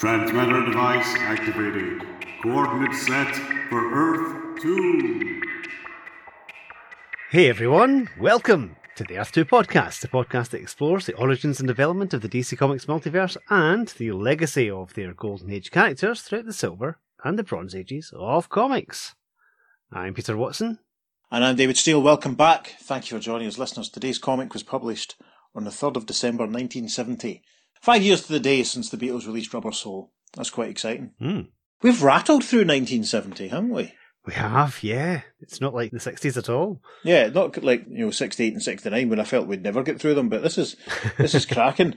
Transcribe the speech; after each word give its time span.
Transmitter 0.00 0.64
device 0.64 1.14
activated. 1.18 2.00
Coordinates 2.42 3.06
set 3.06 3.36
for 3.68 3.92
Earth 3.92 4.62
2. 4.62 5.42
Hey 7.28 7.50
everyone, 7.50 8.08
welcome 8.18 8.76
to 8.96 9.04
the 9.04 9.18
Earth 9.18 9.32
2 9.32 9.44
podcast, 9.44 10.00
the 10.00 10.08
podcast 10.08 10.48
that 10.50 10.62
explores 10.62 11.04
the 11.04 11.12
origins 11.16 11.60
and 11.60 11.66
development 11.66 12.14
of 12.14 12.22
the 12.22 12.30
DC 12.30 12.56
Comics 12.56 12.86
multiverse 12.86 13.36
and 13.50 13.88
the 13.88 14.12
legacy 14.12 14.70
of 14.70 14.94
their 14.94 15.12
Golden 15.12 15.50
Age 15.50 15.70
characters 15.70 16.22
throughout 16.22 16.46
the 16.46 16.54
Silver 16.54 16.98
and 17.22 17.38
the 17.38 17.44
Bronze 17.44 17.74
Ages 17.74 18.10
of 18.16 18.48
comics. 18.48 19.14
I'm 19.92 20.14
Peter 20.14 20.34
Watson. 20.34 20.78
And 21.30 21.44
I'm 21.44 21.56
David 21.56 21.76
Steele. 21.76 22.00
Welcome 22.00 22.36
back. 22.36 22.74
Thank 22.80 23.10
you 23.10 23.18
for 23.18 23.22
joining 23.22 23.48
us, 23.48 23.58
listeners. 23.58 23.90
Today's 23.90 24.18
comic 24.18 24.54
was 24.54 24.62
published 24.62 25.16
on 25.54 25.64
the 25.64 25.70
3rd 25.70 25.96
of 25.96 26.06
December 26.06 26.44
1970. 26.44 27.42
Five 27.80 28.02
years 28.02 28.22
to 28.22 28.32
the 28.32 28.40
day 28.40 28.62
since 28.62 28.90
the 28.90 28.96
Beatles 28.96 29.26
released 29.26 29.54
Rubber 29.54 29.72
Soul. 29.72 30.12
That's 30.34 30.50
quite 30.50 30.70
exciting. 30.70 31.12
Mm. 31.20 31.48
We've 31.82 32.02
rattled 32.02 32.44
through 32.44 32.60
1970, 32.60 33.48
haven't 33.48 33.70
we? 33.70 33.94
We 34.26 34.34
have, 34.34 34.82
yeah. 34.82 35.22
It's 35.40 35.62
not 35.62 35.74
like 35.74 35.90
the 35.90 35.98
60s 35.98 36.36
at 36.36 36.50
all. 36.50 36.82
Yeah, 37.02 37.28
not 37.28 37.62
like, 37.64 37.86
you 37.88 38.04
know, 38.04 38.10
68 38.10 38.52
and 38.52 38.62
69 38.62 39.08
when 39.08 39.18
I 39.18 39.24
felt 39.24 39.46
we'd 39.46 39.62
never 39.62 39.82
get 39.82 39.98
through 39.98 40.14
them, 40.14 40.28
but 40.28 40.42
this 40.42 40.58
is, 40.58 40.76
this 41.16 41.34
is 41.34 41.46
cracking. 41.50 41.94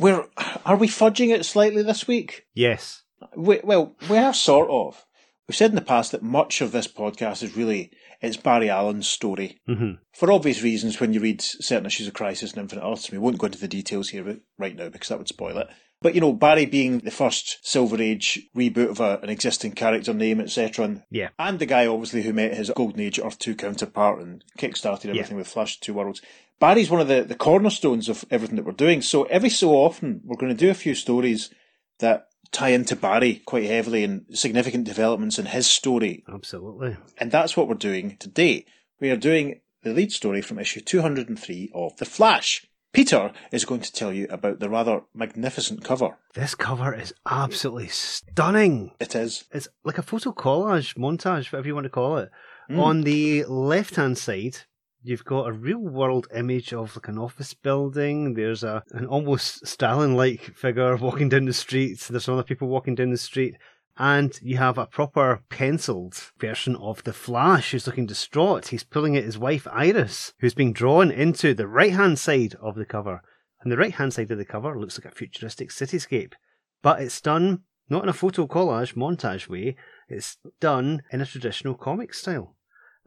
We're, 0.00 0.26
are 0.64 0.76
we 0.76 0.88
fudging 0.88 1.32
it 1.32 1.46
slightly 1.46 1.82
this 1.82 2.08
week? 2.08 2.46
Yes. 2.52 3.04
We, 3.36 3.60
well, 3.62 3.94
we 4.10 4.18
are 4.18 4.34
sort 4.34 4.68
of. 4.70 5.06
We've 5.46 5.56
said 5.56 5.70
in 5.70 5.76
the 5.76 5.82
past 5.82 6.10
that 6.12 6.22
much 6.22 6.60
of 6.60 6.72
this 6.72 6.88
podcast 6.88 7.44
is 7.44 7.56
really 7.56 7.92
it's 8.20 8.36
Barry 8.36 8.68
Allen's 8.70 9.08
story. 9.08 9.58
Mm-hmm. 9.68 9.92
For 10.14 10.30
obvious 10.32 10.62
reasons, 10.62 11.00
when 11.00 11.12
you 11.12 11.20
read 11.20 11.40
certain 11.42 11.86
issues 11.86 12.08
of 12.08 12.14
Crisis 12.14 12.52
on 12.54 12.60
Infinite 12.60 12.86
Earths, 12.86 13.10
we 13.10 13.18
won't 13.18 13.38
go 13.38 13.46
into 13.46 13.58
the 13.58 13.68
details 13.68 14.08
here 14.10 14.38
right 14.58 14.76
now 14.76 14.88
because 14.88 15.08
that 15.08 15.18
would 15.18 15.28
spoil 15.28 15.58
it. 15.58 15.68
But 16.02 16.14
you 16.14 16.20
know, 16.20 16.32
Barry 16.34 16.66
being 16.66 16.98
the 16.98 17.10
first 17.10 17.58
Silver 17.66 18.00
Age 18.00 18.38
reboot 18.56 18.90
of 18.90 19.00
a, 19.00 19.18
an 19.22 19.30
existing 19.30 19.72
character 19.72 20.12
name, 20.12 20.40
etc., 20.40 20.84
and 20.84 21.02
Yeah. 21.10 21.30
and 21.38 21.58
the 21.58 21.66
guy 21.66 21.86
obviously 21.86 22.22
who 22.22 22.32
met 22.34 22.54
his 22.54 22.70
Golden 22.70 23.00
Age 23.00 23.18
Earth 23.18 23.38
Two 23.38 23.54
counterpart 23.54 24.20
and 24.20 24.44
kickstarted 24.58 25.08
everything 25.08 25.36
with 25.38 25.48
Flash 25.48 25.80
Two 25.80 25.94
Worlds. 25.94 26.20
Barry's 26.60 26.90
one 26.90 27.00
of 27.00 27.08
the, 27.08 27.22
the 27.22 27.34
cornerstones 27.34 28.08
of 28.08 28.24
everything 28.30 28.56
that 28.56 28.64
we're 28.64 28.72
doing. 28.72 29.02
So 29.02 29.24
every 29.24 29.50
so 29.50 29.70
often, 29.72 30.20
we're 30.24 30.36
going 30.36 30.54
to 30.54 30.58
do 30.58 30.70
a 30.70 30.74
few 30.74 30.94
stories 30.94 31.50
that 31.98 32.26
tie 32.52 32.70
into 32.70 32.96
Barry 32.96 33.42
quite 33.44 33.64
heavily 33.64 34.04
and 34.04 34.26
significant 34.32 34.84
developments 34.84 35.38
in 35.38 35.46
his 35.46 35.66
story 35.66 36.24
Absolutely. 36.32 36.96
and 37.18 37.30
that's 37.30 37.56
what 37.56 37.68
we're 37.68 37.74
doing 37.74 38.16
today. 38.18 38.64
We 39.00 39.10
are 39.10 39.16
doing 39.16 39.60
the 39.82 39.92
lead 39.92 40.12
story 40.12 40.42
from 40.42 40.58
issue 40.58 40.80
203 40.80 41.70
of 41.74 41.96
The 41.96 42.04
Flash. 42.04 42.66
Peter 42.92 43.30
is 43.52 43.66
going 43.66 43.82
to 43.82 43.92
tell 43.92 44.10
you 44.10 44.26
about 44.30 44.58
the 44.58 44.70
rather 44.70 45.02
magnificent 45.14 45.84
cover. 45.84 46.16
This 46.34 46.54
cover 46.54 46.94
is 46.94 47.12
absolutely 47.28 47.88
stunning. 47.88 48.92
It 48.98 49.14
is. 49.14 49.44
It's 49.52 49.68
like 49.84 49.98
a 49.98 50.02
photo 50.02 50.32
collage, 50.32 50.96
montage, 50.96 51.52
whatever 51.52 51.68
you 51.68 51.74
want 51.74 51.84
to 51.84 51.90
call 51.90 52.16
it. 52.16 52.30
Mm. 52.70 52.78
On 52.78 53.00
the 53.02 53.44
left 53.44 53.96
hand 53.96 54.16
side, 54.16 54.60
you've 55.06 55.24
got 55.24 55.48
a 55.48 55.52
real 55.52 55.78
world 55.78 56.26
image 56.34 56.72
of 56.72 56.96
like 56.96 57.08
an 57.08 57.18
office 57.18 57.54
building. 57.54 58.34
There's 58.34 58.64
a 58.64 58.82
an 58.90 59.06
almost 59.06 59.66
Stalin 59.66 60.16
like 60.16 60.42
figure 60.42 60.96
walking 60.96 61.28
down 61.28 61.44
the 61.44 61.52
street. 61.52 62.00
There's 62.10 62.28
other 62.28 62.42
people 62.42 62.68
walking 62.68 62.96
down 62.96 63.10
the 63.10 63.16
street. 63.16 63.56
And 63.98 64.38
you 64.42 64.58
have 64.58 64.76
a 64.76 64.86
proper 64.86 65.42
penciled 65.48 66.20
version 66.38 66.76
of 66.76 67.02
the 67.04 67.14
Flash 67.14 67.70
who's 67.70 67.86
looking 67.86 68.04
distraught. 68.04 68.68
He's 68.68 68.84
pulling 68.84 69.16
at 69.16 69.24
his 69.24 69.38
wife 69.38 69.66
Iris, 69.72 70.34
who's 70.40 70.52
being 70.52 70.74
drawn 70.74 71.10
into 71.10 71.54
the 71.54 71.66
right 71.66 71.92
hand 71.92 72.18
side 72.18 72.56
of 72.60 72.74
the 72.74 72.84
cover. 72.84 73.22
And 73.62 73.72
the 73.72 73.78
right 73.78 73.94
hand 73.94 74.12
side 74.12 74.30
of 74.30 74.36
the 74.36 74.44
cover 74.44 74.78
looks 74.78 74.98
like 74.98 75.10
a 75.10 75.16
futuristic 75.16 75.70
cityscape. 75.70 76.34
But 76.82 77.00
it's 77.00 77.22
done 77.22 77.62
not 77.88 78.02
in 78.02 78.08
a 78.08 78.12
photo 78.12 78.46
collage 78.46 78.94
montage 78.94 79.48
way, 79.48 79.76
it's 80.08 80.38
done 80.60 81.02
in 81.12 81.20
a 81.20 81.26
traditional 81.26 81.74
comic 81.74 82.12
style. 82.12 82.55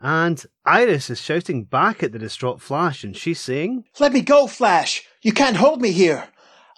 And 0.01 0.45
Iris 0.65 1.09
is 1.09 1.21
shouting 1.21 1.65
back 1.65 2.01
at 2.01 2.11
the 2.11 2.19
distraught 2.19 2.61
Flash, 2.61 3.03
and 3.03 3.15
she's 3.15 3.41
saying, 3.41 3.85
Let 3.99 4.13
me 4.13 4.21
go, 4.21 4.47
Flash! 4.47 5.03
You 5.21 5.33
can't 5.33 5.57
hold 5.57 5.81
me 5.81 5.91
here! 5.91 6.29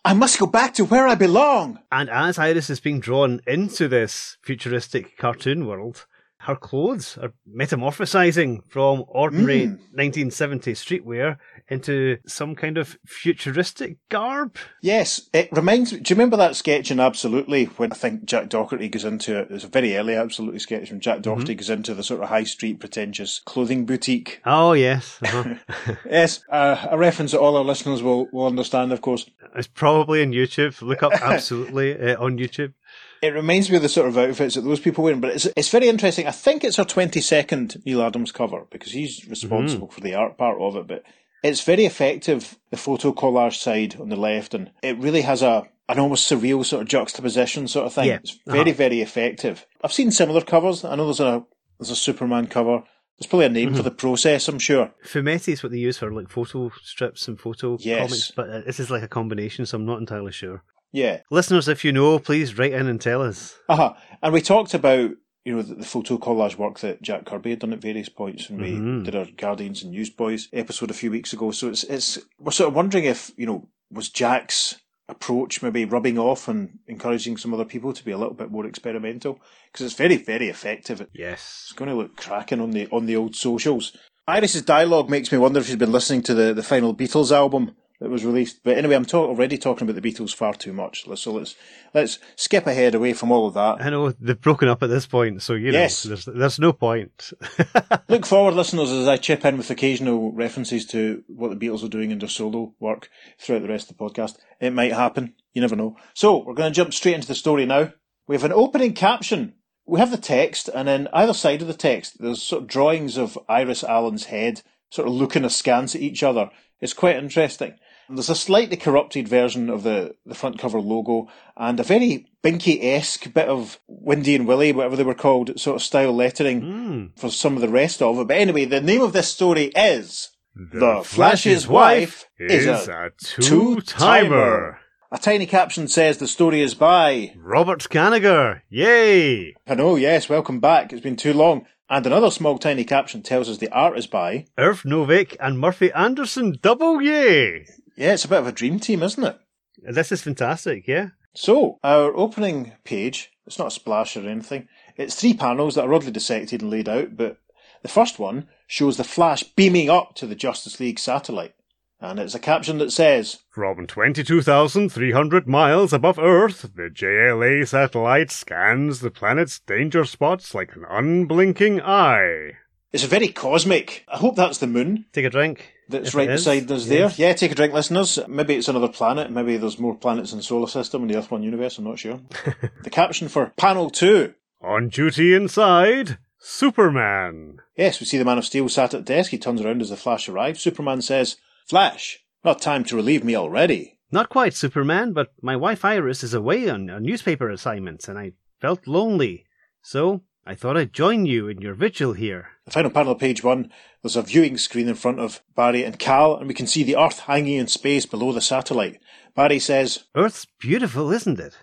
I 0.03 0.13
must 0.13 0.40
go 0.40 0.47
back 0.47 0.73
to 0.75 0.85
where 0.85 1.07
I 1.07 1.13
belong! 1.13 1.79
and 1.91 2.09
as 2.09 2.40
Iris 2.40 2.72
is 2.72 2.79
being 2.79 3.00
drawn 3.00 3.40
into 3.46 3.88
this 3.88 4.38
futuristic 4.41 5.18
cartoon 5.18 5.68
world, 5.68 6.07
her 6.44 6.56
clothes 6.56 7.18
are 7.22 7.34
metamorphosizing 7.56 8.62
from 8.68 9.03
ordinary 9.07 9.78
1970s 9.97 10.78
streetwear 11.03 11.38
into 11.69 12.18
some 12.25 12.56
kind 12.56 12.78
of 12.78 12.97
futuristic 13.06 13.97
garb. 14.09 14.57
Yes, 14.81 15.29
it 15.34 15.50
reminds 15.52 15.94
me. 15.94 16.00
Do 16.00 16.12
you 16.12 16.16
remember 16.16 16.38
that 16.38 16.56
sketch 16.56 16.90
in 16.91 17.00
Absolutely 17.00 17.66
when 17.66 17.91
I 17.91 17.96
think 17.96 18.25
Jack 18.25 18.50
Docherty 18.50 18.90
goes 18.90 19.06
into 19.06 19.38
it? 19.38 19.47
It's 19.52 19.63
a 19.63 19.68
very 19.68 19.96
early 19.96 20.16
Absolutely 20.16 20.59
sketch 20.59 20.90
when 20.90 21.00
Jack 21.00 21.22
Docherty 21.22 21.56
goes 21.57 21.69
into 21.69 21.94
the 21.94 22.03
sort 22.03 22.22
of 22.22 22.29
high 22.29 22.44
street 22.44 22.79
pretentious 22.79 23.41
clothing 23.46 23.85
boutique. 23.85 24.41
Oh, 24.46 24.73
yes. 24.73 25.19
uh-huh. 25.23 25.56
Yes, 26.09 26.44
uh, 26.50 26.88
a 26.90 26.97
reference 26.97 27.31
that 27.31 27.40
all 27.40 27.56
our 27.56 27.63
listeners 27.63 28.02
will, 28.03 28.28
will 28.31 28.47
understand, 28.47 28.91
of 28.91 29.02
course. 29.02 29.29
it's 29.56 29.68
probably 29.68 30.22
on 30.22 30.31
YouTube. 30.31 30.81
Look 30.81 31.03
up 31.03 31.13
Absolutely 31.13 32.00
uh, 32.12 32.22
on 32.22 32.38
YouTube. 32.38 32.73
It 33.22 33.34
reminds 33.34 33.70
me 33.70 33.76
of 33.76 33.84
the 33.84 33.90
sort 33.90 34.08
of 34.08 34.18
outfits 34.18 34.56
that 34.56 34.62
those 34.62 34.80
people 34.80 35.04
wear, 35.04 35.16
but 35.16 35.36
it's 35.36 35.48
it's 35.56 35.70
very 35.70 35.88
interesting. 35.88 36.28
I 36.28 36.32
think 36.32 36.64
it's 36.64 36.78
her 36.78 36.84
twenty 36.84 37.22
second 37.22 37.82
Neal 37.86 38.02
Adams 38.02 38.32
cover 38.32 38.66
because 38.72 38.92
he's 38.92 39.28
responsible 39.28 39.88
mm-hmm. 39.88 39.94
for 39.94 40.02
the 40.02 40.16
art 40.16 40.38
part 40.38 40.59
of 40.59 40.76
it. 40.76 40.88
But 40.88 41.04
it's 41.44 41.64
very 41.64 41.86
effective. 41.86 42.58
The 42.72 42.78
photo 42.78 43.14
collage 43.14 43.56
side 43.56 44.00
on 44.00 44.09
the 44.09 44.16
left, 44.16 44.54
and 44.54 44.72
it 44.82 44.98
really 44.98 45.22
has 45.22 45.42
a 45.42 45.68
an 45.88 46.00
almost 46.00 46.32
surreal 46.32 46.66
sort 46.66 46.82
of 46.82 46.88
juxtaposition 46.88 47.68
sort 47.68 47.86
of 47.86 47.94
thing. 47.94 48.08
Yeah. 48.08 48.16
It's 48.16 48.40
very 48.48 48.72
uh-huh. 48.72 48.74
very 48.78 49.02
effective. 49.02 49.66
I've 49.84 49.94
seen 49.94 50.12
similar 50.12 50.42
covers. 50.42 50.84
I 50.84 50.96
know 50.96 51.06
there's 51.06 51.20
a 51.20 51.46
there's 51.80 51.92
a 51.92 51.96
Superman 51.96 52.48
cover. 52.48 52.84
There's 53.20 53.30
probably 53.30 53.46
a 53.46 53.50
name 53.50 53.70
for 53.70 53.76
mm-hmm. 53.76 53.84
the 53.84 53.92
process. 53.92 54.48
I'm 54.48 54.58
sure. 54.58 54.92
Fumetti 55.06 55.53
is 55.53 55.62
what 55.62 55.72
they 55.72 55.78
use 55.78 55.98
for 55.98 56.12
like 56.12 56.30
photo 56.30 56.72
strips 56.82 57.28
and 57.28 57.40
photo 57.40 57.78
Yes. 57.80 58.00
comics, 58.00 58.32
but 58.32 58.50
uh, 58.50 58.62
this 58.66 58.80
is 58.80 58.90
like 58.90 59.03
a 59.03 59.08
combination, 59.08 59.66
so 59.68 59.78
I'm 59.78 59.86
not 59.86 60.00
entirely 60.00 60.32
sure. 60.32 60.64
Yeah. 60.91 61.22
Listeners, 61.29 61.68
if 61.68 61.84
you 61.85 61.91
know, 61.91 62.19
please 62.19 62.57
write 62.57 62.74
in 62.74 62.88
and 62.88 63.00
tell 63.00 63.22
us. 63.22 63.56
Uh-huh. 63.69 63.94
And 64.22 64.34
we 64.34 64.41
talked 64.41 64.74
about, 64.74 65.12
you 65.46 65.56
know, 65.56 65.62
the, 65.62 65.75
the 65.75 65.85
photo 65.85 66.18
collage 66.18 66.57
work 66.57 66.79
that 66.79 67.02
Jack 67.02 67.25
Kirby 67.25 67.52
had 67.52 67.59
done 67.59 67.74
at 67.74 67.79
various 67.81 68.09
points 68.09 68.50
when 68.50 68.62
we 68.62 68.72
Mhm. 68.72 69.06
did 69.06 69.16
our 69.16 69.25
Guardians 69.38 69.84
and 69.84 69.91
Newsboys 69.91 70.50
episode 70.53 70.91
a 70.91 70.96
few 70.96 71.09
weeks 71.12 71.34
ago. 71.34 71.52
So 71.52 71.69
it's, 71.69 71.84
it's, 71.85 72.19
we're 72.40 72.52
sort 72.52 72.68
of 72.69 72.75
wondering 72.75 73.06
if, 73.06 73.31
you 73.38 73.46
know, 73.46 73.69
was 73.91 74.09
Jack's 74.09 74.75
approach 75.09 75.62
maybe 75.62 75.84
rubbing 75.84 76.18
off 76.18 76.47
and 76.47 76.79
encouraging 76.88 77.35
some 77.38 77.53
other 77.53 77.66
people 77.66 77.91
to 77.91 78.06
be 78.06 78.12
a 78.12 78.18
little 78.18 78.34
bit 78.34 78.52
more 78.52 78.66
experimental? 78.66 79.40
Because 79.72 79.85
it's 79.85 79.96
very, 79.96 80.18
very 80.18 80.47
effective. 80.50 81.06
Yes. 81.13 81.63
It's 81.69 81.73
going 81.73 81.90
to 81.90 81.96
look 81.96 82.16
cracking 82.18 82.59
on 82.62 82.72
the, 82.72 82.88
on 82.91 83.06
the 83.06 83.16
old 83.16 83.35
socials. 83.35 83.96
Iris's 84.28 84.62
dialogue 84.62 85.09
makes 85.09 85.31
me 85.31 85.38
wonder 85.38 85.59
if 85.59 85.66
she's 85.66 85.75
been 85.75 85.91
listening 85.91 86.22
to 86.23 86.34
the, 86.34 86.53
the 86.53 86.63
final 86.63 86.96
Beatles 86.96 87.31
album 87.31 87.75
that 88.01 88.09
was 88.09 88.25
released. 88.25 88.59
But 88.63 88.78
anyway, 88.78 88.95
I'm 88.95 89.06
talk- 89.06 89.29
already 89.29 89.57
talking 89.57 89.88
about 89.88 90.01
the 90.01 90.12
Beatles 90.12 90.35
far 90.35 90.53
too 90.53 90.73
much. 90.73 91.06
So 91.16 91.31
let's, 91.34 91.56
let's 91.94 92.19
skip 92.35 92.67
ahead 92.67 92.95
away 92.95 93.13
from 93.13 93.31
all 93.31 93.47
of 93.47 93.53
that. 93.53 93.78
I 93.79 93.89
know 93.91 94.12
they've 94.12 94.39
broken 94.41 94.67
up 94.67 94.81
at 94.84 94.89
this 94.89 95.06
point, 95.06 95.41
so 95.41 95.53
you 95.53 95.72
know, 95.72 95.79
Yes. 95.79 96.03
there's, 96.03 96.25
there's 96.25 96.59
no 96.59 96.73
point. 96.73 97.31
Look 98.09 98.25
forward, 98.25 98.56
listeners, 98.56 98.90
as 98.91 99.07
I 99.07 99.17
chip 99.17 99.45
in 99.45 99.57
with 99.57 99.69
occasional 99.69 100.31
references 100.34 100.85
to 100.88 101.23
what 101.28 101.50
the 101.57 101.67
Beatles 101.67 101.84
are 101.85 101.88
doing 101.90 102.11
in 102.11 102.19
their 102.19 102.28
solo 102.28 102.73
work 102.79 103.07
throughout 103.40 103.61
the 103.61 103.69
rest 103.69 103.90
of 103.90 103.97
the 103.97 104.03
podcast. 104.03 104.35
It 104.59 104.72
might 104.73 104.94
happen. 104.94 105.35
You 105.53 105.61
never 105.61 105.75
know. 105.75 105.95
So, 106.13 106.44
we're 106.44 106.53
going 106.56 106.72
to 106.73 106.75
jump 106.75 106.94
straight 106.94 107.16
into 107.16 107.28
the 107.28 107.35
story 107.35 107.66
now. 107.66 107.94
We 108.28 108.35
have 108.35 108.44
an 108.44 108.51
opening 108.53 108.94
caption. 108.94 109.53
We 109.85 110.00
have 110.00 110.11
the 110.11 110.17
text, 110.17 110.69
and 110.73 110.88
then 110.88 111.07
either 111.13 111.34
side 111.34 111.61
of 111.61 111.67
the 111.67 111.73
text, 111.73 112.19
there's 112.19 112.41
sort 112.41 112.63
of 112.63 112.67
drawings 112.67 113.17
of 113.17 113.38
Iris 113.50 113.84
Allen's 113.84 114.25
head, 114.25 114.61
sort 114.90 115.07
of 115.07 115.13
looking 115.13 115.44
askance 115.44 115.95
at 115.95 116.01
each 116.01 116.23
other. 116.23 116.50
It's 116.79 116.94
quite 116.94 117.17
interesting. 117.17 117.75
There's 118.13 118.29
a 118.29 118.35
slightly 118.35 118.77
corrupted 118.77 119.27
version 119.27 119.69
of 119.69 119.83
the, 119.83 120.16
the 120.25 120.35
front 120.35 120.59
cover 120.59 120.79
logo 120.79 121.27
and 121.55 121.79
a 121.79 121.84
very 121.84 122.28
Binky-esque 122.43 123.34
bit 123.34 123.47
of 123.47 123.79
Windy 123.87 124.35
and 124.35 124.47
Willie, 124.47 124.72
whatever 124.73 124.96
they 124.96 125.03
were 125.03 125.13
called, 125.13 125.59
sort 125.59 125.75
of 125.78 125.81
style 125.84 126.13
lettering 126.13 126.61
Hmm. 126.61 127.05
for 127.19 127.29
some 127.29 127.55
of 127.55 127.61
the 127.61 127.69
rest 127.69 128.02
of 128.02 128.17
it. 128.19 128.28
But 128.28 128.37
anyway, 128.37 128.66
the 128.66 128.81
name 128.81 129.02
of 129.02 129.13
this 129.13 129.28
story 129.29 129.66
is 129.75 130.29
The 130.55 131.02
Flash's 131.05 131.67
Wife 131.67 132.25
is 132.40 132.66
a 132.67 133.11
two-timer. 133.40 134.79
A 135.14 135.17
tiny 135.17 135.46
caption 135.46 135.87
says 135.87 136.17
the 136.17 136.28
story 136.28 136.61
is 136.61 136.73
by. 136.73 137.34
Robert 137.37 137.87
Kanigher. 137.90 138.61
Yay! 138.69 139.53
I 139.67 139.75
know, 139.75 139.96
yes, 139.97 140.29
welcome 140.29 140.59
back. 140.59 140.93
It's 140.93 141.02
been 141.02 141.17
too 141.17 141.34
long. 141.34 141.66
And 141.90 142.05
another 142.05 142.31
small 142.31 142.57
tiny 142.57 142.85
caption 142.85 143.22
tells 143.22 143.49
us 143.49 143.57
the 143.57 143.69
art 143.72 143.97
is 143.97 144.07
by. 144.07 144.46
Irv 144.57 144.84
Novick 144.84 145.35
and 145.41 145.59
Murphy 145.59 145.91
Anderson. 145.91 146.57
Double 146.61 147.02
yay! 147.02 147.66
Yeah, 148.02 148.14
it's 148.14 148.26
a 148.26 148.30
bit 148.30 148.40
of 148.40 148.48
a 148.48 148.52
dream 148.52 148.80
team, 148.80 149.03
isn't 149.03 149.24
it? 149.24 149.38
This 149.78 150.12
is 150.12 150.24
fantastic, 150.24 150.88
yeah? 150.88 151.09
So, 151.36 151.78
our 151.84 152.12
opening 152.16 152.72
page, 152.84 153.32
it's 153.46 153.59
not 153.59 153.68
a 153.68 153.72
splash 153.72 154.18
or 154.18 154.28
anything. 154.28 154.68
It's 154.98 155.14
three 155.14 155.36
panels 155.36 155.76
that 155.76 155.86
are 155.86 155.94
oddly 155.94 156.09
dissected 156.09 156.64
and 156.64 156.72
laid 156.72 156.90
out, 156.90 157.16
but 157.16 157.38
the 157.84 157.90
first 157.90 158.18
one 158.18 158.48
shows 158.66 158.98
the 158.98 159.03
Flash 159.03 159.44
beaming 159.44 159.92
up 159.92 160.16
to 160.16 160.26
the 160.26 160.34
Justice 160.34 160.80
League 160.80 160.98
satellite. 160.98 161.53
And 162.00 162.18
it's 162.18 162.34
a 162.34 162.40
caption 162.40 162.80
that 162.80 162.92
says, 162.92 163.38
From 163.52 163.86
22,300 163.86 165.48
miles 165.48 165.94
above 165.94 166.18
Earth, 166.18 166.72
the 166.76 166.90
JLA 166.90 167.68
satellite 167.68 168.32
scans 168.32 169.02
the 169.02 169.12
planet's 169.12 169.59
danger 169.59 170.06
spots 170.06 170.56
like 170.56 170.76
an 170.76 170.86
unblinking 170.90 171.80
eye. 171.80 172.53
It's 172.92 173.03
very 173.03 173.28
cosmic. 173.28 174.06
I 174.08 174.18
hope 174.18 174.36
that's 174.36 174.58
the 174.58 174.66
moon 174.66 175.06
Take 175.14 175.26
a 175.26 175.30
drink. 175.30 175.74
That's 175.91 176.09
If 176.09 176.16
right 176.16 176.28
beside 176.28 176.72
us 176.72 176.88
there. 176.88 177.11
Yeah, 177.16 177.34
take 177.34 177.52
a 177.52 177.55
drink, 177.55 177.73
listeners. 177.73 178.20
Maybe 178.28 178.55
it's 178.55 178.67
another 178.67 178.88
planet. 178.88 179.29
Maybe 179.29 179.58
there's 179.58 179.79
more 179.79 179.96
planets 179.96 180.32
in 180.32 180.38
the 180.38 180.43
solar 180.43 180.67
system 180.67 181.03
in 181.03 181.08
the 181.08 181.17
Earth 181.17 181.32
One 181.32 181.43
universe. 181.43 181.78
I'm 181.78 181.85
not 181.85 181.99
sure. 181.99 182.20
the 182.84 182.90
caption 182.90 183.28
for 183.28 183.53
panel 183.58 183.90
two. 183.90 184.34
On 184.61 184.90
duty 184.90 185.34
inside, 185.34 186.17
Superman. 186.38 187.58
Yes, 187.76 187.99
we 187.99 188.05
see 188.05 188.17
the 188.17 188.26
Man 188.26 188.38
of 188.38 188.46
Steel 188.46 188.70
sat 188.70 188.93
at 188.93 189.05
the 189.05 189.14
desk. 189.14 189.32
He 189.32 189.38
turns 189.38 189.61
around 189.61 189.82
as 189.82 189.90
the 189.90 189.97
Flash 189.97 190.28
arrives. 190.29 190.61
Superman 190.61 191.02
says, 191.02 191.38
Flash, 191.67 192.20
not 192.43 192.61
time 192.61 192.84
to 192.85 192.96
relieve 192.96 193.23
me 193.23 193.35
already. 193.35 193.99
Not 194.11 194.29
quite 194.29 194.53
Superman, 194.53 195.14
but 195.14 195.34
my 195.41 195.55
wife 195.55 195.85
Iris 195.85 196.23
is 196.23 196.34
away 196.34 196.70
on 196.70 196.90
a 196.90 196.99
newspaper 196.99 197.49
assignment, 197.49 198.08
and 198.08 198.20
I 198.20 198.34
felt 198.59 198.85
lonely. 198.85 199.46
So 199.82 200.22
I 200.46 200.55
thought 200.55 200.78
I'd 200.78 200.93
join 200.93 201.26
you 201.26 201.47
in 201.47 201.61
your 201.61 201.73
vigil 201.73 202.14
here. 202.14 202.51
The 202.66 202.72
final 202.72 202.91
panel 202.91 203.13
of 203.13 203.19
page 203.19 203.43
one, 203.43 203.72
there's 204.02 204.16
a 204.16 204.22
viewing 204.22 204.58
screen 204.58 204.87
in 204.87 204.96
front 204.96 205.19
of 205.19 205.41
Barry 205.55 205.84
and 205.84 205.97
Cal, 205.97 206.35
and 206.35 206.47
we 206.47 206.53
can 206.53 206.67
see 206.67 206.84
the 206.84 206.96
Earth 206.96 207.22
hanging 207.22 207.58
in 207.58 207.67
space 207.67 208.05
below 208.05 208.31
the 208.31 208.41
satellite. 208.41 208.99
Barry 209.35 209.58
says, 209.58 210.03
Earth's 210.16 210.46
beautiful, 210.59 211.11
isn't 211.11 211.40
it? 211.40 211.58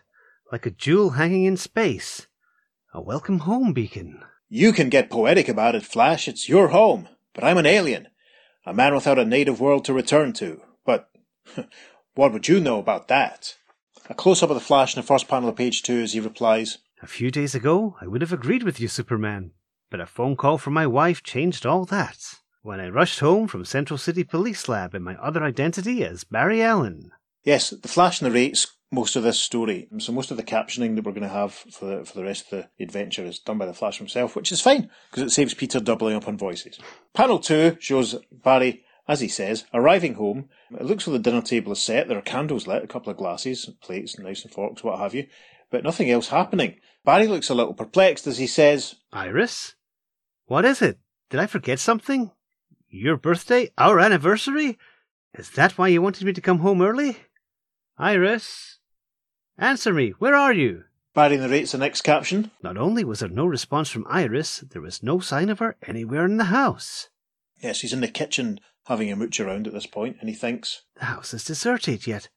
Like 0.51 0.67
a 0.67 0.71
jewel 0.71 1.11
hanging 1.11 1.45
in 1.45 1.57
space. 1.57 2.27
A 2.93 3.01
welcome 3.01 3.41
home 3.41 3.73
beacon. 3.73 4.23
You 4.49 4.73
can 4.73 4.89
get 4.89 5.11
poetic 5.11 5.49
about 5.49 5.75
it, 5.75 5.85
Flash. 5.85 6.27
It's 6.27 6.49
your 6.49 6.69
home. 6.69 7.09
But 7.35 7.45
I'm 7.45 7.59
an 7.59 7.67
alien. 7.67 8.09
A 8.67 8.75
man 8.75 8.95
without 8.95 9.19
a 9.19 9.25
native 9.25 9.61
world 9.61 9.85
to 9.85 9.93
return 9.93 10.33
to. 10.35 10.61
But 10.85 11.11
what 12.15 12.33
would 12.33 12.49
you 12.49 12.59
know 12.59 12.79
about 12.79 13.09
that? 13.09 13.57
A 14.11 14.15
close 14.15 14.43
up 14.43 14.51
of 14.51 14.57
the 14.57 14.61
Flash 14.61 14.97
in 14.97 15.01
the 15.03 15.07
first 15.07 15.29
panel 15.29 15.51
of 15.51 15.57
page 15.57 15.83
two 15.83 16.01
as 16.01 16.15
he 16.15 16.21
replies, 16.21 16.79
A 17.03 17.07
few 17.07 17.31
days 17.31 17.55
ago, 17.55 17.97
I 18.01 18.07
would 18.07 18.23
have 18.23 18.33
agreed 18.33 18.63
with 18.63 18.81
you, 18.81 18.89
Superman, 18.89 19.53
but 19.91 20.01
a 20.01 20.07
phone 20.07 20.37
call 20.37 20.59
from 20.59 20.75
my 20.75 20.87
wife 20.87 21.23
changed 21.23 21.67
all 21.67 21.85
that. 21.87 22.19
When 22.63 22.81
I 22.81 22.89
rushed 22.89 23.21
home 23.21 23.47
from 23.49 23.65
Central 23.65 23.99
City 23.99 24.25
Police 24.25 24.69
Lab 24.69 24.95
in 24.95 25.03
my 25.03 25.15
other 25.17 25.43
identity 25.43 26.05
as 26.05 26.25
Barry 26.25 26.63
Allen. 26.63 27.13
Yes, 27.45 27.71
the 27.71 27.89
Flash 27.89 28.21
narrates 28.21 28.67
most 28.91 29.17
of 29.17 29.23
this 29.23 29.39
story. 29.39 29.89
So 29.99 30.13
most 30.13 30.31
of 30.31 30.37
the 30.37 30.43
captioning 30.43 30.95
that 30.97 31.05
we're 31.05 31.13
going 31.13 31.23
to 31.23 31.29
have 31.29 31.53
for 31.53 31.85
the, 31.85 32.05
for 32.05 32.15
the 32.15 32.25
rest 32.25 32.53
of 32.53 32.67
the 32.79 32.85
adventure 32.85 33.25
is 33.25 33.39
done 33.39 33.59
by 33.59 33.67
the 33.67 33.75
Flash 33.75 33.99
himself, 33.99 34.35
which 34.35 34.53
is 34.53 34.61
fine 34.61 34.91
because 35.11 35.23
it 35.23 35.31
saves 35.31 35.55
Peter 35.55 35.81
doubling 35.81 36.17
up 36.17 36.29
on 36.29 36.37
voices. 36.37 36.79
Panel 37.15 37.39
two 37.39 37.77
shows 37.81 38.17
Barry, 38.33 38.85
as 39.07 39.21
he 39.21 39.29
says, 39.29 39.65
arriving 39.73 40.15
home. 40.15 40.49
It 40.73 40.85
looks 40.85 41.07
like 41.07 41.13
the 41.13 41.31
dinner 41.31 41.43
table 41.43 41.73
is 41.73 41.83
set. 41.83 42.09
There 42.09 42.19
are 42.19 42.23
candles 42.23 42.67
lit, 42.67 42.85
a 42.85 42.89
couple 42.89 43.11
of 43.11 43.17
glasses, 43.19 43.71
plates, 43.83 44.19
knives 44.19 44.45
and 44.45 44.53
forks, 44.53 44.83
what 44.83 44.99
have 44.99 45.15
you, 45.15 45.27
but 45.71 45.85
nothing 45.85 46.11
else 46.11 46.29
happening. 46.29 46.77
Barry 47.05 47.27
looks 47.27 47.49
a 47.51 47.55
little 47.55 47.75
perplexed 47.75 48.27
as 48.27 48.39
he 48.39 48.47
says, 48.47 48.97
Iris? 49.13 49.75
What 50.49 50.65
is 50.65 50.81
it? 50.81 50.99
Did 51.29 51.41
I 51.41 51.47
forget 51.47 51.79
something? 51.79 52.33
Your 52.89 53.19
birthday? 53.19 53.71
Our 53.77 54.01
anniversary? 54.01 54.79
Is 55.35 55.51
that 55.51 55.77
why 55.77 55.89
you 55.89 56.01
wanted 56.01 56.25
me 56.25 56.33
to 56.33 56.41
come 56.41 56.61
home 56.61 56.81
early? 56.81 57.19
Iris? 57.99 58.79
Answer 59.59 59.93
me, 59.93 60.11
where 60.19 60.35
are 60.35 60.55
you? 60.55 60.85
Barry 61.15 61.37
narrates, 61.37 61.73
the 61.73 61.79
next 61.79 62.01
caption. 62.01 62.51
Not 62.63 62.79
only 62.79 63.05
was 63.05 63.21
there 63.21 63.29
no 63.29 63.45
response 63.45 63.91
from 63.91 64.07
Iris, 64.09 64.61
there 64.61 64.81
was 64.81 65.03
no 65.03 65.21
sign 65.21 65.51
of 65.51 65.59
her 65.59 65.77
anywhere 65.87 66.25
in 66.25 66.39
the 66.39 66.45
house. 66.45 67.11
Yes, 67.63 67.83
he's 67.83 67.93
in 67.93 68.01
the 68.01 68.09
kitchen 68.09 68.59
having 68.87 69.13
a 69.13 69.17
mooch 69.17 69.39
around 69.41 69.67
at 69.67 69.75
this 69.75 69.87
point, 69.87 70.17
and 70.21 70.31
he 70.31 70.35
thinks, 70.35 70.85
The 70.95 71.07
house 71.07 71.35
is 71.35 71.45
deserted, 71.45 72.07
yet 72.07 72.31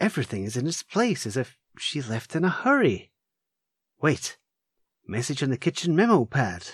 everything 0.00 0.42
is 0.42 0.56
in 0.56 0.66
its 0.66 0.82
place 0.82 1.26
as 1.26 1.36
if 1.36 1.56
she 1.78 2.02
left 2.02 2.34
in 2.34 2.44
a 2.44 2.48
hurry. 2.48 3.12
Wait. 4.00 4.36
Message 5.06 5.44
on 5.44 5.50
the 5.50 5.56
kitchen 5.56 5.94
memo 5.94 6.24
pad. 6.24 6.66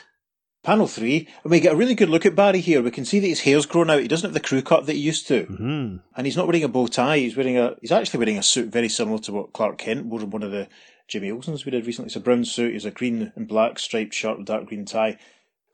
Panel 0.64 0.86
three, 0.86 1.28
and 1.44 1.50
we 1.50 1.60
get 1.60 1.72
a 1.72 1.76
really 1.76 1.94
good 1.94 2.10
look 2.10 2.26
at 2.26 2.34
Barry 2.34 2.60
here. 2.60 2.82
We 2.82 2.90
can 2.90 3.04
see 3.04 3.20
that 3.20 3.26
his 3.26 3.40
hair's 3.40 3.64
grown 3.64 3.90
out. 3.90 4.02
He 4.02 4.08
doesn't 4.08 4.28
have 4.28 4.34
the 4.34 4.40
crew 4.40 4.60
cut 4.60 4.86
that 4.86 4.94
he 4.94 5.00
used 5.00 5.28
to. 5.28 5.44
Hmm. 5.44 5.96
And 6.16 6.26
he's 6.26 6.36
not 6.36 6.46
wearing 6.46 6.64
a 6.64 6.68
bow 6.68 6.88
tie. 6.88 7.18
He's 7.18 7.36
wearing 7.36 7.56
a. 7.56 7.76
He's 7.80 7.92
actually 7.92 8.18
wearing 8.18 8.38
a 8.38 8.42
suit 8.42 8.68
very 8.68 8.88
similar 8.88 9.18
to 9.20 9.32
what 9.32 9.52
Clark 9.52 9.78
Kent 9.78 10.06
wore 10.06 10.20
in 10.20 10.30
one 10.30 10.42
of 10.42 10.50
the 10.50 10.68
Jimmy 11.06 11.30
Olsen's 11.30 11.64
we 11.64 11.70
did 11.70 11.86
recently. 11.86 12.08
It's 12.08 12.16
a 12.16 12.20
brown 12.20 12.44
suit. 12.44 12.74
He's 12.74 12.84
a 12.84 12.90
green 12.90 13.32
and 13.34 13.48
black 13.48 13.78
striped 13.78 14.14
shirt 14.14 14.36
with 14.36 14.46
dark 14.46 14.66
green 14.66 14.84
tie. 14.84 15.18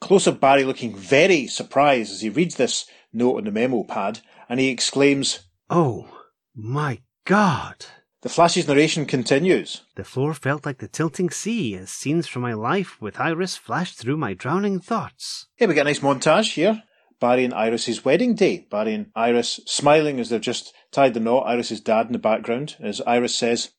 Close 0.00 0.26
up 0.26 0.38
Barry 0.38 0.64
looking 0.64 0.94
very 0.94 1.46
surprised 1.46 2.12
as 2.12 2.20
he 2.20 2.28
reads 2.28 2.56
this 2.56 2.86
note 3.12 3.38
on 3.38 3.44
the 3.44 3.50
memo 3.50 3.84
pad, 3.84 4.20
and 4.48 4.60
he 4.60 4.68
exclaims, 4.68 5.40
Oh, 5.70 6.08
my 6.54 7.00
God. 7.24 7.86
"The 8.24 8.30
Flash's 8.30 8.66
narration 8.66 9.04
continues." 9.04 9.82
The 9.96 10.02
floor 10.02 10.32
felt 10.32 10.64
like 10.64 10.78
the 10.78 10.88
tilting 10.88 11.28
sea 11.28 11.76
as 11.76 11.90
scenes 11.90 12.26
from 12.26 12.40
my 12.40 12.54
life 12.54 12.98
with 12.98 13.20
Iris 13.20 13.58
flashed 13.58 13.98
through 13.98 14.16
my 14.16 14.32
drowning 14.32 14.80
thoughts. 14.80 15.48
Here 15.56 15.68
we 15.68 15.74
get 15.74 15.82
a 15.82 15.90
nice 15.90 16.00
montage 16.00 16.54
here. 16.54 16.84
Barry 17.20 17.44
and 17.44 17.52
Iris's 17.52 18.02
wedding 18.02 18.34
day. 18.34 18.66
Barry 18.70 18.94
and 18.94 19.10
Iris 19.14 19.60
smiling 19.66 20.18
as 20.20 20.30
they've 20.30 20.40
just 20.40 20.72
tied 20.90 21.12
the 21.12 21.20
knot. 21.20 21.46
Iris's 21.46 21.82
dad 21.82 22.06
in 22.06 22.12
the 22.12 22.18
background 22.18 22.76
as 22.80 23.02
Iris 23.02 23.34
says, 23.34 23.72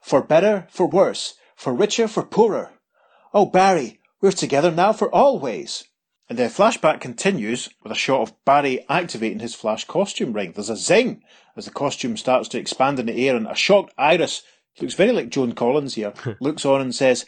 For 0.00 0.22
better, 0.22 0.66
for 0.70 0.86
worse, 0.86 1.34
for 1.54 1.74
richer, 1.74 2.08
for 2.08 2.22
poorer. 2.22 2.72
Oh, 3.34 3.44
Barry, 3.44 4.00
we're 4.22 4.32
together 4.32 4.70
now 4.70 4.94
for 4.94 5.14
always. 5.14 5.84
And 6.32 6.38
the 6.38 6.44
flashback 6.44 7.02
continues 7.02 7.68
with 7.82 7.92
a 7.92 7.94
shot 7.94 8.22
of 8.22 8.44
Barry 8.46 8.86
activating 8.88 9.40
his 9.40 9.54
flash 9.54 9.84
costume 9.84 10.32
ring. 10.32 10.52
There's 10.52 10.70
a 10.70 10.76
zing 10.76 11.22
as 11.58 11.66
the 11.66 11.70
costume 11.70 12.16
starts 12.16 12.48
to 12.48 12.58
expand 12.58 12.98
in 12.98 13.04
the 13.04 13.28
air, 13.28 13.36
and 13.36 13.46
a 13.46 13.54
shocked 13.54 13.92
Iris, 13.98 14.42
looks 14.80 14.94
very 14.94 15.12
like 15.12 15.28
Joan 15.28 15.52
Collins 15.52 15.96
here, 15.96 16.14
looks 16.40 16.64
on 16.64 16.80
and 16.80 16.94
says, 16.94 17.26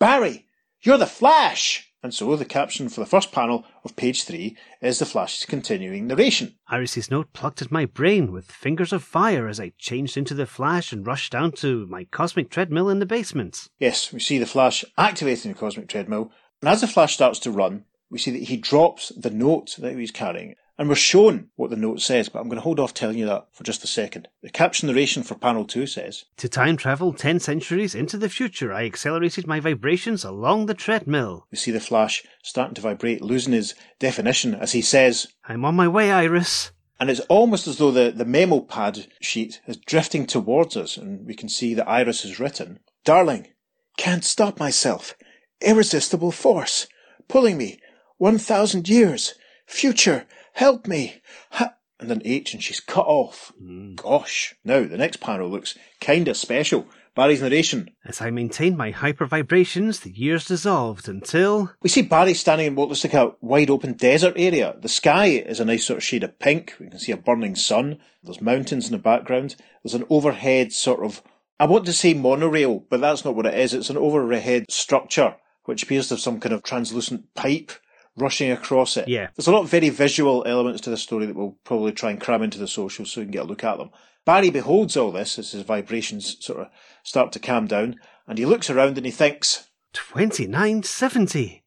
Barry, 0.00 0.46
you're 0.80 0.96
the 0.96 1.04
Flash! 1.04 1.92
And 2.02 2.14
so 2.14 2.34
the 2.34 2.46
caption 2.46 2.88
for 2.88 3.00
the 3.00 3.04
first 3.04 3.30
panel 3.30 3.66
of 3.84 3.94
page 3.94 4.24
three 4.24 4.56
is 4.80 5.00
the 5.00 5.04
Flash's 5.04 5.44
continuing 5.44 6.06
narration. 6.06 6.54
Iris's 6.66 7.10
note 7.10 7.34
plucked 7.34 7.60
at 7.60 7.70
my 7.70 7.84
brain 7.84 8.32
with 8.32 8.50
fingers 8.50 8.90
of 8.90 9.04
fire 9.04 9.48
as 9.48 9.60
I 9.60 9.74
changed 9.76 10.16
into 10.16 10.32
the 10.32 10.46
flash 10.46 10.94
and 10.94 11.06
rushed 11.06 11.32
down 11.32 11.52
to 11.56 11.84
my 11.88 12.04
cosmic 12.04 12.48
treadmill 12.48 12.88
in 12.88 13.00
the 13.00 13.04
basement. 13.04 13.68
Yes, 13.78 14.14
we 14.14 14.20
see 14.20 14.38
the 14.38 14.46
Flash 14.46 14.82
activating 14.96 15.52
the 15.52 15.58
cosmic 15.58 15.88
treadmill, 15.88 16.32
and 16.62 16.70
as 16.70 16.80
the 16.80 16.86
Flash 16.86 17.12
starts 17.12 17.38
to 17.40 17.50
run, 17.50 17.84
we 18.10 18.18
see 18.18 18.30
that 18.30 18.44
he 18.44 18.56
drops 18.56 19.10
the 19.16 19.30
note 19.30 19.76
that 19.78 19.90
he 19.90 19.96
was 19.96 20.10
carrying, 20.10 20.54
and 20.78 20.88
we're 20.88 20.94
shown 20.94 21.48
what 21.56 21.70
the 21.70 21.76
note 21.76 22.00
says, 22.00 22.28
but 22.28 22.40
I'm 22.40 22.48
going 22.48 22.56
to 22.58 22.62
hold 22.62 22.78
off 22.78 22.92
telling 22.92 23.16
you 23.18 23.26
that 23.26 23.46
for 23.52 23.64
just 23.64 23.82
a 23.82 23.86
second. 23.86 24.28
The 24.42 24.50
caption 24.50 24.88
narration 24.88 25.22
for 25.22 25.34
panel 25.34 25.64
two 25.64 25.86
says, 25.86 26.24
To 26.36 26.48
time 26.48 26.76
travel 26.76 27.12
ten 27.12 27.40
centuries 27.40 27.94
into 27.94 28.18
the 28.18 28.28
future, 28.28 28.72
I 28.72 28.84
accelerated 28.84 29.46
my 29.46 29.58
vibrations 29.58 30.22
along 30.24 30.66
the 30.66 30.74
treadmill. 30.74 31.46
We 31.50 31.56
see 31.58 31.70
the 31.70 31.80
Flash 31.80 32.22
starting 32.42 32.74
to 32.74 32.82
vibrate, 32.82 33.22
losing 33.22 33.54
his 33.54 33.74
definition 33.98 34.54
as 34.54 34.72
he 34.72 34.82
says, 34.82 35.28
I'm 35.48 35.64
on 35.64 35.74
my 35.76 35.88
way, 35.88 36.12
Iris. 36.12 36.72
and 37.00 37.08
it's 37.10 37.20
almost 37.20 37.66
as 37.66 37.78
though 37.78 37.90
the, 37.90 38.10
the 38.10 38.24
memo 38.24 38.60
pad 38.60 39.06
sheet 39.20 39.60
is 39.66 39.78
drifting 39.78 40.26
towards 40.26 40.76
us, 40.76 40.96
and 40.96 41.26
we 41.26 41.34
can 41.34 41.48
see 41.48 41.74
that 41.74 41.88
Iris 41.88 42.22
has 42.22 42.38
written, 42.38 42.80
Darling, 43.04 43.48
can't 43.96 44.24
stop 44.24 44.60
myself. 44.60 45.14
Irresistible 45.62 46.32
force, 46.32 46.86
pulling 47.28 47.56
me. 47.56 47.78
One 48.18 48.38
thousand 48.38 48.88
years. 48.88 49.34
Future, 49.66 50.26
help 50.54 50.86
me. 50.86 51.20
Ha- 51.52 51.74
and 51.98 52.10
then 52.10 52.22
H, 52.24 52.54
and 52.54 52.62
she's 52.62 52.80
cut 52.80 53.06
off. 53.06 53.52
Mm. 53.62 53.96
Gosh. 53.96 54.54
Now, 54.64 54.84
the 54.84 54.98
next 54.98 55.20
panel 55.20 55.48
looks 55.48 55.76
kinda 56.00 56.34
special. 56.34 56.86
Barry's 57.14 57.40
narration. 57.40 57.88
As 58.04 58.20
I 58.20 58.28
maintained 58.28 58.76
my 58.76 58.90
hyper 58.90 59.24
vibrations, 59.24 60.00
the 60.00 60.10
years 60.10 60.44
dissolved 60.44 61.08
until. 61.08 61.72
We 61.82 61.88
see 61.88 62.02
Barry 62.02 62.34
standing 62.34 62.66
in 62.66 62.74
what 62.74 62.88
looks 62.90 63.04
like 63.04 63.14
a 63.14 63.32
wide 63.40 63.70
open 63.70 63.94
desert 63.94 64.34
area. 64.36 64.76
The 64.78 64.90
sky 64.90 65.26
is 65.28 65.58
a 65.58 65.64
nice 65.64 65.86
sort 65.86 65.96
of 65.96 66.04
shade 66.04 66.24
of 66.24 66.38
pink. 66.38 66.74
We 66.78 66.90
can 66.90 66.98
see 66.98 67.12
a 67.12 67.16
burning 67.16 67.56
sun. 67.56 67.98
There's 68.22 68.42
mountains 68.42 68.84
in 68.86 68.92
the 68.92 68.98
background. 68.98 69.56
There's 69.82 69.94
an 69.94 70.04
overhead 70.10 70.74
sort 70.74 71.02
of, 71.02 71.22
I 71.58 71.64
want 71.64 71.86
to 71.86 71.94
say 71.94 72.12
monorail, 72.12 72.80
but 72.90 73.00
that's 73.00 73.24
not 73.24 73.34
what 73.34 73.46
it 73.46 73.54
is. 73.58 73.72
It's 73.72 73.88
an 73.88 73.96
overhead 73.96 74.70
structure 74.70 75.36
which 75.64 75.84
appears 75.84 76.08
to 76.08 76.14
have 76.14 76.20
some 76.20 76.38
kind 76.38 76.52
of 76.54 76.62
translucent 76.62 77.32
pipe 77.34 77.72
rushing 78.16 78.50
across 78.50 78.96
it. 78.96 79.08
Yeah. 79.08 79.28
There's 79.34 79.46
a 79.46 79.52
lot 79.52 79.62
of 79.62 79.70
very 79.70 79.90
visual 79.90 80.44
elements 80.46 80.80
to 80.82 80.90
the 80.90 80.96
story 80.96 81.26
that 81.26 81.36
we'll 81.36 81.56
probably 81.64 81.92
try 81.92 82.10
and 82.10 82.20
cram 82.20 82.42
into 82.42 82.58
the 82.58 82.68
socials 82.68 83.10
so 83.10 83.20
we 83.20 83.26
can 83.26 83.32
get 83.32 83.44
a 83.44 83.48
look 83.48 83.64
at 83.64 83.78
them. 83.78 83.90
Barry 84.24 84.50
beholds 84.50 84.96
all 84.96 85.12
this 85.12 85.38
as 85.38 85.52
his 85.52 85.62
vibrations 85.62 86.36
sort 86.44 86.60
of 86.60 86.68
start 87.04 87.30
to 87.32 87.38
calm 87.38 87.66
down, 87.66 87.96
and 88.26 88.38
he 88.38 88.46
looks 88.46 88.68
around 88.68 88.96
and 88.96 89.06
he 89.06 89.12
thinks, 89.12 89.68
2970. 89.92 91.62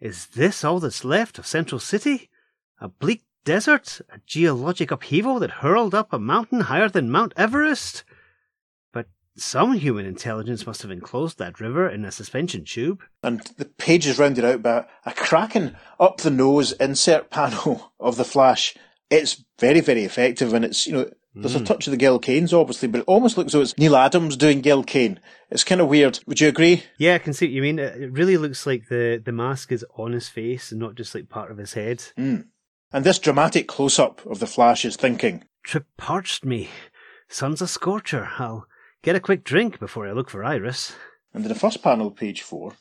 Is 0.00 0.26
this 0.26 0.64
all 0.64 0.80
that's 0.80 1.04
left 1.04 1.38
of 1.38 1.46
Central 1.46 1.78
City? 1.78 2.28
A 2.80 2.88
bleak 2.88 3.22
desert? 3.44 4.00
A 4.12 4.18
geologic 4.26 4.90
upheaval 4.90 5.38
that 5.38 5.50
hurled 5.62 5.94
up 5.94 6.12
a 6.12 6.18
mountain 6.18 6.62
higher 6.62 6.88
than 6.88 7.10
Mount 7.10 7.32
Everest? 7.36 8.02
Some 9.36 9.72
human 9.72 10.04
intelligence 10.04 10.66
must 10.66 10.82
have 10.82 10.90
enclosed 10.90 11.38
that 11.38 11.60
river 11.60 11.88
in 11.88 12.04
a 12.04 12.12
suspension 12.12 12.64
tube. 12.64 13.02
and 13.22 13.40
the 13.56 13.64
page 13.64 14.06
is 14.06 14.18
rounded 14.18 14.44
out 14.44 14.62
by 14.62 14.84
a 15.06 15.12
cracking 15.12 15.74
up 15.98 16.18
the 16.18 16.30
nose 16.30 16.72
insert 16.72 17.30
panel 17.30 17.92
of 18.00 18.16
the 18.16 18.24
Flash. 18.24 18.74
It's 19.10 19.44
very, 19.58 19.80
very 19.80 20.04
effective, 20.04 20.52
and 20.52 20.64
it's, 20.64 20.86
you 20.86 20.92
know, 20.92 21.10
there's 21.34 21.54
a 21.54 21.60
mm. 21.60 21.66
touch 21.66 21.86
of 21.86 21.92
the 21.92 21.96
Gil 21.96 22.18
Kane's, 22.18 22.52
obviously, 22.52 22.88
but 22.88 23.00
it 23.00 23.06
almost 23.06 23.38
looks 23.38 23.48
as 23.48 23.52
though 23.52 23.62
it's 23.62 23.78
Neal 23.78 23.96
Adams 23.96 24.36
doing 24.36 24.60
Gil 24.60 24.84
Kane. 24.84 25.18
It's 25.50 25.64
kind 25.64 25.80
of 25.80 25.88
weird. 25.88 26.20
Would 26.26 26.42
you 26.42 26.48
agree? 26.48 26.84
Yeah, 26.98 27.14
I 27.14 27.18
can 27.18 27.32
see 27.32 27.46
what 27.46 27.52
you 27.52 27.62
mean. 27.62 27.78
It 27.78 28.12
really 28.12 28.36
looks 28.36 28.66
like 28.66 28.88
the, 28.88 29.20
the 29.22 29.32
mask 29.32 29.72
is 29.72 29.84
on 29.96 30.12
his 30.12 30.28
face 30.28 30.72
and 30.72 30.80
not 30.80 30.94
just 30.94 31.14
like 31.14 31.30
part 31.30 31.50
of 31.50 31.56
his 31.56 31.72
head. 31.72 32.04
Mm. 32.18 32.48
And 32.92 33.04
this 33.04 33.18
dramatic 33.18 33.66
close 33.66 33.98
up 33.98 34.24
of 34.26 34.40
the 34.40 34.46
Flash 34.46 34.84
is 34.84 34.96
thinking, 34.96 35.44
Trip 35.64 35.86
parched 35.96 36.44
me. 36.44 36.68
Sun's 37.28 37.62
a 37.62 37.68
scorcher. 37.68 38.28
I'll 38.38 38.66
get 39.02 39.16
a 39.16 39.20
quick 39.20 39.44
drink 39.44 39.78
before 39.78 40.06
I 40.06 40.12
look 40.12 40.30
for 40.30 40.44
Iris. 40.44 40.94
and 41.34 41.44
in 41.44 41.48
the 41.48 41.54
first 41.54 41.82
panel, 41.82 42.10
page 42.10 42.42
four, 42.42 42.74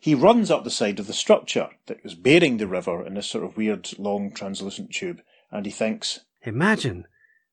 he 0.00 0.14
runs 0.14 0.50
up 0.50 0.64
the 0.64 0.70
side 0.70 0.98
of 1.00 1.06
the 1.06 1.12
structure 1.12 1.68
that 1.86 2.02
was 2.04 2.14
bearing 2.14 2.56
the 2.58 2.66
river 2.68 3.04
in 3.04 3.14
this 3.14 3.28
sort 3.28 3.44
of 3.44 3.56
weird, 3.56 3.88
long, 3.98 4.32
translucent 4.32 4.92
tube, 4.92 5.20
and 5.50 5.66
he 5.66 5.72
thinks, 5.72 6.20
Imagine 6.42 7.06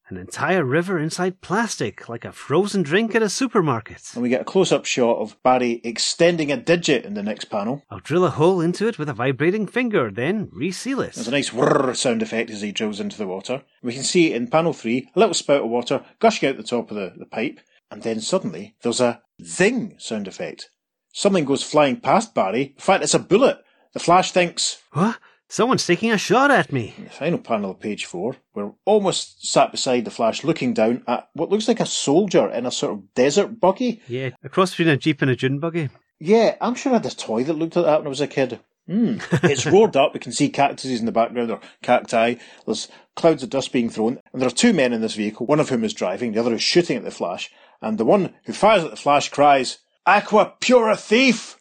an 0.07 0.17
entire 0.17 0.63
river 0.63 0.99
inside 0.99 1.41
plastic, 1.41 2.07
like 2.07 2.23
a 2.23 2.31
frozen 2.31 2.83
drink 2.83 3.15
at 3.15 3.23
a 3.23 3.29
supermarket. 3.29 4.11
and 4.13 4.21
we 4.21 4.29
get 4.29 4.41
a 4.41 4.45
close 4.45 4.71
up 4.71 4.85
shot 4.85 5.17
of 5.17 5.41
Barry 5.41 5.81
extending 5.83 6.51
a 6.51 6.57
digit 6.57 7.03
in 7.05 7.15
the 7.15 7.23
next 7.23 7.45
panel. 7.45 7.81
I'll 7.89 7.99
drill 7.99 8.23
a 8.25 8.29
hole 8.29 8.61
into 8.61 8.87
it 8.87 8.99
with 8.99 9.09
a 9.09 9.13
vibrating 9.13 9.65
finger, 9.65 10.11
then 10.11 10.49
reseal 10.51 11.01
it. 11.01 11.13
There's 11.13 11.27
a 11.27 11.31
nice 11.31 11.51
whirr 11.51 11.95
sound 11.95 12.21
effect 12.21 12.51
as 12.51 12.61
he 12.61 12.71
drills 12.71 12.99
into 12.99 13.17
the 13.17 13.25
water. 13.25 13.63
We 13.81 13.93
can 13.93 14.03
see 14.03 14.31
in 14.31 14.47
panel 14.47 14.73
three 14.73 15.09
a 15.15 15.19
little 15.19 15.33
spout 15.33 15.63
of 15.63 15.69
water 15.69 16.05
gushing 16.19 16.49
out 16.49 16.57
the 16.57 16.63
top 16.63 16.91
of 16.91 16.97
the, 16.97 17.13
the 17.17 17.25
pipe, 17.25 17.59
and 17.91 18.03
then 18.03 18.21
suddenly 18.21 18.75
there's 18.81 19.01
a 19.01 19.21
zing 19.43 19.95
sound 19.97 20.27
effect. 20.27 20.69
Something 21.13 21.45
goes 21.45 21.63
flying 21.63 21.99
past 21.99 22.33
Barry. 22.35 22.73
In 22.75 22.81
fact, 22.81 23.03
it's 23.03 23.13
a 23.13 23.19
bullet. 23.19 23.59
The 23.93 23.99
Flash 23.99 24.31
thinks, 24.31 24.81
What? 24.91 25.17
Someone's 25.47 25.85
taking 25.85 26.11
a 26.11 26.17
shot 26.17 26.49
at 26.51 26.73
me. 26.73 26.95
the 26.97 27.09
final 27.09 27.37
panel 27.39 27.71
of 27.71 27.79
page 27.79 28.05
four, 28.05 28.35
we're 28.55 28.71
almost 28.83 29.47
sat 29.47 29.71
beside 29.71 30.03
the 30.03 30.11
Flash 30.11 30.43
looking 30.43 30.73
down 30.73 31.03
at 31.07 31.29
what 31.33 31.49
looks 31.49 31.67
like 31.67 31.79
a 31.79 31.85
soldier 31.85 32.49
in 32.49 32.65
a 32.65 32.71
sort 32.71 32.93
of 32.93 33.13
desert 33.13 33.59
buggy. 33.59 34.01
Yeah, 34.07 34.31
a 34.43 34.49
cross 34.49 34.71
between 34.71 34.87
a 34.89 34.97
jeep 34.97 35.21
and 35.21 35.29
a 35.31 35.35
dune 35.35 35.59
buggy. 35.59 35.89
Yeah, 36.19 36.55
I'm 36.59 36.75
sure 36.75 36.91
I 36.93 36.95
had 36.95 37.05
a 37.05 37.11
toy 37.11 37.43
that 37.43 37.53
looked 37.53 37.75
like 37.75 37.85
that 37.85 37.99
when 37.99 38.07
I 38.07 38.09
was 38.09 38.21
a 38.21 38.27
kid. 38.27 38.59
Hmm. 38.87 39.17
it's 39.43 39.65
roared 39.67 39.95
up. 39.95 40.13
We 40.13 40.19
can 40.19 40.31
see 40.31 40.49
cactuses 40.49 40.99
in 40.99 41.05
the 41.05 41.11
background 41.11 41.51
or 41.51 41.59
cacti. 41.83 42.35
There's 42.65 42.87
clouds 43.15 43.43
of 43.43 43.49
dust 43.49 43.71
being 43.71 43.89
thrown. 43.89 44.19
And 44.33 44.41
there 44.41 44.47
are 44.47 44.51
two 44.51 44.73
men 44.73 44.93
in 44.93 45.01
this 45.01 45.15
vehicle, 45.15 45.45
one 45.45 45.59
of 45.59 45.69
whom 45.69 45.83
is 45.83 45.93
driving, 45.93 46.31
the 46.31 46.39
other 46.39 46.53
is 46.53 46.63
shooting 46.63 46.97
at 46.97 47.03
the 47.03 47.11
Flash. 47.11 47.51
And 47.81 47.97
the 47.97 48.05
one 48.05 48.33
who 48.45 48.53
fires 48.53 48.83
at 48.83 48.91
the 48.91 48.97
Flash 48.97 49.29
cries, 49.29 49.79
Aqua 50.05 50.53
Pura 50.59 50.95
Thief! 50.95 51.59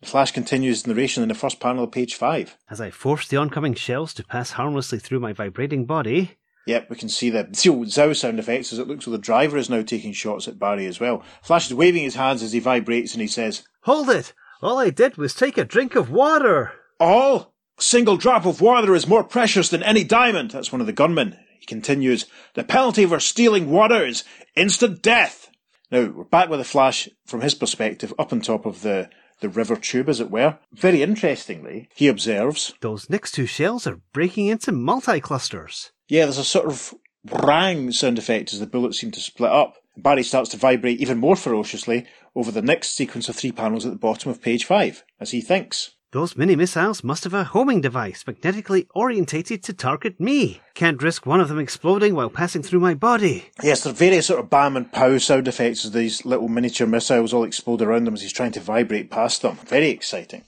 The 0.00 0.06
Flash 0.06 0.32
continues 0.32 0.78
his 0.78 0.86
narration 0.86 1.22
in 1.22 1.28
the 1.28 1.34
first 1.34 1.58
panel 1.58 1.84
of 1.84 1.92
page 1.92 2.14
five. 2.14 2.56
As 2.70 2.80
I 2.80 2.90
force 2.90 3.26
the 3.26 3.38
oncoming 3.38 3.74
shells 3.74 4.12
to 4.14 4.24
pass 4.24 4.52
harmlessly 4.52 4.98
through 4.98 5.20
my 5.20 5.32
vibrating 5.32 5.86
body, 5.86 6.36
Yep, 6.66 6.90
we 6.90 6.96
can 6.96 7.08
see 7.08 7.30
the 7.30 7.48
zow 7.54 8.12
sound 8.12 8.40
effects 8.40 8.72
as 8.72 8.80
it 8.80 8.88
looks 8.88 9.06
like 9.06 9.12
the 9.12 9.18
driver 9.18 9.56
is 9.56 9.70
now 9.70 9.82
taking 9.82 10.12
shots 10.12 10.48
at 10.48 10.58
Barry 10.58 10.86
as 10.86 10.98
well. 10.98 11.22
Flash 11.40 11.66
is 11.66 11.74
waving 11.74 12.02
his 12.02 12.16
hands 12.16 12.42
as 12.42 12.52
he 12.52 12.58
vibrates 12.58 13.12
and 13.12 13.20
he 13.20 13.28
says, 13.28 13.62
Hold 13.82 14.10
it! 14.10 14.32
All 14.60 14.78
I 14.78 14.90
did 14.90 15.16
was 15.16 15.32
take 15.32 15.56
a 15.56 15.64
drink 15.64 15.94
of 15.94 16.10
water! 16.10 16.72
All 16.98 17.54
single 17.78 18.16
drop 18.16 18.46
of 18.46 18.60
water 18.60 18.96
is 18.96 19.06
more 19.06 19.22
precious 19.22 19.68
than 19.68 19.84
any 19.84 20.02
diamond. 20.02 20.50
That's 20.50 20.72
one 20.72 20.80
of 20.80 20.88
the 20.88 20.92
gunmen. 20.92 21.38
He 21.60 21.66
continues, 21.66 22.26
the 22.54 22.64
penalty 22.64 23.06
for 23.06 23.20
stealing 23.20 23.70
water 23.70 24.04
is 24.04 24.24
instant 24.56 25.02
death. 25.02 25.45
Now, 25.90 26.10
we're 26.10 26.24
back 26.24 26.48
with 26.48 26.58
the 26.60 26.64
Flash 26.64 27.08
from 27.26 27.42
his 27.42 27.54
perspective 27.54 28.12
up 28.18 28.32
on 28.32 28.40
top 28.40 28.66
of 28.66 28.82
the, 28.82 29.08
the 29.40 29.48
river 29.48 29.76
tube, 29.76 30.08
as 30.08 30.18
it 30.20 30.30
were. 30.30 30.58
Very 30.72 31.02
interestingly, 31.02 31.88
he 31.94 32.08
observes, 32.08 32.74
Those 32.80 33.08
next 33.08 33.32
two 33.32 33.46
shells 33.46 33.86
are 33.86 34.00
breaking 34.12 34.46
into 34.46 34.72
multi 34.72 35.20
clusters. 35.20 35.92
yeah, 36.08 36.24
there's 36.24 36.38
a 36.38 36.44
sort 36.44 36.66
of 36.66 36.94
rang 37.44 37.90
sound 37.92 38.18
effect 38.18 38.52
as 38.52 38.60
the 38.60 38.66
bullets 38.66 39.00
seem 39.00 39.10
to 39.12 39.20
split 39.20 39.50
up. 39.50 39.76
Barry 39.96 40.22
starts 40.22 40.50
to 40.50 40.56
vibrate 40.56 41.00
even 41.00 41.18
more 41.18 41.36
ferociously 41.36 42.06
over 42.34 42.50
the 42.50 42.62
next 42.62 42.90
sequence 42.90 43.28
of 43.28 43.36
three 43.36 43.52
panels 43.52 43.86
at 43.86 43.92
the 43.92 43.98
bottom 43.98 44.30
of 44.30 44.42
page 44.42 44.64
five, 44.64 45.02
as 45.20 45.30
he 45.30 45.40
thinks. 45.40 45.92
Those 46.16 46.34
mini 46.34 46.56
missiles 46.56 47.04
must 47.04 47.24
have 47.24 47.34
a 47.34 47.44
homing 47.44 47.82
device 47.82 48.24
magnetically 48.26 48.86
orientated 48.94 49.62
to 49.64 49.74
target 49.74 50.18
me. 50.18 50.62
Can't 50.72 51.02
risk 51.02 51.26
one 51.26 51.42
of 51.42 51.50
them 51.50 51.58
exploding 51.58 52.14
while 52.14 52.30
passing 52.30 52.62
through 52.62 52.80
my 52.80 52.94
body. 52.94 53.50
Yes, 53.62 53.82
there 53.82 53.92
are 53.92 53.96
various 53.96 54.28
sort 54.28 54.40
of 54.40 54.48
bam 54.48 54.78
and 54.78 54.90
pow 54.90 55.18
sound 55.18 55.46
effects 55.46 55.84
as 55.84 55.90
these 55.90 56.24
little 56.24 56.48
miniature 56.48 56.86
missiles 56.86 57.34
all 57.34 57.44
explode 57.44 57.82
around 57.82 58.08
him 58.08 58.14
as 58.14 58.22
he's 58.22 58.32
trying 58.32 58.52
to 58.52 58.60
vibrate 58.60 59.10
past 59.10 59.42
them. 59.42 59.56
Very 59.66 59.90
exciting. 59.90 60.44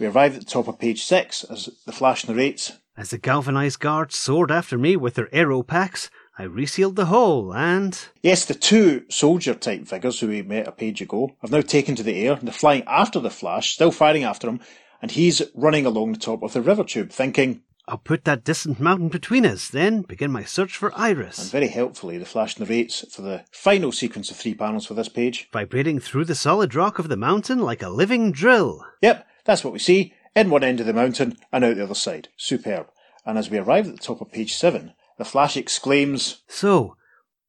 We 0.00 0.06
arrive 0.06 0.34
at 0.34 0.40
the 0.40 0.44
top 0.44 0.66
of 0.66 0.80
page 0.80 1.04
six 1.04 1.44
as 1.44 1.68
the 1.86 1.92
Flash 1.92 2.26
narrates. 2.26 2.72
As 2.96 3.10
the 3.10 3.18
galvanized 3.18 3.78
guards 3.78 4.16
soared 4.16 4.50
after 4.50 4.76
me 4.76 4.96
with 4.96 5.14
their 5.14 5.32
aero 5.32 5.62
packs, 5.62 6.10
I 6.36 6.42
resealed 6.42 6.96
the 6.96 7.06
hole 7.06 7.54
and. 7.54 7.96
Yes, 8.22 8.44
the 8.44 8.54
two 8.54 9.04
soldier 9.08 9.54
type 9.54 9.86
figures 9.86 10.18
who 10.18 10.26
we 10.26 10.42
met 10.42 10.66
a 10.66 10.72
page 10.72 11.00
ago 11.00 11.36
have 11.42 11.52
now 11.52 11.60
taken 11.60 11.94
to 11.94 12.02
the 12.02 12.26
air 12.26 12.32
and 12.32 12.48
they're 12.48 12.52
flying 12.52 12.82
after 12.88 13.20
the 13.20 13.30
Flash, 13.30 13.74
still 13.74 13.92
firing 13.92 14.24
after 14.24 14.48
him, 14.48 14.60
and 15.02 15.10
he's 15.10 15.42
running 15.54 15.84
along 15.84 16.12
the 16.12 16.18
top 16.18 16.42
of 16.42 16.52
the 16.54 16.62
river 16.62 16.84
tube, 16.84 17.10
thinking, 17.10 17.62
I'll 17.88 17.98
put 17.98 18.24
that 18.24 18.44
distant 18.44 18.78
mountain 18.78 19.08
between 19.08 19.44
us, 19.44 19.68
then 19.68 20.02
begin 20.02 20.30
my 20.30 20.44
search 20.44 20.76
for 20.76 20.92
Iris. 20.96 21.38
and 21.40 21.50
very 21.50 21.66
helpfully, 21.68 22.16
the 22.16 22.24
Flash 22.24 22.58
narrates 22.58 23.04
for 23.12 23.22
the 23.22 23.44
final 23.50 23.90
sequence 23.90 24.30
of 24.30 24.36
three 24.36 24.54
panels 24.54 24.86
for 24.86 24.94
this 24.94 25.08
page. 25.08 25.48
Vibrating 25.52 25.98
through 25.98 26.24
the 26.26 26.36
solid 26.36 26.74
rock 26.76 27.00
of 27.00 27.08
the 27.08 27.16
mountain 27.16 27.58
like 27.58 27.82
a 27.82 27.88
living 27.90 28.30
drill. 28.30 28.84
Yep, 29.02 29.26
that's 29.44 29.64
what 29.64 29.72
we 29.72 29.80
see. 29.80 30.14
In 30.36 30.48
one 30.48 30.62
end 30.64 30.78
of 30.80 30.86
the 30.86 30.92
mountain 30.94 31.36
and 31.52 31.64
out 31.64 31.74
the 31.76 31.82
other 31.82 31.94
side. 31.94 32.28
Superb. 32.36 32.86
And 33.26 33.36
as 33.36 33.50
we 33.50 33.58
arrive 33.58 33.86
at 33.88 33.96
the 33.96 34.02
top 34.02 34.20
of 34.20 34.30
page 34.32 34.54
seven, 34.54 34.94
the 35.18 35.24
Flash 35.24 35.56
exclaims, 35.56 36.42
So, 36.48 36.96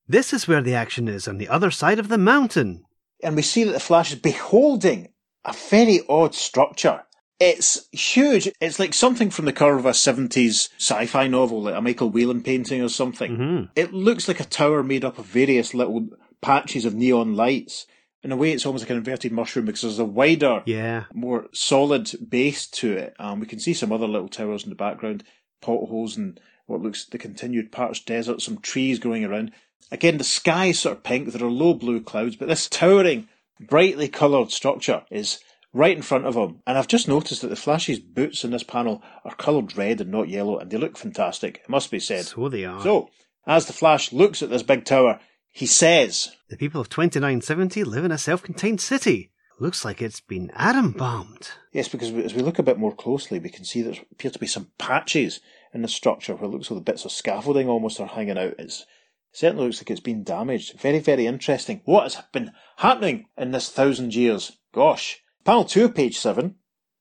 this 0.08 0.34
is 0.34 0.48
where 0.48 0.62
the 0.62 0.76
action 0.76 1.08
is 1.08 1.28
on 1.28 1.38
the 1.38 1.48
other 1.48 1.72
side 1.72 2.00
of 2.00 2.10
the 2.10 2.18
mountain. 2.18 2.84
and 3.24 3.36
we 3.36 3.42
see 3.44 3.64
that 3.64 3.72
the 3.72 3.80
Flash 3.80 4.12
is 4.12 4.20
beholding 4.20 5.10
a 5.46 5.54
very 5.54 6.02
odd 6.10 6.34
structure. 6.36 7.04
It's 7.40 7.88
huge. 7.92 8.50
It's 8.62 8.80
like 8.80 8.94
something 8.94 9.30
from 9.30 9.46
the 9.46 9.54
cover 9.54 9.78
of 9.78 9.86
a 9.86 9.92
70s 9.94 10.70
sci 10.78 11.06
fi 11.08 11.28
novel, 11.28 11.63
like 11.63 11.75
a 11.75 11.82
Michael 11.82 12.10
Whelan 12.10 12.42
painting 12.44 12.82
or 12.82 12.90
something. 12.90 13.38
Mhm. 13.38 13.70
It 13.75 13.94
looks 13.94 14.28
like 14.28 14.40
a 14.40 14.46
tower 14.46 14.84
made 14.84 15.04
up 15.04 15.18
of 15.20 15.25
various 15.25 15.74
little 15.74 16.08
patches 16.42 16.86
of 16.86 16.94
neon 16.96 17.36
lights. 17.36 17.86
In 18.24 18.32
a 18.32 18.38
way, 18.38 18.52
it's 18.54 18.66
almost 18.66 18.84
like 18.86 18.92
an 18.92 18.98
inverted 18.98 19.34
mushroom 19.34 19.66
because 19.66 19.82
there's 19.82 20.00
a 20.00 20.06
wider 20.06 20.63
Yeah. 20.66 21.06
more 21.13 21.48
solid 21.54 22.10
base 22.30 22.68
to 22.68 22.94
it. 22.94 23.13
Um, 23.20 23.42
we 23.42 23.48
can 23.48 23.60
see 23.60 23.74
some 23.74 23.92
other 23.92 24.08
little 24.08 24.30
towers 24.30 24.63
in 24.63 24.70
the 24.70 24.75
background, 24.75 25.24
potholes 25.62 26.16
and 26.16 26.40
what 26.66 26.82
looks 26.82 27.04
the 27.06 27.18
continued 27.18 27.72
parched 27.74 28.06
desert, 28.06 28.42
some 28.42 28.60
trees 28.60 29.00
growing 29.00 29.25
around. 29.25 29.52
Again, 29.92 30.18
the 30.18 30.24
sky 30.24 30.68
is 30.68 30.80
sort 30.80 30.96
of 30.98 31.04
pink. 31.04 31.30
There 31.34 31.46
are 31.46 31.52
low 31.52 31.74
blue 31.74 32.00
clouds, 32.00 32.38
but 32.38 32.48
this 32.48 32.70
towering, 32.70 33.28
brightly 33.60 34.08
coloured 34.08 34.52
structure 34.52 35.04
is 35.12 35.40
right 35.74 35.96
in 35.96 36.03
front 36.03 36.25
of 36.25 36.36
him. 36.36 36.62
And 36.65 36.77
I've 36.77 36.88
just 36.88 37.08
noticed 37.08 37.42
that 37.42 37.50
the 37.50 37.56
Flash's 37.56 38.00
boots 38.00 38.44
in 38.44 38.51
this 38.51 38.63
panel 38.63 39.01
are 39.25 39.36
coloured 39.36 39.75
red 39.75 40.00
and 40.00 40.12
not 40.12 40.30
yellow, 40.30 40.60
and 40.60 40.70
they 40.70 40.77
look 40.77 40.98
fantastic. 40.98 41.62
It 41.63 41.70
must 41.70 41.92
be 41.92 42.00
said. 42.00 42.25
So 42.25 42.48
they 42.48 42.65
are. 42.65 42.82
So, 42.82 43.10
as 43.46 43.65
the 43.65 43.74
Flash 43.74 44.13
looks 44.13 44.42
at 44.42 44.50
this 44.50 44.63
big 44.63 44.86
tower, 44.86 45.20
he 45.51 45.65
says, 45.65 46.36
the 46.50 46.58
people 46.58 46.82
of 46.82 46.89
2970 46.89 47.84
live 47.84 48.06
in 48.06 48.12
a 48.12 48.18
self 48.18 48.42
contained 48.42 48.82
city. 48.82 49.32
Looks 49.60 49.86
like 49.86 50.01
it's 50.01 50.20
been 50.20 50.51
atom 50.56 50.92
bombed. 50.92 51.51
Yes, 51.72 51.88
because 51.88 52.12
as 52.12 52.34
we 52.34 52.42
look 52.42 52.58
a 52.58 52.63
bit 52.63 52.80
more 52.80 52.94
closely, 52.94 53.39
we 53.39 53.50
can 53.50 53.63
see 53.65 53.82
there 53.82 53.94
appear 54.12 54.32
to 54.32 54.39
be 54.39 54.48
some 54.48 54.72
patches 54.80 55.42
in 55.74 55.84
the 55.84 55.88
structure 55.88 56.36
where 56.36 56.46
it 56.46 56.51
looks 56.51 56.72
like 56.72 56.80
the 56.80 56.92
bits 56.92 57.06
of 57.06 57.12
scaffolding 57.12 57.70
almost 57.70 58.00
are 58.00 58.08
hanging 58.08 58.38
out. 58.38 58.56
It's, 58.58 58.82
it 58.82 59.38
certainly 59.38 59.65
looks 59.65 59.80
like 59.80 59.92
it's 59.92 60.00
been 60.00 60.24
damaged. 60.24 60.80
Very, 60.80 61.00
very 61.00 61.27
interesting. 61.27 61.82
What 61.86 62.03
has 62.03 62.18
been 62.32 62.51
happening 62.77 63.25
in 63.38 63.51
this 63.51 63.70
thousand 63.70 64.15
years? 64.15 64.58
Gosh. 64.74 65.23
Panel 65.46 65.66
2 65.66 65.86
of 65.86 65.96
page 65.96 66.18
7. 66.18 66.56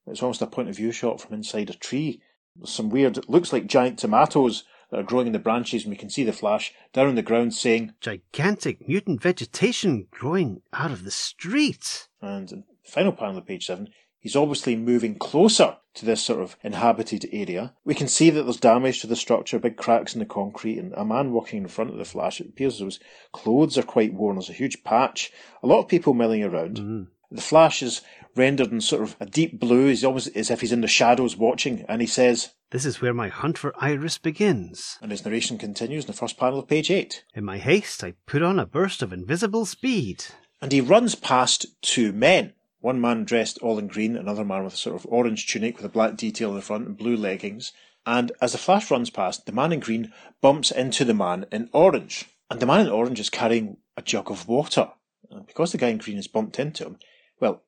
It's 0.08 0.20
almost 0.20 0.42
a 0.42 0.48
point 0.48 0.68
of 0.68 0.76
view 0.76 0.90
shot 0.90 1.20
from 1.20 1.34
inside 1.34 1.70
a 1.70 1.74
tree. 1.74 2.20
There's 2.56 2.70
some 2.70 2.90
weird, 2.90 3.28
looks 3.28 3.52
like 3.52 3.66
giant 3.66 4.00
tomatoes 4.00 4.64
that 4.90 4.98
are 4.98 5.04
growing 5.04 5.28
in 5.28 5.32
the 5.32 5.38
branches, 5.38 5.84
and 5.84 5.90
we 5.90 5.96
can 5.96 6.10
see 6.10 6.24
the 6.24 6.32
flash 6.32 6.74
down 6.92 7.06
on 7.06 7.14
the 7.14 7.22
ground 7.22 7.54
saying, 7.54 7.94
Gigantic 8.00 8.88
mutant 8.88 9.22
vegetation 9.22 10.08
growing 10.10 10.60
out 10.72 10.90
of 10.90 11.04
the 11.04 11.12
street. 11.12 12.08
And 12.20 12.50
in 12.50 12.64
the 12.84 12.90
final 12.90 13.12
panel 13.12 13.38
of 13.38 13.46
page 13.46 13.66
7, 13.66 13.88
he's 14.18 14.34
obviously 14.34 14.74
moving 14.74 15.14
closer 15.14 15.76
to 15.94 16.04
this 16.04 16.20
sort 16.20 16.40
of 16.42 16.56
inhabited 16.64 17.28
area. 17.30 17.74
We 17.84 17.94
can 17.94 18.08
see 18.08 18.28
that 18.30 18.42
there's 18.42 18.56
damage 18.56 19.02
to 19.02 19.06
the 19.06 19.14
structure, 19.14 19.60
big 19.60 19.76
cracks 19.76 20.14
in 20.14 20.18
the 20.18 20.26
concrete, 20.26 20.78
and 20.78 20.92
a 20.94 21.04
man 21.04 21.30
walking 21.30 21.62
in 21.62 21.68
front 21.68 21.90
of 21.90 21.96
the 21.96 22.04
flash. 22.04 22.40
It 22.40 22.48
appears 22.48 22.80
his 22.80 22.98
clothes 23.32 23.78
are 23.78 23.82
quite 23.82 24.14
worn. 24.14 24.34
There's 24.34 24.50
a 24.50 24.54
huge 24.54 24.82
patch. 24.82 25.30
A 25.62 25.68
lot 25.68 25.78
of 25.78 25.88
people 25.88 26.12
milling 26.12 26.42
around. 26.42 26.78
Mm. 26.78 27.06
The 27.34 27.40
flash 27.40 27.82
is 27.82 28.02
rendered 28.36 28.72
in 28.72 28.80
sort 28.80 29.02
of 29.02 29.16
a 29.20 29.26
deep 29.26 29.58
blue. 29.58 29.88
He's 29.88 30.04
almost 30.04 30.34
as 30.36 30.50
if 30.50 30.60
he's 30.60 30.72
in 30.72 30.80
the 30.82 30.88
shadows 30.88 31.36
watching, 31.36 31.84
and 31.88 32.00
he 32.00 32.06
says, 32.06 32.50
This 32.70 32.84
is 32.84 33.00
where 33.00 33.14
my 33.14 33.28
hunt 33.28 33.58
for 33.58 33.72
Iris 33.78 34.18
begins. 34.18 34.98
and 35.00 35.10
his 35.10 35.24
narration 35.24 35.58
continues 35.58 36.04
in 36.04 36.08
the 36.08 36.12
first 36.16 36.38
panel 36.38 36.58
of 36.58 36.68
page 36.68 36.90
8. 36.90 37.24
In 37.34 37.44
my 37.44 37.58
haste, 37.58 38.04
I 38.04 38.14
put 38.26 38.42
on 38.42 38.58
a 38.58 38.66
burst 38.66 39.02
of 39.02 39.12
invisible 39.12 39.64
speed. 39.66 40.24
And 40.60 40.72
he 40.72 40.80
runs 40.80 41.14
past 41.14 41.66
two 41.82 42.12
men. 42.12 42.52
One 42.80 43.00
man 43.00 43.24
dressed 43.24 43.58
all 43.58 43.78
in 43.78 43.86
green, 43.88 44.16
another 44.16 44.44
man 44.44 44.64
with 44.64 44.74
a 44.74 44.76
sort 44.76 44.96
of 44.96 45.06
orange 45.08 45.46
tunic 45.46 45.76
with 45.76 45.86
a 45.86 45.88
black 45.88 46.16
detail 46.16 46.50
in 46.50 46.56
the 46.56 46.62
front 46.62 46.86
and 46.86 46.96
blue 46.96 47.16
leggings. 47.16 47.72
And 48.04 48.32
as 48.40 48.52
the 48.52 48.58
flash 48.58 48.90
runs 48.90 49.10
past, 49.10 49.46
the 49.46 49.52
man 49.52 49.72
in 49.72 49.80
green 49.80 50.12
bumps 50.40 50.70
into 50.70 51.04
the 51.04 51.14
man 51.14 51.46
in 51.52 51.70
orange. 51.72 52.26
And 52.50 52.60
the 52.60 52.66
man 52.66 52.80
in 52.80 52.88
orange 52.88 53.20
is 53.20 53.30
carrying 53.30 53.76
a 53.96 54.02
jug 54.02 54.30
of 54.30 54.48
water. 54.48 54.90
And 55.30 55.46
because 55.46 55.72
the 55.72 55.78
guy 55.78 55.88
in 55.88 55.98
green 55.98 56.16
has 56.16 56.26
bumped 56.26 56.58
into 56.58 56.84
him, 56.84 56.98
well, 57.42 57.64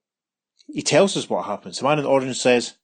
he 0.73 0.83
tells 0.83 1.16
us 1.16 1.28
what 1.28 1.47
happens. 1.47 1.78
The 1.78 1.85
man 1.85 1.99
in 1.99 2.04
the 2.04 2.11
orange 2.11 2.38
says, 2.38 2.75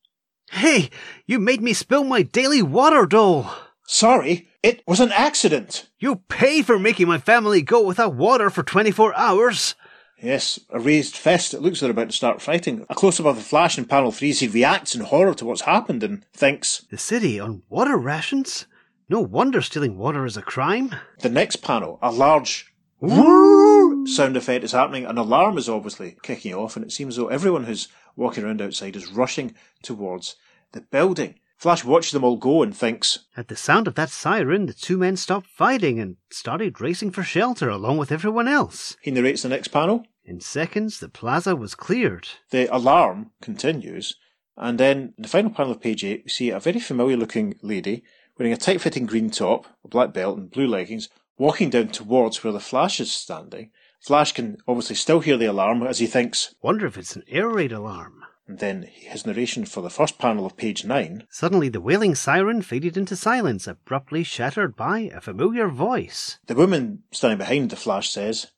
Hey, 0.50 0.90
you 1.25 1.38
made 1.38 1.62
me 1.62 1.73
spill 1.73 2.02
my 2.02 2.23
daily 2.23 2.61
water 2.61 3.06
doll! 3.06 3.54
Sorry, 3.87 4.49
it 4.62 4.82
was 4.87 4.99
an 4.99 5.12
accident. 5.12 5.88
You 6.00 6.16
pay 6.28 6.62
for 6.62 6.78
making 6.80 7.06
my 7.06 7.18
family 7.18 7.62
go 7.62 7.80
without 7.87 8.14
water 8.16 8.50
for 8.50 8.64
24 8.64 9.14
hours. 9.14 9.76
Yes, 10.20 10.59
a 10.68 10.80
raised 10.80 11.16
fist. 11.16 11.54
It 11.54 11.62
looks 11.62 11.78
they're 11.78 11.90
about 11.90 12.11
to 12.11 12.16
start 12.16 12.42
fighting. 12.42 12.85
A 12.90 12.94
close 12.97 13.20
up 13.20 13.26
of 13.26 13.37
the 13.37 13.42
Flash 13.42 13.78
in 13.78 13.85
panel 13.85 14.11
3 14.11 14.32
he 14.32 14.49
reacts 14.49 14.94
in 14.97 15.02
horror 15.02 15.35
to 15.35 15.44
what's 15.44 15.62
happened 15.62 16.02
and 16.02 16.25
thinks, 16.35 16.85
The 16.90 16.99
city 16.99 17.38
on 17.38 17.62
water 17.68 17.97
rations? 17.97 18.66
No 19.09 19.20
wonder 19.20 19.62
stealing 19.62 19.97
water 19.97 20.26
is 20.26 20.37
a 20.37 20.42
crime. 20.42 20.94
The 21.20 21.30
next 21.30 21.62
panel, 21.62 22.00
a 22.02 22.11
large 22.11 22.75
woo 23.00 23.69
sound 24.07 24.37
effect 24.37 24.64
is 24.64 24.73
happening. 24.73 25.04
An 25.04 25.19
alarm 25.19 25.59
is 25.59 25.69
obviously 25.69 26.16
kicking 26.23 26.54
off, 26.54 26.76
and 26.76 26.85
it 26.85 26.92
seems 26.92 27.14
as 27.14 27.16
though 27.16 27.28
everyone 27.28 27.64
who's 27.64 27.88
walking 28.16 28.45
around 28.45 28.62
outside 28.62 28.97
is 28.97 29.12
rushing 29.12 29.54
towards 29.83 30.37
the 30.73 30.80
building. 30.80 31.37
Flash 31.57 31.85
watches 31.85 32.12
them 32.12 32.25
all 32.25 32.37
go 32.37 32.62
and 32.62 32.75
thinks, 32.75 33.19
At 33.37 33.49
the 33.49 33.57
sound 33.57 33.87
of 33.87 33.95
that 33.97 34.09
siren, 34.09 34.64
the 34.64 34.73
two 34.73 34.97
men 34.97 35.16
stopped 35.16 35.47
fighting 35.47 36.00
and 36.00 36.16
started 36.30 36.80
racing 36.80 37.11
for 37.11 37.23
shelter 37.23 37.69
along 37.69 37.99
with 37.99 38.11
everyone 38.11 38.49
else. 38.49 38.97
He 39.02 39.11
narrates 39.11 39.42
the 39.42 39.50
next 39.50 39.69
panel. 39.69 40.07
In 40.25 40.40
seconds, 40.40 41.00
the 41.00 41.09
plaza 41.11 41.54
was 41.54 41.75
cleared. 41.75 42.28
The 42.50 42.75
alarm 42.75 43.33
continues, 43.42 44.16
and 44.57 44.80
then 44.80 45.12
in 45.19 45.23
the 45.23 45.28
final 45.28 45.50
panel 45.50 45.73
of 45.73 45.83
page 45.83 46.02
8, 46.02 46.23
we 46.25 46.30
see 46.30 46.50
a 46.50 46.61
very 46.61 46.80
familiar 46.80 47.16
looking 47.16 47.59
lady 47.62 48.04
wearing 48.38 48.54
a 48.54 48.57
tight 48.57 48.80
fitting 48.80 49.04
green 49.04 49.28
top, 49.28 49.66
a 49.85 49.88
black 49.88 50.14
belt, 50.14 50.38
and 50.38 50.50
blue 50.50 50.66
leggings, 50.66 51.11
walking 51.37 51.69
down 51.69 51.88
towards 51.88 52.42
where 52.42 52.54
the 52.54 52.61
Flash 52.61 53.00
is 53.00 53.12
standing. 53.12 53.71
Flash 54.00 54.33
can 54.33 54.57
obviously 54.66 54.97
still 54.97 55.21
hear 55.21 55.37
the 55.37 55.47
alarm 55.47 55.83
as 55.83 55.99
he 55.99 56.07
thinks, 56.07 56.54
Wonder 56.62 56.87
if 56.87 56.97
it's 56.97 57.16
an 57.16 57.23
air 57.28 57.49
raid 57.49 57.71
alarm. 57.73 58.23
and 58.49 58.59
then 58.59 58.83
his 58.83 59.26
narration 59.26 59.64
for 59.64 59.83
the 59.83 59.90
first 59.90 60.19
panel 60.19 60.47
of 60.47 60.57
page 60.57 60.85
9 60.85 61.26
Suddenly, 61.30 61.69
the 61.69 61.80
wailing 61.80 62.14
siren 62.14 62.62
faded 62.62 62.97
into 62.97 63.14
silence, 63.14 63.66
abruptly 63.66 64.25
shattered 64.25 64.75
by 64.75 65.11
a 65.14 65.21
familiar 65.21 65.69
voice. 65.69 66.38
The 66.47 66.54
woman 66.54 67.02
standing 67.12 67.38
behind 67.38 67.71
the 67.71 67.76
Flash 67.76 68.11
says, 68.11 68.49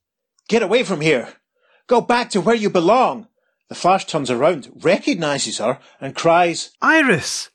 Get 0.49 0.63
away 0.63 0.83
from 0.85 1.01
here! 1.01 1.35
Go 1.89 2.01
back 2.01 2.31
to 2.31 2.41
where 2.41 2.55
you 2.55 2.71
belong! 2.71 3.27
The 3.69 3.75
Flash 3.75 4.07
turns 4.07 4.31
around, 4.31 4.71
recognizes 4.77 5.59
her, 5.59 5.79
and 6.01 6.15
cries, 6.15 6.71
Iris! 6.81 7.51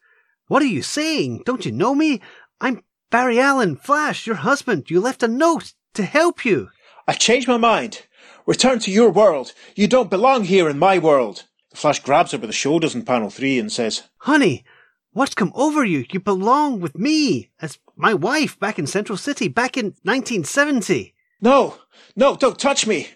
What 0.47 0.61
are 0.61 0.65
you 0.65 0.81
saying? 0.81 1.43
Don't 1.45 1.65
you 1.65 1.71
know 1.71 1.95
me? 1.95 2.21
I'm 2.59 2.83
Barry 3.11 3.39
Allen, 3.39 3.77
Flash, 3.77 4.27
your 4.27 4.37
husband. 4.37 4.89
You 4.89 4.99
left 4.99 5.23
a 5.23 5.27
note 5.27 5.73
to 5.93 6.03
help 6.03 6.43
you. 6.45 6.69
I 7.07 7.13
changed 7.13 7.47
my 7.47 7.57
mind. 7.57 8.05
Return 8.45 8.79
to 8.79 8.91
your 8.91 9.09
world. 9.09 9.53
You 9.75 9.87
don't 9.87 10.09
belong 10.09 10.43
here 10.43 10.69
in 10.69 10.77
my 10.77 10.99
world. 10.99 11.45
The 11.71 11.77
Flash 11.77 11.99
grabs 11.99 12.31
her 12.31 12.37
by 12.37 12.47
the 12.47 12.53
shoulders 12.53 12.95
in 12.95 13.03
panel 13.03 13.29
3 13.29 13.59
and 13.59 13.71
says, 13.71 14.03
Honey, 14.17 14.65
what's 15.11 15.33
come 15.33 15.51
over 15.55 15.85
you? 15.85 16.05
You 16.11 16.19
belong 16.19 16.79
with 16.79 16.97
me 16.97 17.49
as 17.61 17.79
my 17.95 18.13
wife 18.13 18.59
back 18.59 18.77
in 18.77 18.87
Central 18.87 19.17
City 19.17 19.47
back 19.47 19.77
in 19.77 19.95
1970. 20.03 21.13
No, 21.41 21.77
no, 22.15 22.35
don't 22.35 22.59
touch 22.59 22.85
me, 22.87 23.09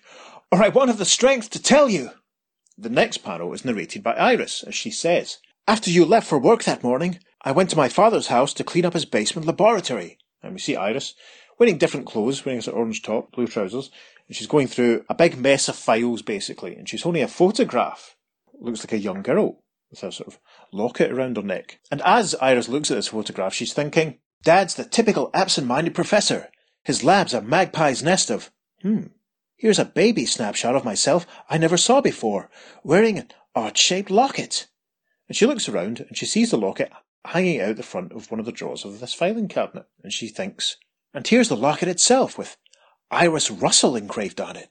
or 0.51 0.63
I 0.63 0.69
won't 0.69 0.89
have 0.89 0.97
the 0.97 1.05
strength 1.05 1.49
to 1.51 1.61
tell 1.61 1.89
you. 1.89 2.11
The 2.77 2.89
next 2.89 3.19
panel 3.19 3.53
is 3.53 3.65
narrated 3.65 4.03
by 4.03 4.13
Iris, 4.13 4.63
as 4.63 4.75
she 4.75 4.91
says, 4.91 5.37
After 5.67 5.89
you 5.89 6.05
left 6.05 6.27
for 6.27 6.39
work 6.39 6.63
that 6.63 6.83
morning, 6.83 7.19
I 7.41 7.51
went 7.51 7.69
to 7.71 7.77
my 7.77 7.89
father's 7.89 8.27
house 8.27 8.53
to 8.55 8.63
clean 8.63 8.85
up 8.85 8.93
his 8.93 9.05
basement 9.05 9.47
laboratory. 9.47 10.17
And 10.43 10.53
we 10.53 10.59
see 10.59 10.75
Iris 10.75 11.13
wearing 11.61 11.77
different 11.77 12.07
clothes, 12.07 12.43
wearing 12.43 12.57
a 12.57 12.61
sort 12.63 12.73
of 12.73 12.79
orange 12.79 13.03
top, 13.03 13.31
blue 13.33 13.45
trousers, 13.45 13.91
and 14.27 14.35
she's 14.35 14.47
going 14.47 14.65
through 14.65 15.05
a 15.07 15.13
big 15.13 15.37
mess 15.37 15.69
of 15.69 15.75
files, 15.75 16.23
basically, 16.23 16.75
and 16.75 16.89
she's 16.89 17.03
holding 17.03 17.21
a 17.21 17.27
photograph. 17.27 18.15
Looks 18.59 18.83
like 18.83 18.93
a 18.93 18.97
young 18.97 19.21
girl 19.21 19.61
with 19.91 20.01
a 20.01 20.11
sort 20.11 20.27
of 20.27 20.39
locket 20.73 21.11
around 21.11 21.37
her 21.37 21.43
neck. 21.43 21.79
And 21.91 22.01
as 22.01 22.33
Iris 22.41 22.67
looks 22.67 22.89
at 22.89 22.95
this 22.95 23.09
photograph, 23.09 23.53
she's 23.53 23.73
thinking, 23.73 24.17
Dad's 24.41 24.73
the 24.73 24.85
typical 24.85 25.29
absent-minded 25.35 25.93
professor. 25.93 26.49
His 26.83 27.03
lab's 27.03 27.35
a 27.35 27.41
magpie's 27.41 28.01
nest 28.01 28.31
of, 28.31 28.49
hmm, 28.81 29.09
here's 29.55 29.77
a 29.77 29.85
baby 29.85 30.25
snapshot 30.25 30.75
of 30.75 30.83
myself 30.83 31.27
I 31.47 31.59
never 31.59 31.77
saw 31.77 32.01
before, 32.01 32.49
wearing 32.83 33.19
an 33.19 33.29
odd-shaped 33.53 34.09
locket. 34.09 34.65
And 35.27 35.37
she 35.37 35.45
looks 35.45 35.69
around 35.69 35.99
and 35.99 36.17
she 36.17 36.25
sees 36.25 36.49
the 36.49 36.57
locket 36.57 36.91
hanging 37.23 37.61
out 37.61 37.75
the 37.75 37.83
front 37.83 38.13
of 38.13 38.31
one 38.31 38.39
of 38.39 38.47
the 38.47 38.51
drawers 38.51 38.83
of 38.83 38.99
this 38.99 39.13
filing 39.13 39.47
cabinet, 39.47 39.85
and 40.01 40.11
she 40.11 40.27
thinks, 40.27 40.77
and 41.13 41.27
here's 41.27 41.49
the 41.49 41.55
locket 41.55 41.87
itself 41.87 42.37
with 42.37 42.57
Iris 43.09 43.51
Russell 43.51 43.95
engraved 43.95 44.39
on 44.39 44.55
it. 44.55 44.69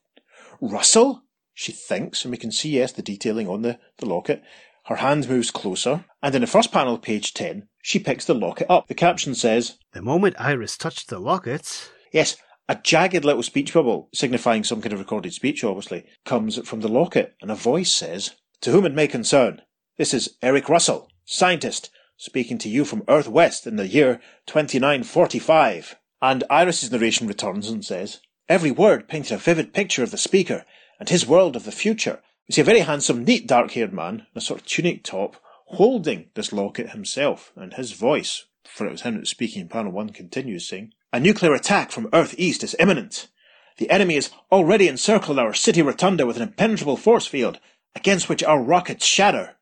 Russell? 0.60 1.24
She 1.54 1.72
thinks, 1.72 2.24
and 2.24 2.30
we 2.30 2.38
can 2.38 2.52
see, 2.52 2.70
yes, 2.70 2.92
the 2.92 3.02
detailing 3.02 3.48
on 3.48 3.62
the, 3.62 3.78
the 3.98 4.06
locket. 4.06 4.42
Her 4.86 4.96
hand 4.96 5.28
moves 5.28 5.50
closer, 5.50 6.06
and 6.22 6.34
in 6.34 6.40
the 6.40 6.46
first 6.46 6.72
panel, 6.72 6.96
page 6.96 7.34
10, 7.34 7.68
she 7.82 7.98
picks 7.98 8.24
the 8.24 8.34
locket 8.34 8.66
up. 8.70 8.88
The 8.88 8.94
caption 8.94 9.34
says, 9.34 9.78
The 9.92 10.02
moment 10.02 10.36
Iris 10.38 10.76
touched 10.76 11.08
the 11.08 11.18
locket, 11.18 11.90
Yes, 12.12 12.36
a 12.68 12.74
jagged 12.74 13.24
little 13.24 13.42
speech 13.42 13.74
bubble, 13.74 14.08
signifying 14.14 14.64
some 14.64 14.80
kind 14.80 14.92
of 14.92 14.98
recorded 14.98 15.32
speech, 15.32 15.62
obviously, 15.62 16.06
comes 16.24 16.58
from 16.66 16.80
the 16.80 16.88
locket, 16.88 17.34
and 17.40 17.50
a 17.50 17.54
voice 17.54 17.92
says, 17.92 18.32
To 18.62 18.72
whom 18.72 18.86
it 18.86 18.94
may 18.94 19.06
concern, 19.06 19.62
this 19.96 20.14
is 20.14 20.36
Eric 20.42 20.68
Russell, 20.68 21.08
scientist, 21.24 21.90
speaking 22.16 22.58
to 22.58 22.68
you 22.68 22.84
from 22.84 23.04
Earth 23.08 23.28
West 23.28 23.66
in 23.66 23.76
the 23.76 23.86
year 23.86 24.20
2945. 24.46 25.96
And 26.22 26.44
Iris's 26.50 26.90
narration 26.92 27.26
returns 27.26 27.68
and 27.68 27.84
says, 27.84 28.20
Every 28.48 28.70
word 28.70 29.08
painted 29.08 29.34
a 29.34 29.38
vivid 29.38 29.72
picture 29.72 30.02
of 30.02 30.10
the 30.10 30.18
speaker 30.18 30.64
and 30.98 31.08
his 31.08 31.26
world 31.26 31.56
of 31.56 31.64
the 31.64 31.72
future. 31.72 32.20
We 32.48 32.54
see 32.54 32.60
a 32.60 32.64
very 32.64 32.80
handsome, 32.80 33.24
neat, 33.24 33.46
dark 33.46 33.72
haired 33.72 33.92
man 33.92 34.26
in 34.32 34.38
a 34.38 34.40
sort 34.40 34.60
of 34.60 34.66
tunic 34.66 35.04
top 35.04 35.36
holding 35.70 36.26
this 36.34 36.52
locket 36.52 36.90
himself, 36.90 37.52
and 37.54 37.74
his 37.74 37.92
voice, 37.92 38.46
for 38.64 38.86
it 38.86 38.90
was 38.90 39.02
him 39.02 39.14
that 39.14 39.20
was 39.20 39.30
speaking 39.30 39.62
in 39.62 39.68
panel 39.68 39.92
one, 39.92 40.10
continues 40.10 40.66
saying, 40.66 40.92
A 41.12 41.20
nuclear 41.20 41.54
attack 41.54 41.92
from 41.92 42.08
Earth 42.12 42.34
East 42.36 42.64
is 42.64 42.74
imminent. 42.80 43.28
The 43.78 43.88
enemy 43.88 44.16
has 44.16 44.30
already 44.50 44.88
encircled 44.88 45.38
our 45.38 45.54
city 45.54 45.80
rotunda 45.80 46.26
with 46.26 46.36
an 46.36 46.42
impenetrable 46.42 46.96
force 46.96 47.26
field, 47.26 47.60
against 47.94 48.28
which 48.28 48.42
our 48.42 48.60
rockets 48.60 49.06
shatter. 49.06 49.56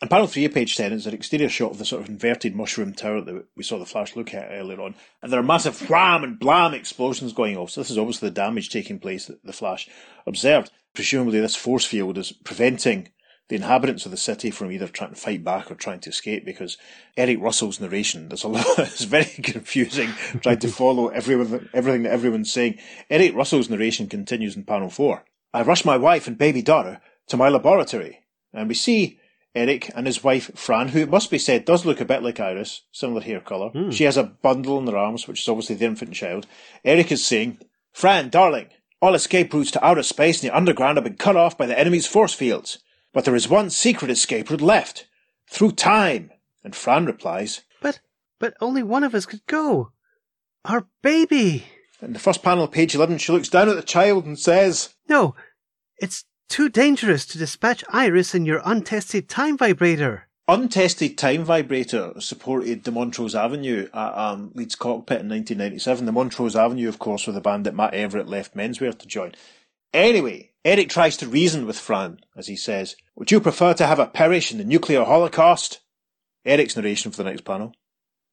And 0.00 0.08
panel 0.08 0.28
3 0.28 0.44
of 0.44 0.54
page 0.54 0.76
10 0.76 0.92
is 0.92 1.06
an 1.06 1.14
exterior 1.14 1.48
shot 1.48 1.72
of 1.72 1.78
the 1.78 1.84
sort 1.84 2.02
of 2.02 2.08
inverted 2.08 2.54
mushroom 2.54 2.92
tower 2.94 3.20
that 3.20 3.46
we 3.56 3.64
saw 3.64 3.78
the 3.78 3.86
Flash 3.86 4.14
look 4.14 4.32
at 4.32 4.52
earlier 4.52 4.80
on. 4.80 4.94
And 5.22 5.32
there 5.32 5.40
are 5.40 5.44
massive 5.44 5.90
wham 5.90 6.22
and 6.22 6.38
blam 6.38 6.72
explosions 6.72 7.32
going 7.32 7.56
off. 7.56 7.70
So 7.70 7.80
this 7.80 7.90
is 7.90 7.98
obviously 7.98 8.28
the 8.28 8.34
damage 8.34 8.70
taking 8.70 9.00
place 9.00 9.26
that 9.26 9.42
the 9.44 9.52
Flash 9.52 9.88
observed. 10.24 10.70
Presumably 10.94 11.40
this 11.40 11.56
force 11.56 11.84
field 11.84 12.16
is 12.16 12.30
preventing 12.30 13.08
the 13.48 13.56
inhabitants 13.56 14.04
of 14.04 14.10
the 14.12 14.16
city 14.16 14.50
from 14.50 14.70
either 14.70 14.86
trying 14.86 15.10
to 15.10 15.16
fight 15.16 15.42
back 15.42 15.70
or 15.70 15.74
trying 15.74 16.00
to 16.00 16.10
escape 16.10 16.44
because 16.44 16.76
Eric 17.16 17.40
Russell's 17.40 17.80
narration, 17.80 18.28
there's 18.28 18.44
a 18.44 18.48
lot, 18.56 18.66
it's 18.78 19.04
very 19.04 19.24
confusing 19.24 20.10
trying 20.42 20.58
to 20.60 20.68
follow 20.68 21.08
everyone, 21.08 21.68
everything 21.72 22.04
that 22.04 22.12
everyone's 22.12 22.52
saying. 22.52 22.78
Eric 23.10 23.34
Russell's 23.34 23.70
narration 23.70 24.06
continues 24.06 24.54
in 24.54 24.64
panel 24.64 24.90
4. 24.90 25.24
I 25.54 25.62
rush 25.62 25.84
my 25.84 25.96
wife 25.96 26.28
and 26.28 26.38
baby 26.38 26.62
daughter 26.62 27.00
to 27.28 27.36
my 27.36 27.48
laboratory. 27.48 28.20
And 28.52 28.68
we 28.68 28.74
see 28.74 29.18
Eric 29.58 29.90
and 29.94 30.06
his 30.06 30.22
wife 30.22 30.50
Fran, 30.54 30.88
who 30.88 31.00
it 31.00 31.10
must 31.10 31.30
be 31.30 31.38
said 31.38 31.64
does 31.64 31.84
look 31.84 32.00
a 32.00 32.04
bit 32.04 32.22
like 32.22 32.40
Iris, 32.40 32.82
similar 32.92 33.20
hair 33.20 33.40
colour. 33.40 33.70
Hmm. 33.70 33.90
She 33.90 34.04
has 34.04 34.16
a 34.16 34.24
bundle 34.24 34.78
in 34.78 34.86
her 34.86 34.96
arms, 34.96 35.26
which 35.26 35.40
is 35.40 35.48
obviously 35.48 35.76
the 35.76 35.86
infant 35.86 36.14
child. 36.14 36.46
Eric 36.84 37.12
is 37.12 37.24
saying, 37.24 37.58
Fran, 37.92 38.28
darling, 38.28 38.68
all 39.00 39.14
escape 39.14 39.52
routes 39.52 39.70
to 39.72 39.84
outer 39.84 40.02
space 40.02 40.42
and 40.42 40.50
the 40.50 40.56
underground 40.56 40.96
have 40.96 41.04
been 41.04 41.16
cut 41.16 41.36
off 41.36 41.58
by 41.58 41.66
the 41.66 41.78
enemy's 41.78 42.06
force 42.06 42.34
fields. 42.34 42.78
But 43.12 43.24
there 43.24 43.34
is 43.34 43.48
one 43.48 43.70
secret 43.70 44.10
escape 44.10 44.50
route 44.50 44.60
left. 44.60 45.06
Through 45.50 45.72
time. 45.72 46.30
And 46.62 46.76
Fran 46.76 47.06
replies, 47.06 47.62
but 47.80 48.00
but 48.38 48.54
only 48.60 48.82
one 48.82 49.04
of 49.04 49.14
us 49.14 49.26
could 49.26 49.46
go. 49.46 49.92
Our 50.64 50.86
baby. 51.02 51.64
in 52.02 52.12
the 52.12 52.18
first 52.18 52.42
panel, 52.42 52.68
page 52.68 52.94
11, 52.94 53.18
she 53.18 53.32
looks 53.32 53.48
down 53.48 53.68
at 53.68 53.76
the 53.76 53.82
child 53.82 54.26
and 54.26 54.38
says, 54.38 54.94
No, 55.08 55.34
it's 55.98 56.24
too 56.48 56.68
dangerous 56.68 57.26
to 57.26 57.38
dispatch 57.38 57.84
Iris 57.90 58.34
in 58.34 58.44
your 58.44 58.62
untested 58.64 59.28
time 59.28 59.56
vibrator. 59.56 60.28
Untested 60.48 61.18
time 61.18 61.44
vibrator 61.44 62.12
supported 62.20 62.84
the 62.84 62.90
Montrose 62.90 63.34
Avenue 63.34 63.88
at 63.92 64.18
um, 64.18 64.50
Leeds 64.54 64.74
Cockpit 64.74 65.20
in 65.20 65.28
1997. 65.28 66.06
The 66.06 66.12
Montrose 66.12 66.56
Avenue, 66.56 66.88
of 66.88 66.98
course, 66.98 67.26
were 67.26 67.34
the 67.34 67.40
band 67.40 67.66
that 67.66 67.74
Matt 67.74 67.92
Everitt 67.92 68.28
left 68.28 68.56
menswear 68.56 68.98
to 68.98 69.06
join. 69.06 69.32
Anyway, 69.92 70.52
Eric 70.64 70.88
tries 70.88 71.16
to 71.18 71.28
reason 71.28 71.66
with 71.66 71.78
Fran 71.78 72.20
as 72.36 72.46
he 72.46 72.56
says, 72.56 72.96
Would 73.14 73.30
you 73.30 73.40
prefer 73.40 73.74
to 73.74 73.86
have 73.86 73.98
a 73.98 74.06
perish 74.06 74.50
in 74.50 74.58
the 74.58 74.64
nuclear 74.64 75.04
holocaust? 75.04 75.80
Eric's 76.44 76.76
narration 76.76 77.10
for 77.10 77.18
the 77.18 77.28
next 77.28 77.44
panel. 77.44 77.74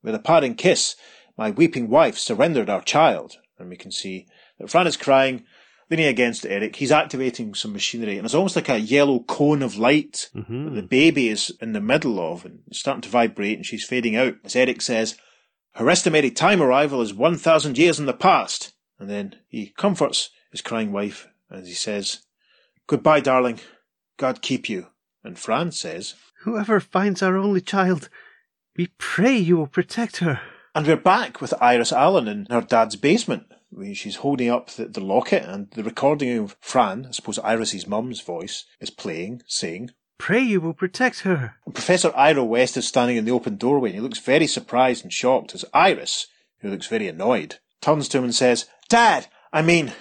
With 0.01 0.15
a 0.15 0.19
parting 0.19 0.55
kiss, 0.55 0.95
my 1.37 1.51
weeping 1.51 1.89
wife 1.89 2.17
surrendered 2.17 2.69
our 2.69 2.81
child. 2.81 3.37
And 3.59 3.69
we 3.69 3.75
can 3.75 3.91
see 3.91 4.27
that 4.59 4.69
Fran 4.69 4.87
is 4.87 4.97
crying, 4.97 5.45
leaning 5.89 6.05
against 6.07 6.45
Eric. 6.45 6.75
He's 6.77 6.91
activating 6.91 7.53
some 7.53 7.73
machinery, 7.73 8.17
and 8.17 8.25
it's 8.25 8.33
almost 8.33 8.55
like 8.55 8.69
a 8.69 8.79
yellow 8.79 9.19
cone 9.19 9.61
of 9.61 9.77
light 9.77 10.29
Mhm. 10.35 10.65
that 10.65 10.81
the 10.81 10.87
baby 10.87 11.29
is 11.29 11.51
in 11.61 11.73
the 11.73 11.81
middle 11.81 12.19
of, 12.19 12.45
and 12.45 12.59
it's 12.67 12.79
starting 12.79 13.01
to 13.01 13.09
vibrate, 13.09 13.57
and 13.57 13.65
she's 13.65 13.85
fading 13.85 14.15
out. 14.15 14.35
As 14.43 14.55
Eric 14.55 14.81
says, 14.81 15.15
her 15.75 15.89
estimated 15.89 16.35
time 16.35 16.61
arrival 16.61 17.01
is 17.01 17.13
1,000 17.13 17.77
years 17.77 17.99
in 17.99 18.05
the 18.05 18.13
past. 18.13 18.73
And 18.97 19.09
then 19.09 19.35
he 19.49 19.73
comforts 19.77 20.29
his 20.51 20.61
crying 20.61 20.91
wife 20.93 21.27
as 21.51 21.67
he 21.67 21.73
says, 21.73 22.21
Goodbye, 22.87 23.19
darling. 23.19 23.59
God 24.17 24.41
keep 24.41 24.69
you. 24.69 24.87
And 25.23 25.37
Fran 25.37 25.71
says, 25.71 26.13
Whoever 26.43 26.79
finds 26.79 27.21
our 27.21 27.35
only 27.35 27.59
child, 27.59 28.09
we 28.77 28.87
pray 28.97 29.35
you 29.37 29.57
will 29.57 29.67
protect 29.67 30.17
her. 30.17 30.39
And 30.73 30.87
we're 30.87 30.95
back 30.95 31.41
with 31.41 31.53
Iris 31.61 31.91
Allen 31.91 32.27
in 32.27 32.47
her 32.49 32.61
dad's 32.61 32.95
basement. 32.95 33.47
She's 33.93 34.17
holding 34.17 34.49
up 34.49 34.69
the, 34.71 34.85
the 34.85 35.01
locket, 35.01 35.43
and 35.43 35.69
the 35.71 35.83
recording 35.83 36.37
of 36.37 36.55
Fran, 36.61 37.07
I 37.07 37.11
suppose 37.11 37.39
Iris's 37.39 37.87
mum's 37.87 38.21
voice, 38.21 38.65
is 38.79 38.89
playing, 38.89 39.41
saying, 39.47 39.91
Pray 40.17 40.41
you 40.41 40.61
will 40.61 40.73
protect 40.73 41.21
her. 41.21 41.55
Professor 41.73 42.13
Ira 42.15 42.43
West 42.43 42.77
is 42.77 42.87
standing 42.87 43.17
in 43.17 43.25
the 43.25 43.31
open 43.31 43.57
doorway, 43.57 43.89
and 43.89 43.95
he 43.95 44.01
looks 44.01 44.19
very 44.19 44.47
surprised 44.47 45.03
and 45.03 45.11
shocked 45.11 45.53
as 45.53 45.65
Iris, 45.73 46.27
who 46.59 46.69
looks 46.69 46.87
very 46.87 47.07
annoyed, 47.07 47.57
turns 47.81 48.07
to 48.09 48.19
him 48.19 48.23
and 48.23 48.35
says, 48.35 48.67
Dad, 48.87 49.27
I 49.51 49.61
mean, 49.61 49.93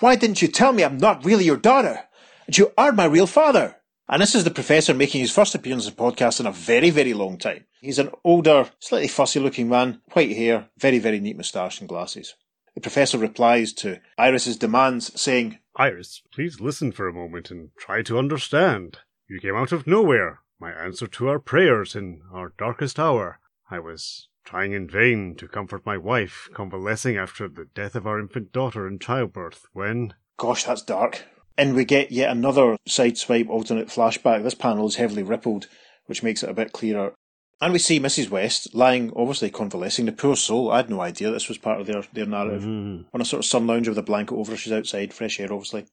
why 0.00 0.16
didn't 0.16 0.42
you 0.42 0.48
tell 0.48 0.72
me 0.72 0.82
I'm 0.82 0.98
not 0.98 1.24
really 1.24 1.44
your 1.44 1.56
daughter? 1.56 2.00
And 2.46 2.56
you 2.56 2.72
are 2.76 2.92
my 2.92 3.04
real 3.04 3.26
father. 3.26 3.76
And 4.08 4.22
this 4.22 4.34
is 4.34 4.44
the 4.44 4.50
professor 4.50 4.94
making 4.94 5.20
his 5.20 5.32
first 5.32 5.54
appearance 5.54 5.86
in 5.86 5.94
the 5.94 6.00
podcast 6.00 6.38
in 6.38 6.46
a 6.46 6.52
very, 6.52 6.90
very 6.90 7.12
long 7.12 7.38
time. 7.38 7.64
He's 7.80 7.98
an 7.98 8.10
older, 8.24 8.70
slightly 8.78 9.08
fussy 9.08 9.40
looking 9.40 9.68
man, 9.68 10.00
white 10.12 10.36
hair, 10.36 10.68
very, 10.78 10.98
very 10.98 11.18
neat 11.18 11.36
moustache 11.36 11.80
and 11.80 11.88
glasses. 11.88 12.34
The 12.76 12.82
professor 12.82 13.16
replies 13.16 13.72
to 13.74 14.00
Iris's 14.18 14.58
demands, 14.58 15.18
saying, 15.18 15.58
Iris, 15.76 16.22
please 16.30 16.60
listen 16.60 16.92
for 16.92 17.08
a 17.08 17.12
moment 17.12 17.50
and 17.50 17.70
try 17.78 18.02
to 18.02 18.18
understand. 18.18 18.98
You 19.26 19.40
came 19.40 19.56
out 19.56 19.72
of 19.72 19.86
nowhere, 19.86 20.40
my 20.60 20.72
answer 20.72 21.06
to 21.06 21.28
our 21.28 21.38
prayers 21.38 21.96
in 21.96 22.20
our 22.30 22.52
darkest 22.58 23.00
hour. 23.00 23.40
I 23.70 23.78
was 23.78 24.28
trying 24.44 24.74
in 24.74 24.88
vain 24.88 25.36
to 25.36 25.48
comfort 25.48 25.86
my 25.86 25.96
wife, 25.96 26.50
convalescing 26.52 27.16
after 27.16 27.48
the 27.48 27.64
death 27.74 27.94
of 27.94 28.06
our 28.06 28.20
infant 28.20 28.52
daughter 28.52 28.86
in 28.86 28.98
childbirth, 28.98 29.64
when 29.72 30.12
Gosh, 30.36 30.64
that's 30.64 30.82
dark. 30.82 31.24
And 31.56 31.74
we 31.74 31.86
get 31.86 32.12
yet 32.12 32.30
another 32.30 32.76
sideswipe 32.86 33.48
alternate 33.48 33.88
flashback. 33.88 34.42
This 34.42 34.54
panel 34.54 34.86
is 34.86 34.96
heavily 34.96 35.22
rippled, 35.22 35.66
which 36.04 36.22
makes 36.22 36.42
it 36.42 36.50
a 36.50 36.54
bit 36.54 36.72
clearer. 36.72 37.14
And 37.60 37.72
we 37.72 37.78
see 37.78 37.98
Mrs. 37.98 38.28
West 38.28 38.74
lying, 38.74 39.12
obviously 39.16 39.50
convalescing. 39.50 40.04
The 40.04 40.12
poor 40.12 40.36
soul, 40.36 40.70
I 40.70 40.78
had 40.78 40.90
no 40.90 41.00
idea 41.00 41.30
this 41.30 41.48
was 41.48 41.56
part 41.56 41.80
of 41.80 41.86
their, 41.86 42.02
their 42.12 42.26
narrative. 42.26 42.62
Mhm. 42.64 43.06
On 43.14 43.20
a 43.20 43.24
sort 43.24 43.38
of 43.40 43.46
sun 43.46 43.66
lounger 43.66 43.90
with 43.90 43.98
a 43.98 44.02
blanket 44.02 44.34
over 44.34 44.52
her, 44.52 44.56
she's 44.58 44.72
outside, 44.72 45.14
fresh 45.14 45.40
air, 45.40 45.52
obviously. 45.52 45.86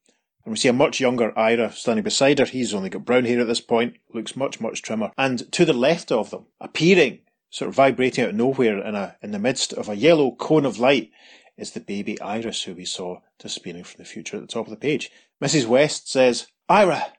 And 0.45 0.51
we 0.51 0.57
see 0.57 0.67
a 0.67 0.73
much 0.73 0.99
younger 0.99 1.37
Ira 1.39 1.71
standing 1.71 2.03
beside 2.03 2.39
her. 2.39 2.45
He's 2.45 2.73
only 2.73 2.89
got 2.89 3.05
brown 3.05 3.23
hair 3.23 3.39
at 3.39 3.47
this 3.47 3.61
point, 3.61 3.95
looks 4.13 4.35
much, 4.35 4.59
much 4.59 4.81
trimmer. 4.81 5.11
And 5.17 5.49
to 5.53 5.63
the 5.63 5.71
left 5.71 6.11
of 6.11 6.31
them, 6.31 6.47
appearing, 6.59 7.19
sort 7.49 7.69
of 7.69 7.75
vibrating 7.75 8.25
out 8.25 8.31
of 8.31 8.35
nowhere 8.35 8.85
in 8.85 8.95
a 8.95 9.15
in 9.21 9.31
the 9.31 9.39
midst 9.39 9.71
of 9.71 9.87
a 9.87 9.95
yellow 9.95 10.31
cone 10.31 10.65
of 10.65 10.79
light, 10.79 11.11
is 11.55 11.71
the 11.71 11.79
baby 11.79 12.19
Iris 12.19 12.63
who 12.63 12.73
we 12.73 12.83
saw 12.83 13.19
disappearing 13.39 13.85
from 13.85 13.99
the 13.99 14.09
future 14.09 14.35
at 14.35 14.41
the 14.41 14.47
top 14.47 14.65
of 14.65 14.71
the 14.71 14.75
page. 14.75 15.11
Mrs. 15.41 15.65
West 15.65 16.11
says, 16.11 16.47
Ira, 16.67 17.13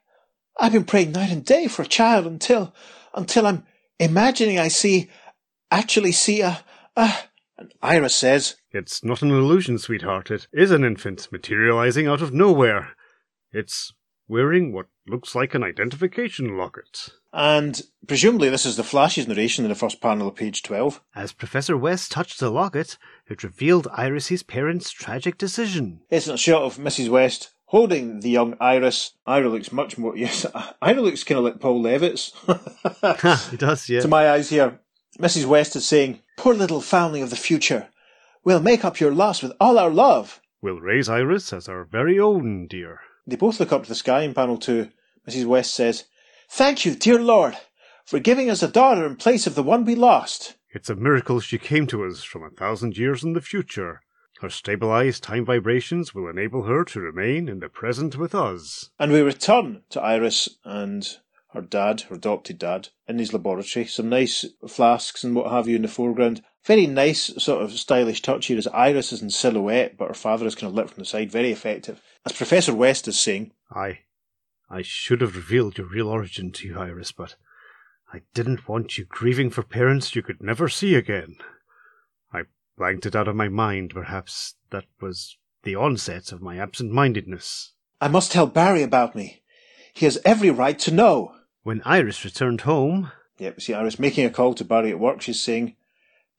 I've 0.61 0.73
been 0.73 0.85
praying 0.85 1.13
night 1.13 1.31
and 1.31 1.45
day 1.45 1.67
for 1.67 1.81
a 1.83 1.87
child 1.87 2.27
until 2.27 2.75
until 3.15 3.47
I'm 3.47 3.65
imagining 3.99 4.59
I 4.59 4.69
see 4.69 5.11
actually 5.71 6.13
see 6.13 6.41
a 6.41 6.65
a 6.97 7.13
and 7.57 7.73
Ira 7.83 8.09
says, 8.09 8.57
it's 8.73 9.05
not 9.05 9.23
an 9.23 9.31
illusion, 9.31 9.79
sweetheart. 9.79 10.29
It 10.31 10.49
is 10.53 10.73
an 10.73 10.83
infant 10.83 11.29
materializing 11.31 12.09
out 12.09 12.21
of 12.21 12.35
nowhere. 12.35 12.97
It's 13.53 13.93
wearing 14.27 14.73
what 14.73 14.87
looks 15.07 15.37
like 15.37 15.55
an 15.55 15.63
identification 15.63 16.57
locket. 16.59 17.11
and 17.33 17.83
presumably 18.09 18.49
this 18.49 18.67
is 18.67 18.77
the 18.77 18.83
Flash's 18.83 19.29
narration 19.29 19.65
in 19.65 19.69
the 19.69 19.77
first 19.77 20.01
panel 20.01 20.27
of 20.29 20.35
page 20.35 20.63
twelve. 20.65 21.01
As 21.15 21.33
Professor 21.33 21.77
West 21.77 22.11
touched 22.11 22.41
the 22.41 22.51
locket, 22.51 22.99
it 23.29 23.45
revealed 23.45 23.87
Iris's 23.93 24.43
parents' 24.43 24.91
tragic 24.91 25.39
decision. 25.39 26.01
It's 26.11 26.27
a 26.27 26.37
shot 26.37 26.63
of 26.63 26.79
Mrs. 26.79 27.09
West 27.09 27.54
holding 27.75 28.21
the 28.21 28.31
young 28.31 28.57
Iris. 28.61 29.15
Ira 29.27 29.49
looks 29.49 29.73
much 29.73 29.99
more 29.99 30.17
yes 30.25 30.47
Ira 30.81 31.01
looks 31.01 31.25
kinda 31.25 31.43
like 31.43 31.59
Paul 31.59 31.83
Levitz. 31.83 32.31
he 33.51 33.57
does, 33.57 33.89
yeah. 33.89 34.01
to 34.01 34.07
my 34.07 34.31
eyes 34.31 34.49
here. 34.51 34.79
Mrs. 35.19 35.47
West 35.47 35.75
is 35.75 35.85
saying, 35.85 36.21
Poor 36.37 36.55
little 36.55 36.81
family 36.81 37.21
of 37.21 37.31
the 37.31 37.37
future. 37.37 37.89
We'll 38.45 38.61
make 38.61 38.85
up 38.85 39.01
your 39.01 39.13
loss 39.13 39.43
with 39.43 39.53
all 39.61 39.77
our 39.77 39.91
love. 39.91 40.41
We'll 40.63 40.81
raise 40.81 41.09
Iris 41.09 41.53
as 41.53 41.69
our 41.69 41.85
very 41.85 42.17
own, 42.17 42.69
dear. 42.69 43.01
They 43.27 43.35
both 43.35 43.59
look 43.59 43.73
up 43.73 43.83
to 43.83 43.89
the 43.89 43.97
sky 43.97 44.23
in 44.23 44.35
panel 44.35 44.57
two. 44.57 44.91
Mrs. 45.29 45.47
West 45.47 45.75
says, 45.75 46.05
Thank 46.49 46.85
you, 46.85 46.95
dear 46.95 47.21
Lord, 47.21 47.57
for 48.05 48.21
giving 48.21 48.51
us 48.51 48.63
a 48.63 48.69
daughter 48.69 49.05
in 49.05 49.17
place 49.17 49.49
of 49.49 49.57
the 49.57 49.65
one 49.65 49.85
we 49.85 49.97
lost. 49.97 50.55
It's 50.71 50.91
a 50.91 50.95
miracle 50.95 51.41
she 51.41 51.59
came 51.59 51.89
to 51.89 52.05
us 52.05 52.23
from 52.23 52.45
a 52.45 52.51
thousand 52.51 52.97
years 52.97 53.25
in 53.25 53.33
the 53.33 53.41
future. 53.41 54.03
Her 54.41 54.51
stabilized 54.51 55.23
time 55.23 55.45
vibrations 55.45 56.15
will 56.15 56.29
enable 56.29 56.65
her 56.65 56.85
to 56.85 57.01
remain 57.01 57.49
in 57.49 57.61
the 57.61 57.69
present 57.69 58.17
with 58.17 58.35
us. 58.35 58.91
And 58.99 59.13
we 59.13 59.21
return 59.21 59.83
to 59.91 60.01
Iris 60.01 60.49
and 60.65 61.09
her 61.53 61.63
dad, 61.63 62.03
her 62.03 62.17
adopted 62.17 62.59
dad, 62.59 62.89
in 63.07 63.19
his 63.19 63.33
laboratory. 63.33 63.87
Some 63.87 64.09
nice 64.09 64.45
flasks 64.69 65.23
and 65.23 65.35
what 65.35 65.51
have 65.51 65.69
you 65.69 65.77
in 65.77 65.83
the 65.83 65.89
foreground. 65.89 66.43
Very 66.65 66.87
nice, 66.87 67.33
sort 67.43 67.63
of 67.63 67.73
stylish 67.73 68.23
touch 68.23 68.47
here 68.47 68.59
as 68.59 68.67
Iris 68.69 69.13
is 69.13 69.23
in 69.23 69.31
silhouette, 69.31 69.97
but 69.97 70.09
her 70.09 70.15
father 70.15 70.47
is 70.47 70.55
kind 70.55 70.69
of 70.71 70.75
lit 70.75 70.91
from 70.91 71.03
the 71.03 71.07
side. 71.07 71.31
Very 71.31 71.53
effective. 71.53 72.03
As 72.27 72.33
Professor 72.33 72.75
West 72.75 73.07
is 73.07 73.19
saying, 73.19 73.53
I. 73.71 74.01
I 74.69 74.83
should 74.83 75.21
have 75.21 75.37
revealed 75.37 75.79
your 75.79 75.87
real 75.87 76.09
origin 76.09 76.51
to 76.53 76.67
you, 76.67 76.79
Iris, 76.79 77.13
but 77.13 77.37
I 78.13 78.23
didn't 78.33 78.69
want 78.69 78.99
you 78.99 79.05
grieving 79.05 79.51
for 79.51 79.63
parents 79.63 80.17
you 80.17 80.23
could 80.23 80.43
never 80.43 80.69
see 80.69 80.95
again. 80.95 81.37
Blanked 82.77 83.07
it 83.07 83.15
out 83.17 83.29
of 83.29 83.37
my 83.37 83.49
mind. 83.49 83.93
Perhaps 83.95 84.55
that 84.71 84.85
was 85.01 85.37
the 85.63 85.77
onset 85.77 86.33
of 86.33 86.43
my 86.43 86.59
absent 86.59 86.91
mindedness. 86.93 87.73
I 88.01 88.09
must 88.09 88.33
tell 88.33 88.47
Barry 88.47 88.83
about 88.83 89.15
me. 89.15 89.43
He 89.93 90.05
has 90.07 90.19
every 90.25 90.51
right 90.51 90.79
to 90.81 90.91
know. 90.91 91.35
When 91.63 91.83
Iris 91.85 92.25
returned 92.25 92.63
home, 92.63 93.13
Yep, 93.39 93.61
see 93.61 93.75
Iris 93.75 93.99
making 93.99 94.27
a 94.27 94.31
call 94.31 94.55
to 94.55 94.65
Barry 94.65 94.91
at 94.91 94.99
work. 95.01 95.21
She's 95.21 95.41
saying, 95.41 95.75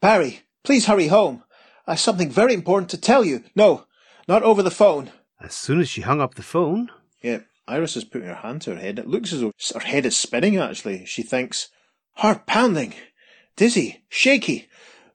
Barry, 0.02 0.42
please 0.64 0.86
hurry 0.86 1.08
home. 1.08 1.44
I 1.88 1.92
have 1.92 2.00
something 2.00 2.30
very 2.30 2.54
important 2.54 2.90
to 2.92 2.98
tell 2.98 3.24
you. 3.26 3.44
No, 3.56 3.86
not 4.28 4.44
over 4.44 4.62
the 4.64 4.72
phone. 4.72 5.12
as 5.42 5.54
soon 5.54 5.80
as 5.80 5.90
she 5.90 6.02
hung 6.02 6.22
up 6.22 6.36
the 6.36 6.42
phone, 6.44 6.90
Yep, 7.22 7.46
Iris 7.68 7.98
is 7.98 8.04
putting 8.04 8.28
her 8.28 8.36
hand 8.36 8.62
to 8.64 8.76
her 8.76 8.80
head. 8.82 9.00
It 9.00 9.08
looks 9.08 9.34
as 9.34 9.42
though 9.42 9.52
her 9.74 9.80
head 9.86 10.06
is 10.06 10.16
spinning, 10.18 10.58
actually. 10.58 11.06
She 11.06 11.24
thinks, 11.24 11.70
heart 12.14 12.46
pounding, 12.46 12.94
dizzy, 13.56 14.04
shaky. 14.10 14.70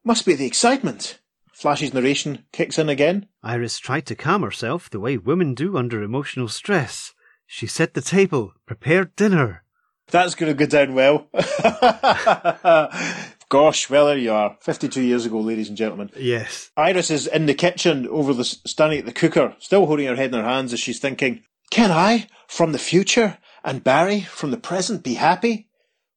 Must 0.05 0.25
be 0.25 0.35
the 0.35 0.47
excitement. 0.47 1.19
Flash's 1.53 1.93
narration 1.93 2.47
kicks 2.53 2.79
in 2.79 2.89
again. 2.89 3.27
Iris 3.43 3.79
tried 3.79 4.07
to 4.07 4.15
calm 4.15 4.43
herself 4.43 4.89
the 4.89 5.01
way 5.01 5.19
women 5.19 5.55
do 5.55 5.77
under 5.77 6.03
emotional 6.03 6.49
stress. 6.49 7.13
She 7.47 7.67
set 7.67 7.93
the 7.95 8.01
table, 8.01 8.55
prepared 8.65 9.15
dinner. 9.15 9.65
That's 10.11 10.35
going 10.35 10.57
to 10.57 10.65
go 10.67 10.67
down 10.67 10.95
well. 10.95 11.29
Gosh, 13.51 13.91
well, 13.91 14.07
there 14.07 14.17
you 14.17 14.33
are. 14.33 14.57
52 14.61 15.03
years 15.03 15.27
ago, 15.27 15.41
ladies 15.41 15.69
and 15.69 15.77
gentlemen. 15.77 16.11
Yes. 16.17 16.71
Iris 16.77 17.11
is 17.11 17.27
in 17.27 17.47
the 17.47 17.55
kitchen 17.55 18.07
over 18.09 18.33
the 18.33 18.45
standing 18.45 19.01
at 19.01 19.07
the 19.07 19.13
cooker, 19.13 19.55
still 19.59 19.87
holding 19.87 20.07
her 20.07 20.15
head 20.17 20.33
in 20.33 20.41
her 20.41 20.49
hands 20.49 20.73
as 20.73 20.81
she's 20.81 21.01
thinking, 21.01 21.43
Can 21.71 21.91
I, 21.91 22.29
from 22.47 22.73
the 22.73 22.79
future, 22.79 23.39
and 23.65 23.85
Barry, 23.85 24.21
from 24.21 24.53
the 24.53 24.57
present, 24.57 25.03
be 25.03 25.15
happy? 25.15 25.69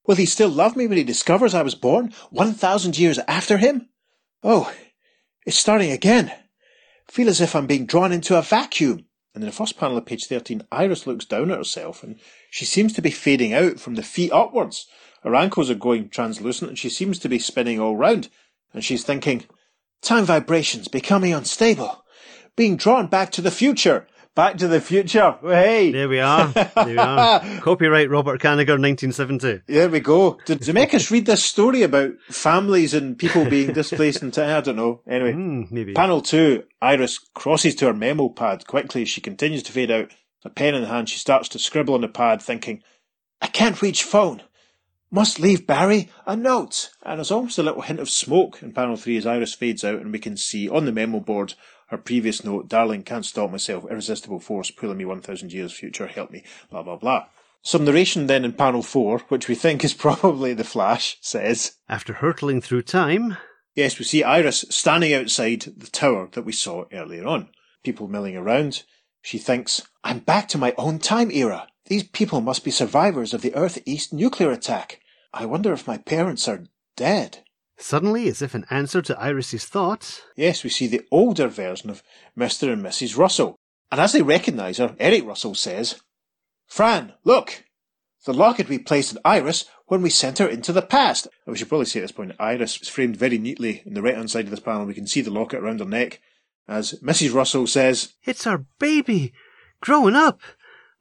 Will 0.05 0.15
he 0.15 0.25
still 0.25 0.49
love 0.49 0.75
me 0.75 0.87
when 0.87 0.97
he 0.97 1.03
discovers 1.03 1.53
I 1.53 1.61
was 1.61 1.75
born 1.75 2.13
1,000 2.29 2.97
years 2.97 3.19
after 3.27 3.57
him? 3.57 3.89
Oh, 4.43 4.73
it's 5.45 5.57
starting 5.57 5.91
again. 5.91 6.31
Feel 7.09 7.29
as 7.29 7.41
if 7.41 7.55
I'm 7.55 7.67
being 7.67 7.85
drawn 7.85 8.11
into 8.11 8.37
a 8.37 8.41
vacuum. 8.41 9.05
And 9.33 9.43
in 9.43 9.47
the 9.47 9.55
first 9.55 9.77
panel 9.77 9.97
of 9.97 10.05
page 10.05 10.25
13, 10.25 10.63
Iris 10.71 11.07
looks 11.07 11.25
down 11.25 11.51
at 11.51 11.57
herself 11.57 12.03
and 12.03 12.19
she 12.51 12.65
seems 12.65 12.93
to 12.93 13.01
be 13.01 13.11
fading 13.11 13.53
out 13.53 13.79
from 13.79 13.95
the 13.95 14.03
feet 14.03 14.31
upwards. 14.31 14.87
Her 15.23 15.35
ankles 15.35 15.69
are 15.69 15.75
going 15.75 16.09
translucent 16.09 16.69
and 16.69 16.77
she 16.77 16.89
seems 16.89 17.17
to 17.19 17.29
be 17.29 17.39
spinning 17.39 17.79
all 17.79 17.95
round. 17.95 18.29
And 18.73 18.83
she's 18.83 19.03
thinking, 19.03 19.45
time 20.01 20.25
vibrations 20.25 20.87
becoming 20.87 21.33
unstable, 21.33 22.03
being 22.55 22.75
drawn 22.75 23.07
back 23.07 23.31
to 23.31 23.41
the 23.41 23.51
future. 23.51 24.07
Back 24.35 24.57
to 24.57 24.67
the 24.67 24.81
future. 24.81 25.35
Hey. 25.43 25.91
There 25.91 26.09
we 26.09 26.19
are. 26.19 26.47
There 26.47 26.71
we 26.87 26.97
are. 26.97 27.39
Copyright 27.61 28.09
Robert 28.09 28.41
Kanigher, 28.41 28.79
1970. 28.79 29.61
There 29.67 29.89
we 29.89 29.99
go. 29.99 30.39
Did 30.45 30.61
Zemeckis 30.61 31.11
read 31.11 31.27
this 31.27 31.43
story 31.43 31.83
about 31.83 32.13
families 32.29 32.95
and 32.95 33.15
people 33.15 33.45
being 33.47 33.73
displaced 33.73 34.23
in 34.23 34.31
time? 34.31 34.57
I 34.57 34.61
don't 34.61 34.75
know. 34.75 35.01
Anyway, 35.07 35.33
Hmm, 35.33 35.63
maybe. 35.69 35.93
panel 35.93 36.19
two, 36.21 36.63
Iris 36.81 37.19
crosses 37.35 37.75
to 37.75 37.85
her 37.85 37.93
memo 37.93 38.29
pad 38.29 38.65
quickly 38.65 39.03
as 39.03 39.09
she 39.09 39.21
continues 39.21 39.61
to 39.63 39.71
fade 39.71 39.91
out. 39.91 40.11
A 40.43 40.49
pen 40.49 40.73
in 40.73 40.85
hand, 40.85 41.09
she 41.09 41.19
starts 41.19 41.47
to 41.49 41.59
scribble 41.59 41.93
on 41.93 42.01
the 42.01 42.07
pad, 42.07 42.41
thinking, 42.41 42.81
I 43.39 43.47
can't 43.47 43.81
reach 43.83 44.03
phone. 44.03 44.41
Must 45.11 45.39
leave 45.39 45.67
Barry 45.67 46.09
a 46.25 46.35
note. 46.35 46.89
And 47.03 47.19
there's 47.19 47.29
almost 47.29 47.59
a 47.59 47.63
little 47.63 47.83
hint 47.83 47.99
of 47.99 48.09
smoke 48.09 48.63
in 48.63 48.73
panel 48.73 48.95
three 48.95 49.15
as 49.17 49.27
Iris 49.27 49.53
fades 49.53 49.83
out, 49.83 50.01
and 50.01 50.11
we 50.11 50.17
can 50.17 50.35
see 50.37 50.67
on 50.67 50.85
the 50.85 50.91
memo 50.91 51.19
board 51.19 51.53
her 51.87 51.97
previous 51.97 52.43
note, 52.43 52.67
Darling, 52.67 53.03
can't 53.03 53.25
stop 53.25 53.51
myself, 53.51 53.85
irresistible 53.89 54.39
force, 54.39 54.71
pulling 54.71 54.97
me 54.97 55.05
1,000 55.05 55.51
years 55.51 55.73
future, 55.73 56.07
help 56.07 56.31
me, 56.31 56.43
blah, 56.69 56.83
blah, 56.83 56.97
blah. 56.97 57.25
Some 57.61 57.85
narration 57.85 58.27
then 58.27 58.43
in 58.43 58.53
panel 58.53 58.83
4, 58.83 59.19
which 59.29 59.47
we 59.47 59.55
think 59.55 59.83
is 59.83 59.93
probably 59.95 60.53
the 60.53 60.63
Flash, 60.63 61.17
says, 61.21 61.77
After 61.87 62.13
hurtling 62.13 62.61
through 62.61 62.83
time, 62.83 63.37
Yes, 63.75 63.97
we 63.97 64.05
see 64.05 64.23
Iris 64.23 64.65
standing 64.69 65.13
outside 65.13 65.61
the 65.61 65.87
tower 65.87 66.29
that 66.33 66.45
we 66.45 66.51
saw 66.51 66.85
earlier 66.91 67.25
on. 67.25 67.49
People 67.83 68.07
milling 68.07 68.37
around. 68.37 68.83
She 69.21 69.39
thinks, 69.39 69.81
I'm 70.03 70.19
back 70.19 70.47
to 70.49 70.59
my 70.59 70.75
own 70.77 70.99
time 70.99 71.31
era. 71.31 71.67
These 71.85 72.03
people 72.03 72.39
must 72.39 72.63
be 72.63 72.71
survivors 72.71 73.33
of 73.33 73.41
the 73.41 73.55
Earth 73.55 73.79
East 73.85 74.13
nuclear 74.13 74.51
attack. 74.51 74.99
I 75.33 75.45
wonder 75.45 75.73
if 75.73 75.87
my 75.87 75.97
parents 75.97 76.47
are 76.47 76.65
dead. 76.95 77.42
Suddenly, 77.77 78.27
as 78.27 78.41
if 78.41 78.55
in 78.55 78.65
answer 78.69 79.01
to 79.01 79.19
Iris's 79.19 79.65
thought, 79.65 80.23
Yes, 80.35 80.63
we 80.63 80.69
see 80.69 80.87
the 80.87 81.05
older 81.11 81.47
version 81.47 81.89
of 81.89 82.03
Mr. 82.37 82.71
and 82.71 82.83
Mrs. 82.83 83.17
Russell. 83.17 83.55
And 83.91 84.01
as 84.01 84.13
they 84.13 84.21
recognise 84.21 84.77
her, 84.77 84.95
Eric 84.99 85.25
Russell 85.25 85.55
says, 85.55 86.01
Fran, 86.67 87.13
look! 87.23 87.63
The 88.25 88.33
locket 88.33 88.69
we 88.69 88.79
placed 88.79 89.11
in 89.11 89.19
Iris 89.25 89.65
when 89.87 90.01
we 90.01 90.09
sent 90.09 90.37
her 90.37 90.47
into 90.47 90.71
the 90.71 90.81
past. 90.81 91.27
And 91.45 91.53
we 91.53 91.57
should 91.57 91.69
probably 91.69 91.85
say 91.85 91.99
at 91.99 92.03
this 92.03 92.11
point, 92.11 92.31
Iris 92.39 92.81
is 92.81 92.87
framed 92.87 93.17
very 93.17 93.37
neatly 93.37 93.83
in 93.85 93.93
the 93.93 94.01
right 94.01 94.15
hand 94.15 94.31
side 94.31 94.45
of 94.45 94.51
this 94.51 94.61
panel. 94.61 94.85
We 94.85 94.93
can 94.93 95.07
see 95.07 95.21
the 95.21 95.29
locket 95.29 95.59
around 95.59 95.79
her 95.79 95.85
neck. 95.85 96.21
As 96.67 96.93
Mrs. 97.03 97.33
Russell 97.33 97.67
says, 97.67 98.13
It's 98.23 98.47
our 98.47 98.65
baby! 98.79 99.33
Growing 99.81 100.15
up! 100.15 100.39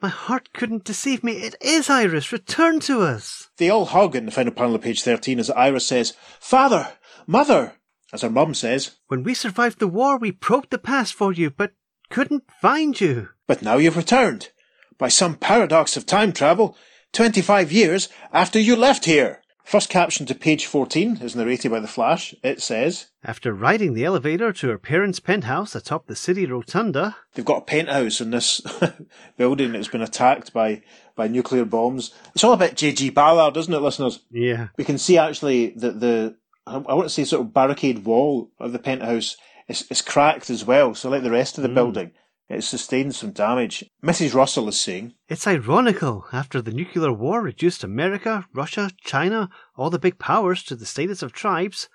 My 0.02 0.08
heart 0.08 0.52
couldn't 0.52 0.82
deceive 0.82 1.22
me. 1.22 1.34
It 1.34 1.54
is 1.60 1.88
Iris! 1.88 2.32
Return 2.32 2.80
to 2.80 3.02
us! 3.02 3.50
They 3.58 3.70
all 3.70 3.84
hug 3.84 4.16
in 4.16 4.26
the 4.26 4.32
final 4.32 4.52
panel 4.52 4.74
of 4.74 4.82
page 4.82 5.00
13 5.00 5.38
as 5.38 5.48
Iris 5.50 5.86
says, 5.86 6.14
Father! 6.40 6.94
Mother! 7.24 7.74
As 8.12 8.22
her 8.22 8.28
mum 8.28 8.54
says, 8.54 8.96
When 9.06 9.22
we 9.22 9.32
survived 9.32 9.78
the 9.78 9.86
war, 9.86 10.18
we 10.18 10.32
probed 10.32 10.70
the 10.70 10.78
past 10.78 11.14
for 11.14 11.32
you, 11.32 11.50
but 11.50 11.74
couldn't 12.10 12.50
find 12.60 13.00
you. 13.00 13.28
But 13.46 13.62
now 13.62 13.76
you've 13.76 13.96
returned. 13.96 14.50
By 14.98 15.06
some 15.06 15.36
paradox 15.36 15.96
of 15.96 16.04
time 16.04 16.32
travel, 16.32 16.76
25 17.12 17.70
years 17.70 18.08
after 18.32 18.58
you 18.58 18.74
left 18.74 19.04
here. 19.04 19.41
First 19.64 19.88
caption 19.88 20.26
to 20.26 20.34
page 20.34 20.66
14 20.66 21.18
is 21.22 21.36
narrated 21.36 21.70
by 21.70 21.80
The 21.80 21.88
Flash. 21.88 22.34
It 22.42 22.60
says, 22.60 23.06
After 23.24 23.54
riding 23.54 23.94
the 23.94 24.04
elevator 24.04 24.52
to 24.52 24.68
her 24.68 24.78
parents' 24.78 25.20
penthouse 25.20 25.74
atop 25.74 26.06
the 26.06 26.16
city 26.16 26.46
rotunda, 26.46 27.16
They've 27.34 27.44
got 27.44 27.58
a 27.62 27.64
penthouse 27.64 28.20
in 28.20 28.30
this 28.30 28.60
building 29.36 29.72
that's 29.72 29.88
been 29.88 30.02
attacked 30.02 30.52
by, 30.52 30.82
by 31.14 31.28
nuclear 31.28 31.64
bombs. 31.64 32.12
It's 32.34 32.44
all 32.44 32.52
a 32.52 32.58
bit 32.58 32.76
J.G. 32.76 33.10
Ballard, 33.10 33.56
isn't 33.56 33.72
it, 33.72 33.80
listeners? 33.80 34.20
yeah, 34.30 34.68
We 34.76 34.84
can 34.84 34.98
see 34.98 35.16
actually 35.16 35.70
that 35.76 36.00
the, 36.00 36.36
I 36.66 36.76
want 36.78 37.04
to 37.04 37.08
say 37.08 37.24
sort 37.24 37.42
of 37.42 37.54
barricade 37.54 38.04
wall 38.04 38.50
of 38.58 38.72
the 38.72 38.78
penthouse 38.78 39.36
is, 39.68 39.86
is 39.90 40.02
cracked 40.02 40.50
as 40.50 40.64
well. 40.64 40.94
So 40.94 41.08
like 41.08 41.22
the 41.22 41.30
rest 41.30 41.56
of 41.56 41.62
the 41.62 41.70
mm. 41.70 41.74
building, 41.74 42.10
it 42.52 42.62
sustained 42.62 43.14
some 43.14 43.32
damage. 43.32 43.84
Mrs. 44.04 44.34
Russell 44.34 44.68
is 44.68 44.80
saying, 44.80 45.14
it's 45.28 45.46
ironical. 45.46 46.26
After 46.32 46.60
the 46.60 46.72
nuclear 46.72 47.12
war 47.12 47.40
reduced 47.40 47.82
America, 47.82 48.46
Russia, 48.52 48.90
China, 49.02 49.48
all 49.76 49.90
the 49.90 49.98
big 49.98 50.18
powers 50.18 50.62
to 50.64 50.76
the 50.76 50.86
status 50.86 51.22
of 51.22 51.32
tribes, 51.32 51.88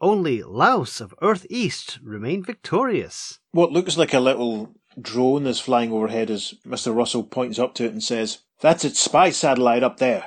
only 0.00 0.42
Laos 0.42 1.00
of 1.00 1.14
Earth 1.22 1.46
East 1.50 1.98
remained 2.02 2.46
victorious. 2.46 3.40
what 3.52 3.72
looks 3.72 3.96
like 3.96 4.14
a 4.14 4.20
little 4.20 4.74
drone 5.00 5.46
is 5.46 5.60
flying 5.60 5.92
overhead 5.92 6.30
as 6.30 6.54
Mr. 6.66 6.94
Russell 6.94 7.24
points 7.24 7.58
up 7.58 7.74
to 7.74 7.84
it 7.84 7.92
and 7.92 8.02
says, 8.02 8.38
That's 8.60 8.84
its 8.84 9.00
spy 9.00 9.30
satellite 9.30 9.82
up 9.82 9.98
there, 9.98 10.26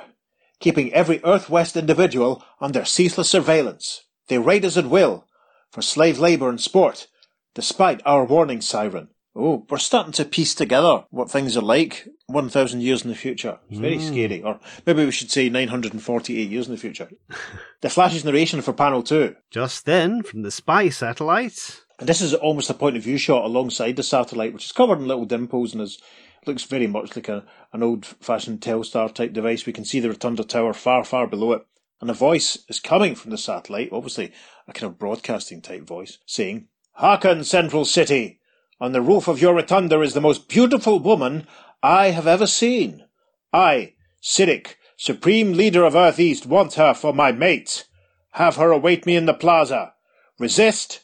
keeping 0.60 0.92
every 0.92 1.20
Earth 1.24 1.48
West 1.48 1.76
individual 1.76 2.44
under 2.60 2.84
ceaseless 2.84 3.30
surveillance. 3.30 4.04
They 4.28 4.38
raid 4.38 4.64
us 4.64 4.76
at 4.76 4.86
will, 4.86 5.26
for 5.70 5.80
slave 5.80 6.18
labour 6.18 6.48
and 6.50 6.60
sport, 6.60 7.06
despite 7.54 8.02
our 8.04 8.24
warning 8.24 8.60
siren. 8.60 9.08
Oh, 9.40 9.64
we're 9.70 9.78
starting 9.78 10.12
to 10.14 10.24
piece 10.24 10.52
together 10.52 11.04
what 11.10 11.30
things 11.30 11.56
are 11.56 11.62
like 11.62 12.08
1,000 12.26 12.80
years 12.80 13.02
in 13.02 13.08
the 13.08 13.14
future. 13.14 13.60
It's 13.70 13.78
very 13.78 13.98
hmm. 13.98 14.06
scary. 14.06 14.42
Or 14.42 14.58
maybe 14.84 15.04
we 15.04 15.12
should 15.12 15.30
say 15.30 15.48
948 15.48 16.50
years 16.50 16.66
in 16.66 16.72
the 16.72 16.80
future. 16.80 17.08
the 17.80 17.88
Flash's 17.88 18.24
narration 18.24 18.62
for 18.62 18.72
panel 18.72 19.02
2. 19.02 19.36
Just 19.50 19.86
then, 19.86 20.24
from 20.24 20.42
the 20.42 20.50
spy 20.50 20.88
satellite, 20.88 21.82
And 22.00 22.08
this 22.08 22.20
is 22.20 22.34
almost 22.34 22.68
a 22.68 22.74
point 22.74 22.96
of 22.96 23.04
view 23.04 23.16
shot 23.16 23.44
alongside 23.44 23.94
the 23.94 24.02
satellite, 24.02 24.52
which 24.52 24.64
is 24.64 24.72
covered 24.72 24.98
in 24.98 25.06
little 25.06 25.24
dimples 25.24 25.72
and 25.72 25.82
is 25.82 26.02
looks 26.46 26.64
very 26.64 26.86
much 26.86 27.14
like 27.14 27.28
a, 27.28 27.44
an 27.72 27.82
old 27.82 28.06
fashioned 28.06 28.60
Telstar 28.60 29.12
type 29.14 29.32
device. 29.32 29.66
We 29.66 29.72
can 29.72 29.84
see 29.84 30.00
the 30.00 30.08
Rotunda 30.08 30.42
Tower 30.42 30.72
far, 30.72 31.04
far 31.04 31.28
below 31.28 31.52
it. 31.52 31.66
And 32.00 32.10
a 32.10 32.14
voice 32.14 32.58
is 32.68 32.80
coming 32.80 33.14
from 33.14 33.30
the 33.30 33.38
satellite, 33.38 33.90
obviously 33.92 34.32
a 34.66 34.72
kind 34.72 34.90
of 34.90 34.98
broadcasting 34.98 35.60
type 35.60 35.82
voice, 35.82 36.18
saying, 36.26 36.68
Hearken, 36.92 37.44
Central 37.44 37.84
City! 37.84 38.40
On 38.80 38.92
the 38.92 39.02
roof 39.02 39.26
of 39.26 39.40
your 39.40 39.54
rotunda 39.54 40.00
is 40.02 40.14
the 40.14 40.20
most 40.20 40.48
beautiful 40.48 41.00
woman 41.00 41.46
I 41.82 42.10
have 42.10 42.28
ever 42.28 42.46
seen. 42.46 43.04
I, 43.52 43.94
Cyric, 44.22 44.76
Supreme 44.96 45.52
Leader 45.52 45.84
of 45.84 45.96
Earth 45.96 46.20
East, 46.20 46.46
want 46.46 46.74
her 46.74 46.94
for 46.94 47.12
my 47.12 47.32
mate. 47.32 47.86
Have 48.32 48.56
her 48.56 48.70
await 48.70 49.04
me 49.04 49.16
in 49.16 49.26
the 49.26 49.34
plaza. 49.34 49.94
Resist, 50.38 51.00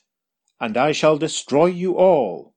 and 0.60 0.76
I 0.76 0.92
shall 0.92 1.18
destroy 1.18 1.66
you 1.66 1.96
all. 1.96 2.54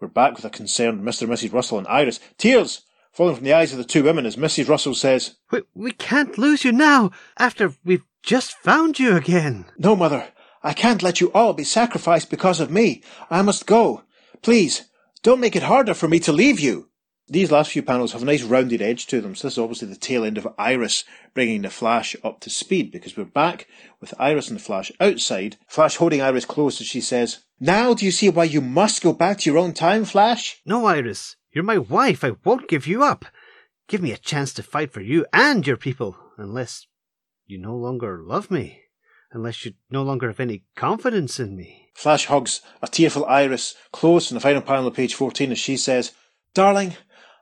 We're 0.00 0.08
back 0.08 0.36
with 0.36 0.44
a 0.44 0.50
concerned 0.50 1.02
Mr. 1.02 1.22
and 1.22 1.32
Mrs. 1.32 1.52
Russell 1.52 1.78
and 1.78 1.88
Iris. 1.88 2.20
Tears 2.38 2.82
falling 3.12 3.34
from 3.34 3.44
the 3.44 3.54
eyes 3.54 3.72
of 3.72 3.78
the 3.78 3.84
two 3.84 4.04
women 4.04 4.26
as 4.26 4.36
Mrs. 4.36 4.68
Russell 4.68 4.94
says, 4.94 5.36
we, 5.50 5.62
we 5.74 5.90
can't 5.90 6.38
lose 6.38 6.64
you 6.64 6.70
now, 6.70 7.10
after 7.36 7.74
we've 7.84 8.04
just 8.22 8.52
found 8.58 9.00
you 9.00 9.16
again. 9.16 9.64
No, 9.78 9.96
Mother, 9.96 10.28
I 10.62 10.72
can't 10.72 11.02
let 11.02 11.20
you 11.20 11.32
all 11.32 11.52
be 11.52 11.64
sacrificed 11.64 12.30
because 12.30 12.60
of 12.60 12.70
me. 12.70 13.02
I 13.30 13.42
must 13.42 13.66
go. 13.66 14.02
Please, 14.42 14.88
don't 15.22 15.40
make 15.40 15.56
it 15.56 15.64
harder 15.64 15.94
for 15.94 16.08
me 16.08 16.18
to 16.20 16.32
leave 16.32 16.60
you. 16.60 16.88
These 17.28 17.50
last 17.50 17.72
few 17.72 17.82
panels 17.82 18.12
have 18.12 18.22
a 18.22 18.24
nice 18.24 18.44
rounded 18.44 18.80
edge 18.80 19.08
to 19.08 19.20
them, 19.20 19.34
so 19.34 19.48
this 19.48 19.54
is 19.54 19.58
obviously 19.58 19.88
the 19.88 19.96
tail 19.96 20.24
end 20.24 20.38
of 20.38 20.46
Iris 20.56 21.02
bringing 21.34 21.62
the 21.62 21.70
Flash 21.70 22.14
up 22.22 22.38
to 22.40 22.50
speed 22.50 22.92
because 22.92 23.16
we're 23.16 23.24
back 23.24 23.66
with 24.00 24.14
Iris 24.16 24.48
and 24.48 24.60
the 24.60 24.62
Flash 24.62 24.92
outside. 25.00 25.56
Flash 25.66 25.96
holding 25.96 26.22
Iris 26.22 26.44
close 26.44 26.80
as 26.80 26.86
she 26.86 27.00
says, 27.00 27.40
Now 27.58 27.94
do 27.94 28.04
you 28.04 28.12
see 28.12 28.28
why 28.28 28.44
you 28.44 28.60
must 28.60 29.02
go 29.02 29.12
back 29.12 29.38
to 29.40 29.50
your 29.50 29.58
own 29.58 29.72
time, 29.72 30.04
Flash? 30.04 30.60
No, 30.64 30.86
Iris, 30.86 31.34
you're 31.50 31.64
my 31.64 31.78
wife. 31.78 32.22
I 32.22 32.36
won't 32.44 32.68
give 32.68 32.86
you 32.86 33.02
up. 33.02 33.24
Give 33.88 34.00
me 34.00 34.12
a 34.12 34.18
chance 34.18 34.52
to 34.54 34.62
fight 34.62 34.92
for 34.92 35.00
you 35.00 35.26
and 35.32 35.66
your 35.66 35.76
people, 35.76 36.16
unless 36.36 36.86
you 37.46 37.58
no 37.58 37.74
longer 37.74 38.22
love 38.22 38.52
me, 38.52 38.82
unless 39.36 39.64
you 39.64 39.74
no 39.90 40.02
longer 40.02 40.28
have 40.28 40.40
any 40.40 40.64
confidence 40.74 41.38
in 41.38 41.54
me. 41.54 41.90
Flash 41.94 42.26
hugs 42.26 42.62
a 42.82 42.88
tearful 42.88 43.24
Iris 43.26 43.74
close 43.92 44.30
in 44.30 44.34
the 44.34 44.40
final 44.40 44.62
panel 44.62 44.88
of 44.88 44.94
page 44.94 45.14
14 45.14 45.52
as 45.52 45.58
she 45.58 45.76
says, 45.76 46.12
Darling, 46.54 46.94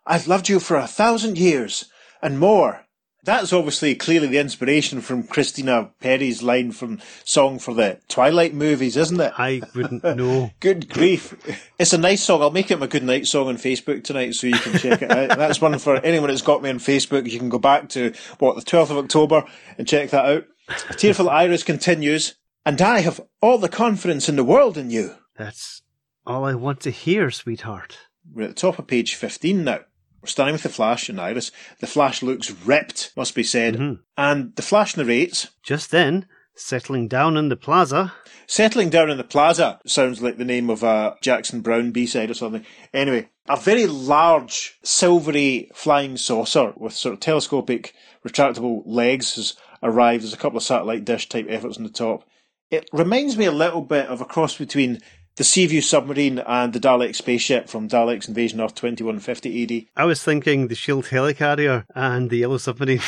I've 0.04 0.26
loved 0.26 0.48
you 0.48 0.60
for 0.60 0.76
a 0.76 0.86
thousand 0.86 1.38
years 1.38 1.86
and 2.20 2.38
more. 2.38 2.84
That's 3.22 3.54
obviously 3.54 3.94
clearly 3.94 4.26
the 4.26 4.38
inspiration 4.38 5.00
from 5.00 5.22
Christina 5.22 5.92
Perri's 5.98 6.42
line 6.42 6.72
from 6.72 7.00
Song 7.24 7.58
for 7.58 7.72
the 7.72 7.98
Twilight 8.06 8.52
movies, 8.52 8.98
isn't 8.98 9.18
it? 9.18 9.32
I 9.38 9.62
wouldn't 9.74 10.04
know. 10.16 10.50
Good 10.60 10.90
grief. 10.90 11.34
It's 11.78 11.94
a 11.94 11.98
nice 11.98 12.22
song. 12.22 12.42
I'll 12.42 12.50
make 12.50 12.70
it 12.70 12.78
my 12.78 12.86
good 12.86 13.02
night 13.02 13.26
song 13.26 13.48
on 13.48 13.56
Facebook 13.56 14.04
tonight 14.04 14.34
so 14.34 14.46
you 14.46 14.58
can 14.58 14.78
check 14.78 15.00
it 15.00 15.10
out. 15.10 15.38
That's 15.38 15.60
one 15.60 15.78
for 15.78 15.96
anyone 15.96 16.28
that's 16.28 16.42
got 16.42 16.62
me 16.62 16.68
on 16.68 16.78
Facebook. 16.78 17.30
You 17.30 17.38
can 17.38 17.48
go 17.48 17.58
back 17.58 17.88
to, 17.90 18.12
what, 18.40 18.56
the 18.56 18.62
12th 18.62 18.90
of 18.90 18.98
October 18.98 19.44
and 19.78 19.88
check 19.88 20.10
that 20.10 20.26
out. 20.26 20.44
Tearful 20.96 21.28
Iris 21.28 21.62
continues, 21.62 22.36
and 22.64 22.80
I 22.80 23.00
have 23.00 23.20
all 23.40 23.58
the 23.58 23.68
confidence 23.68 24.28
in 24.28 24.36
the 24.36 24.44
world 24.44 24.78
in 24.78 24.90
you. 24.90 25.16
That's 25.36 25.82
all 26.26 26.44
I 26.44 26.54
want 26.54 26.80
to 26.80 26.90
hear, 26.90 27.30
sweetheart. 27.30 27.98
We're 28.32 28.44
at 28.44 28.48
the 28.48 28.54
top 28.54 28.78
of 28.78 28.86
page 28.86 29.14
15 29.14 29.64
now. 29.64 29.80
We're 30.22 30.28
standing 30.28 30.54
with 30.54 30.62
the 30.62 30.70
Flash 30.70 31.08
and 31.08 31.20
Iris. 31.20 31.50
The 31.80 31.86
Flash 31.86 32.22
looks 32.22 32.50
ripped, 32.50 33.12
must 33.16 33.34
be 33.34 33.42
said. 33.42 33.74
Mm-hmm. 33.74 34.02
And 34.16 34.56
the 34.56 34.62
Flash 34.62 34.96
narrates, 34.96 35.48
Just 35.62 35.90
then, 35.90 36.26
settling 36.54 37.08
down 37.08 37.36
in 37.36 37.50
the 37.50 37.56
plaza, 37.56 38.14
Settling 38.46 38.90
Down 38.90 39.10
in 39.10 39.16
the 39.16 39.24
Plaza 39.24 39.80
sounds 39.86 40.20
like 40.20 40.36
the 40.36 40.44
name 40.44 40.68
of 40.68 40.82
a 40.82 41.16
Jackson 41.22 41.60
Browne 41.60 41.92
B-side 41.92 42.30
or 42.30 42.34
something. 42.34 42.64
Anyway, 42.92 43.28
a 43.48 43.56
very 43.56 43.86
large, 43.86 44.78
silvery 44.82 45.70
flying 45.74 46.16
saucer 46.16 46.72
with 46.76 46.92
sort 46.92 47.14
of 47.14 47.20
telescopic 47.20 47.94
retractable 48.26 48.82
legs 48.84 49.36
has 49.36 49.56
arrived. 49.84 50.24
There's 50.24 50.32
a 50.32 50.38
couple 50.38 50.56
of 50.56 50.64
satellite 50.64 51.04
dish 51.04 51.28
type 51.28 51.46
efforts 51.48 51.76
on 51.76 51.84
the 51.84 51.90
top. 51.90 52.24
It 52.70 52.88
reminds 52.92 53.36
me 53.36 53.44
a 53.44 53.52
little 53.52 53.82
bit 53.82 54.06
of 54.06 54.20
a 54.20 54.24
cross 54.24 54.56
between 54.56 55.00
the 55.36 55.44
Seaview 55.44 55.80
submarine 55.80 56.38
and 56.38 56.72
the 56.72 56.78
Dalek 56.78 57.14
spaceship 57.14 57.68
from 57.68 57.88
Dalek's 57.88 58.28
Invasion 58.28 58.60
Earth 58.60 58.74
2150 58.74 59.62
AD. 59.62 59.86
I 59.96 60.04
was 60.04 60.22
thinking 60.22 60.68
the 60.68 60.74
Shield 60.76 61.06
helicarrier 61.06 61.84
and 61.94 62.30
the 62.30 62.38
Yellow 62.38 62.58
Submarine. 62.58 63.00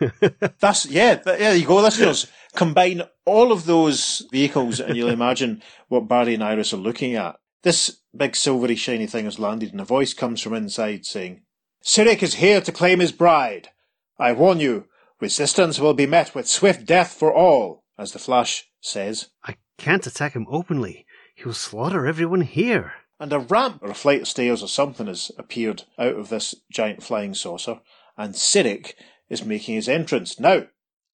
That's 0.60 0.86
yeah, 0.86 1.20
yeah. 1.26 1.52
You 1.52 1.66
go, 1.66 1.80
listeners. 1.80 2.28
Combine 2.54 3.02
all 3.24 3.50
of 3.50 3.64
those 3.64 4.26
vehicles, 4.30 4.78
and 4.78 4.96
you'll 4.96 5.08
imagine 5.08 5.62
what 5.88 6.08
Barry 6.08 6.34
and 6.34 6.44
Iris 6.44 6.72
are 6.72 6.78
looking 6.78 7.16
at. 7.16 7.36
This 7.62 8.00
big 8.16 8.36
silvery 8.36 8.76
shiny 8.76 9.06
thing 9.06 9.24
has 9.24 9.38
landed, 9.38 9.72
and 9.72 9.80
a 9.80 9.84
voice 9.84 10.14
comes 10.14 10.40
from 10.40 10.54
inside 10.54 11.04
saying, 11.04 11.42
"Cyric 11.84 12.22
is 12.22 12.34
here 12.34 12.60
to 12.60 12.72
claim 12.72 13.00
his 13.00 13.12
bride. 13.12 13.70
I 14.18 14.32
warn 14.32 14.60
you, 14.60 14.86
resistance 15.22 15.78
will 15.78 15.94
be 15.94 16.06
met 16.06 16.34
with 16.34 16.46
swift 16.46 16.84
death 16.84 17.14
for 17.14 17.32
all." 17.32 17.84
As 17.96 18.12
the 18.12 18.18
Flash 18.18 18.64
says, 18.80 19.28
I 19.44 19.56
can't 19.78 20.06
attack 20.06 20.34
him 20.34 20.46
openly. 20.50 21.06
He'll 21.36 21.54
slaughter 21.54 22.06
everyone 22.06 22.42
here. 22.42 22.92
And 23.20 23.32
a 23.32 23.38
ramp 23.38 23.78
or 23.82 23.90
a 23.90 23.94
flight 23.94 24.22
of 24.22 24.28
stairs 24.28 24.62
or 24.62 24.68
something 24.68 25.06
has 25.06 25.30
appeared 25.38 25.84
out 25.98 26.16
of 26.16 26.28
this 26.28 26.54
giant 26.70 27.02
flying 27.02 27.34
saucer, 27.34 27.80
and 28.16 28.34
Cyric 28.34 28.94
is 29.28 29.44
making 29.44 29.76
his 29.76 29.88
entrance. 29.88 30.40
Now, 30.40 30.66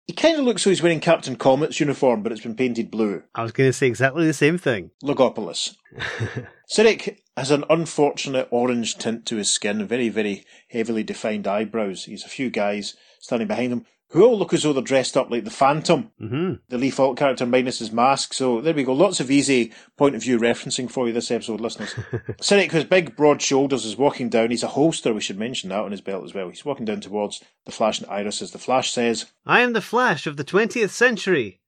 he 0.05 0.13
kind 0.13 0.37
of 0.37 0.43
looks 0.43 0.65
like 0.65 0.71
he's 0.71 0.83
wearing 0.83 0.99
Captain 0.99 1.37
Comet's 1.37 1.79
uniform, 1.79 2.23
but 2.23 2.33
it's 2.33 2.41
been 2.41 2.55
painted 2.55 2.91
blue. 2.91 3.23
I 3.33 3.43
was 3.43 3.53
going 3.53 3.69
to 3.69 3.73
say 3.73 3.87
exactly 3.87 4.25
the 4.25 4.33
same 4.33 4.57
thing. 4.57 4.91
Logopolis. 5.01 5.75
Cyric 6.69 7.19
has 7.37 7.51
an 7.51 7.63
unfortunate 7.69 8.49
orange 8.51 8.97
tint 8.97 9.25
to 9.27 9.37
his 9.37 9.49
skin, 9.49 9.87
very, 9.87 10.09
very 10.09 10.43
heavily 10.69 11.03
defined 11.03 11.47
eyebrows. 11.47 12.03
He's 12.03 12.25
a 12.25 12.29
few 12.29 12.49
guys 12.49 12.97
standing 13.23 13.47
behind 13.47 13.71
him 13.73 13.85
who 14.13 14.23
all 14.23 14.37
look 14.37 14.53
as 14.53 14.61
though 14.61 14.73
they're 14.73 14.83
dressed 14.83 15.17
up 15.17 15.31
like 15.31 15.43
the 15.43 15.49
Phantom, 15.49 16.11
hmm 16.19 16.53
the 16.69 16.77
Lee 16.77 16.91
Falk 16.91 17.17
character 17.17 17.47
minus 17.47 17.79
his 17.79 17.91
mask. 17.91 18.31
So 18.33 18.61
there 18.61 18.73
we 18.73 18.83
go. 18.83 18.93
Lots 18.93 19.19
of 19.19 19.31
easy 19.31 19.73
point 19.97 20.13
of 20.13 20.21
view 20.21 20.37
referencing 20.37 20.89
for 20.89 21.07
you 21.07 21.13
this 21.13 21.31
episode, 21.31 21.59
listeners. 21.59 21.93
Cyric, 22.39 22.71
with 22.73 22.89
big, 22.91 23.15
broad 23.15 23.41
shoulders, 23.41 23.85
is 23.85 23.97
walking 23.97 24.29
down. 24.29 24.51
He's 24.51 24.61
a 24.61 24.67
holster, 24.67 25.13
we 25.15 25.21
should 25.21 25.39
mention 25.39 25.69
that 25.69 25.79
on 25.79 25.91
his 25.91 26.01
belt 26.01 26.23
as 26.23 26.33
well. 26.35 26.49
He's 26.49 26.63
walking 26.63 26.85
down 26.85 27.01
towards 27.01 27.43
the 27.65 27.71
Flash 27.71 27.99
and 27.99 28.09
Iris 28.09 28.43
as 28.43 28.51
the 28.51 28.59
Flash 28.59 28.91
says, 28.91 29.25
I 29.47 29.61
am 29.61 29.73
the 29.73 29.81
Flash 29.81 30.27
of 30.27 30.37
the 30.37 30.43
20th 30.45 30.91
century. 30.91 31.59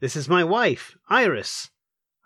This 0.00 0.16
is 0.16 0.28
my 0.28 0.42
wife, 0.42 0.96
Iris. 1.08 1.70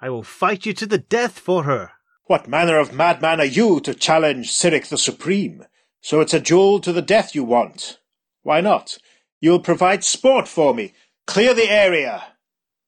I 0.01 0.09
will 0.09 0.23
fight 0.23 0.65
you 0.65 0.73
to 0.73 0.87
the 0.87 0.99
death 0.99 1.39
for 1.39 1.65
her. 1.65 1.93
What 2.25 2.49
manner 2.49 2.79
of 2.79 2.95
madman 2.95 3.41
are 3.41 3.45
you 3.45 3.81
to 3.81 3.93
challenge 3.93 4.51
Cyric 4.51 4.89
the 4.89 4.97
Supreme? 4.97 5.65
So 6.01 6.23
it's 6.23 6.35
a 6.35 6.41
duel 6.41 6.81
to 6.81 6.93
the 6.93 7.03
death 7.03 7.35
you 7.35 7.45
want. 7.45 7.99
Why 8.49 8.63
not? 8.63 8.97
You'll 9.43 9.61
provide 9.61 10.03
sport 10.05 10.49
for 10.49 10.73
me. 10.75 10.95
Clear 11.27 11.53
the 11.53 11.71
area. 11.71 12.29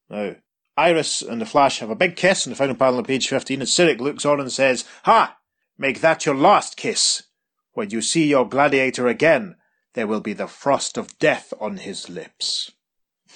Now, 0.09 0.37
Iris 0.75 1.21
and 1.21 1.39
the 1.39 1.45
Flash 1.45 1.77
have 1.81 1.91
a 1.91 1.95
big 1.95 2.15
kiss 2.15 2.47
in 2.47 2.49
the 2.49 2.55
final 2.55 2.73
panel 2.73 2.97
on 2.97 3.03
page 3.03 3.27
15 3.27 3.61
as 3.61 3.69
Cyric 3.69 3.99
looks 3.99 4.25
on 4.25 4.39
and 4.39 4.51
says, 4.51 4.85
Ha! 5.03 5.37
Make 5.77 6.01
that 6.01 6.25
your 6.25 6.33
last 6.33 6.77
kiss. 6.77 7.21
When 7.73 7.91
you 7.91 8.01
see 8.01 8.27
your 8.27 8.49
gladiator 8.49 9.07
again, 9.07 9.55
there 9.93 10.07
will 10.07 10.19
be 10.19 10.33
the 10.33 10.47
frost 10.47 10.97
of 10.97 11.19
death 11.19 11.53
on 11.59 11.77
his 11.77 12.09
lips. 12.09 12.71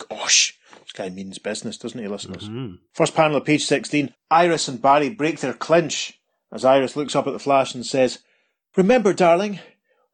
Gosh, 0.10 0.58
this 0.82 0.94
guy 0.94 1.10
means 1.10 1.38
business, 1.38 1.78
doesn't 1.78 2.02
he, 2.02 2.08
listeners? 2.08 2.50
Mhm. 2.50 2.80
First 2.92 3.14
panel 3.14 3.38
of 3.38 3.46
page 3.46 3.66
16, 3.66 4.16
Iris 4.32 4.68
and 4.68 4.82
Barry 4.82 5.10
break 5.10 5.42
their 5.42 5.54
clinch 5.54 6.20
as 6.52 6.66
Iris 6.66 6.96
looks 6.96 7.16
up 7.16 7.28
at 7.28 7.34
the 7.34 7.40
Flash 7.40 7.76
and 7.76 7.86
says, 7.86 8.24
Remember, 8.76 9.14
darling, 9.14 9.60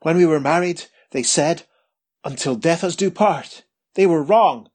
when 0.02 0.18
we 0.18 0.26
were 0.26 0.42
married, 0.42 0.88
they 1.12 1.24
said, 1.24 1.64
until 2.24 2.56
death 2.56 2.84
us 2.84 2.96
do 2.96 3.12
part. 3.12 3.64
They 3.96 4.06
were 4.06 4.24
wrong. 4.24 4.70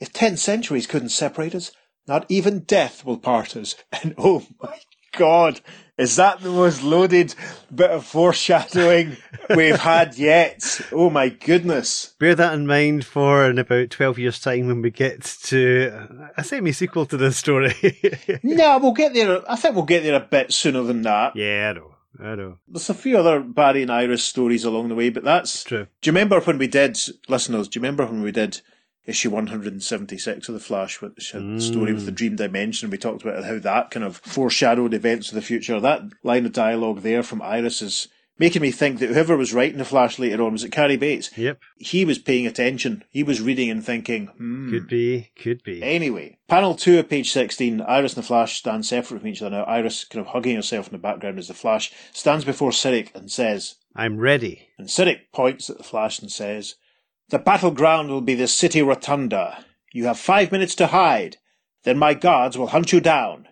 If 0.00 0.12
ten 0.12 0.36
centuries 0.36 0.86
couldn't 0.86 1.10
separate 1.10 1.54
us, 1.54 1.72
not 2.06 2.26
even 2.28 2.60
death 2.60 3.04
will 3.04 3.18
part 3.18 3.56
us. 3.56 3.74
And 4.02 4.14
oh 4.18 4.44
my 4.60 4.78
God, 5.16 5.60
is 5.98 6.16
that 6.16 6.40
the 6.40 6.50
most 6.50 6.82
loaded 6.82 7.34
bit 7.72 7.90
of 7.90 8.04
foreshadowing 8.06 9.16
we've 9.54 9.78
had 9.78 10.16
yet? 10.16 10.80
Oh 10.90 11.10
my 11.10 11.28
goodness. 11.28 12.14
Bear 12.18 12.34
that 12.34 12.54
in 12.54 12.66
mind 12.66 13.04
for 13.04 13.48
in 13.48 13.58
about 13.58 13.90
12 13.90 14.18
years' 14.18 14.40
time 14.40 14.66
when 14.68 14.80
we 14.82 14.90
get 14.90 15.22
to 15.44 15.90
uh, 15.94 16.28
a 16.36 16.42
semi 16.42 16.72
sequel 16.72 17.06
to 17.06 17.16
this 17.16 17.36
story. 17.36 17.74
No, 18.42 18.78
we'll 18.78 18.92
get 18.92 19.14
there. 19.14 19.42
I 19.50 19.56
think 19.56 19.74
we'll 19.74 19.84
get 19.84 20.02
there 20.02 20.14
a 20.14 20.20
bit 20.20 20.52
sooner 20.52 20.82
than 20.82 21.02
that. 21.02 21.36
yeah, 21.36 21.70
I 21.70 21.78
know. 21.78 21.91
I 22.20 22.34
know. 22.34 22.58
There's 22.68 22.90
a 22.90 22.94
few 22.94 23.18
other 23.18 23.40
Barry 23.40 23.82
and 23.82 23.90
Iris 23.90 24.24
stories 24.24 24.64
along 24.64 24.88
the 24.88 24.94
way, 24.94 25.10
but 25.10 25.24
that's. 25.24 25.64
True. 25.64 25.86
Do 26.00 26.08
you 26.08 26.12
remember 26.12 26.40
when 26.40 26.58
we 26.58 26.66
did, 26.66 26.98
listeners? 27.28 27.68
Do 27.68 27.78
you 27.78 27.82
remember 27.82 28.04
when 28.04 28.22
we 28.22 28.32
did 28.32 28.60
issue 29.04 29.30
176 29.30 30.48
of 30.48 30.54
the 30.54 30.60
Flash, 30.60 31.00
which 31.00 31.32
had 31.32 31.42
the 31.42 31.46
mm. 31.46 31.62
story 31.62 31.92
with 31.92 32.06
the 32.06 32.12
Dream 32.12 32.36
Dimension? 32.36 32.90
We 32.90 32.98
talked 32.98 33.22
about 33.22 33.44
how 33.44 33.58
that 33.58 33.90
kind 33.90 34.04
of 34.04 34.18
foreshadowed 34.18 34.94
events 34.94 35.30
of 35.30 35.36
the 35.36 35.42
future. 35.42 35.80
That 35.80 36.02
line 36.22 36.46
of 36.46 36.52
dialogue 36.52 37.00
there 37.00 37.22
from 37.22 37.42
Iris 37.42 37.80
is 37.80 38.08
making 38.38 38.62
me 38.62 38.70
think 38.70 38.98
that 38.98 39.10
whoever 39.10 39.36
was 39.36 39.52
writing 39.54 39.78
the 39.78 39.84
Flash 39.84 40.18
later 40.18 40.42
on 40.42 40.52
was 40.52 40.64
it 40.64 40.72
Cary 40.72 40.96
Bates? 40.96 41.36
Yep. 41.36 41.58
He 41.76 42.04
was 42.04 42.18
paying 42.18 42.46
attention. 42.46 43.04
He 43.10 43.22
was 43.22 43.40
reading 43.40 43.70
and 43.70 43.84
thinking, 43.84 44.26
hmm. 44.28 44.70
Could 44.70 44.88
be. 44.88 45.30
Could 45.36 45.62
be. 45.62 45.82
Anyway, 45.82 46.38
panel 46.48 46.74
two 46.74 46.98
of 46.98 47.08
page 47.08 47.30
16, 47.32 47.80
Iris 47.82 48.14
and 48.14 48.22
the 48.24 48.26
Flash 48.26 48.58
stand 48.58 48.86
separate 48.86 49.20
from 49.20 49.28
each 49.28 49.42
other 49.42 49.56
now. 49.56 49.64
Iris 49.64 50.04
kind 50.04 50.24
of 50.26 50.32
hugging 50.32 50.56
herself 50.56 50.86
in 50.86 50.92
the 50.92 50.98
background 50.98 51.38
as 51.38 51.48
the 51.48 51.54
Flash 51.54 51.92
stands 52.12 52.44
before 52.44 52.70
Cyric 52.70 53.14
and 53.14 53.30
says, 53.30 53.76
I'm 53.94 54.18
ready. 54.18 54.68
and 54.78 54.88
Cyric 54.88 55.30
points 55.32 55.68
at 55.68 55.78
the 55.78 55.84
Flash 55.84 56.18
and 56.20 56.30
says, 56.32 56.76
The 57.28 57.38
battleground 57.38 58.08
will 58.08 58.22
be 58.22 58.34
the 58.34 58.48
city 58.48 58.80
rotunda. 58.82 59.64
You 59.92 60.06
have 60.06 60.18
five 60.18 60.50
minutes 60.50 60.74
to 60.76 60.86
hide. 60.88 61.36
Then 61.84 61.98
my 61.98 62.14
guards 62.14 62.56
will 62.56 62.68
hunt 62.68 62.92
you 62.92 63.00
down. 63.00 63.48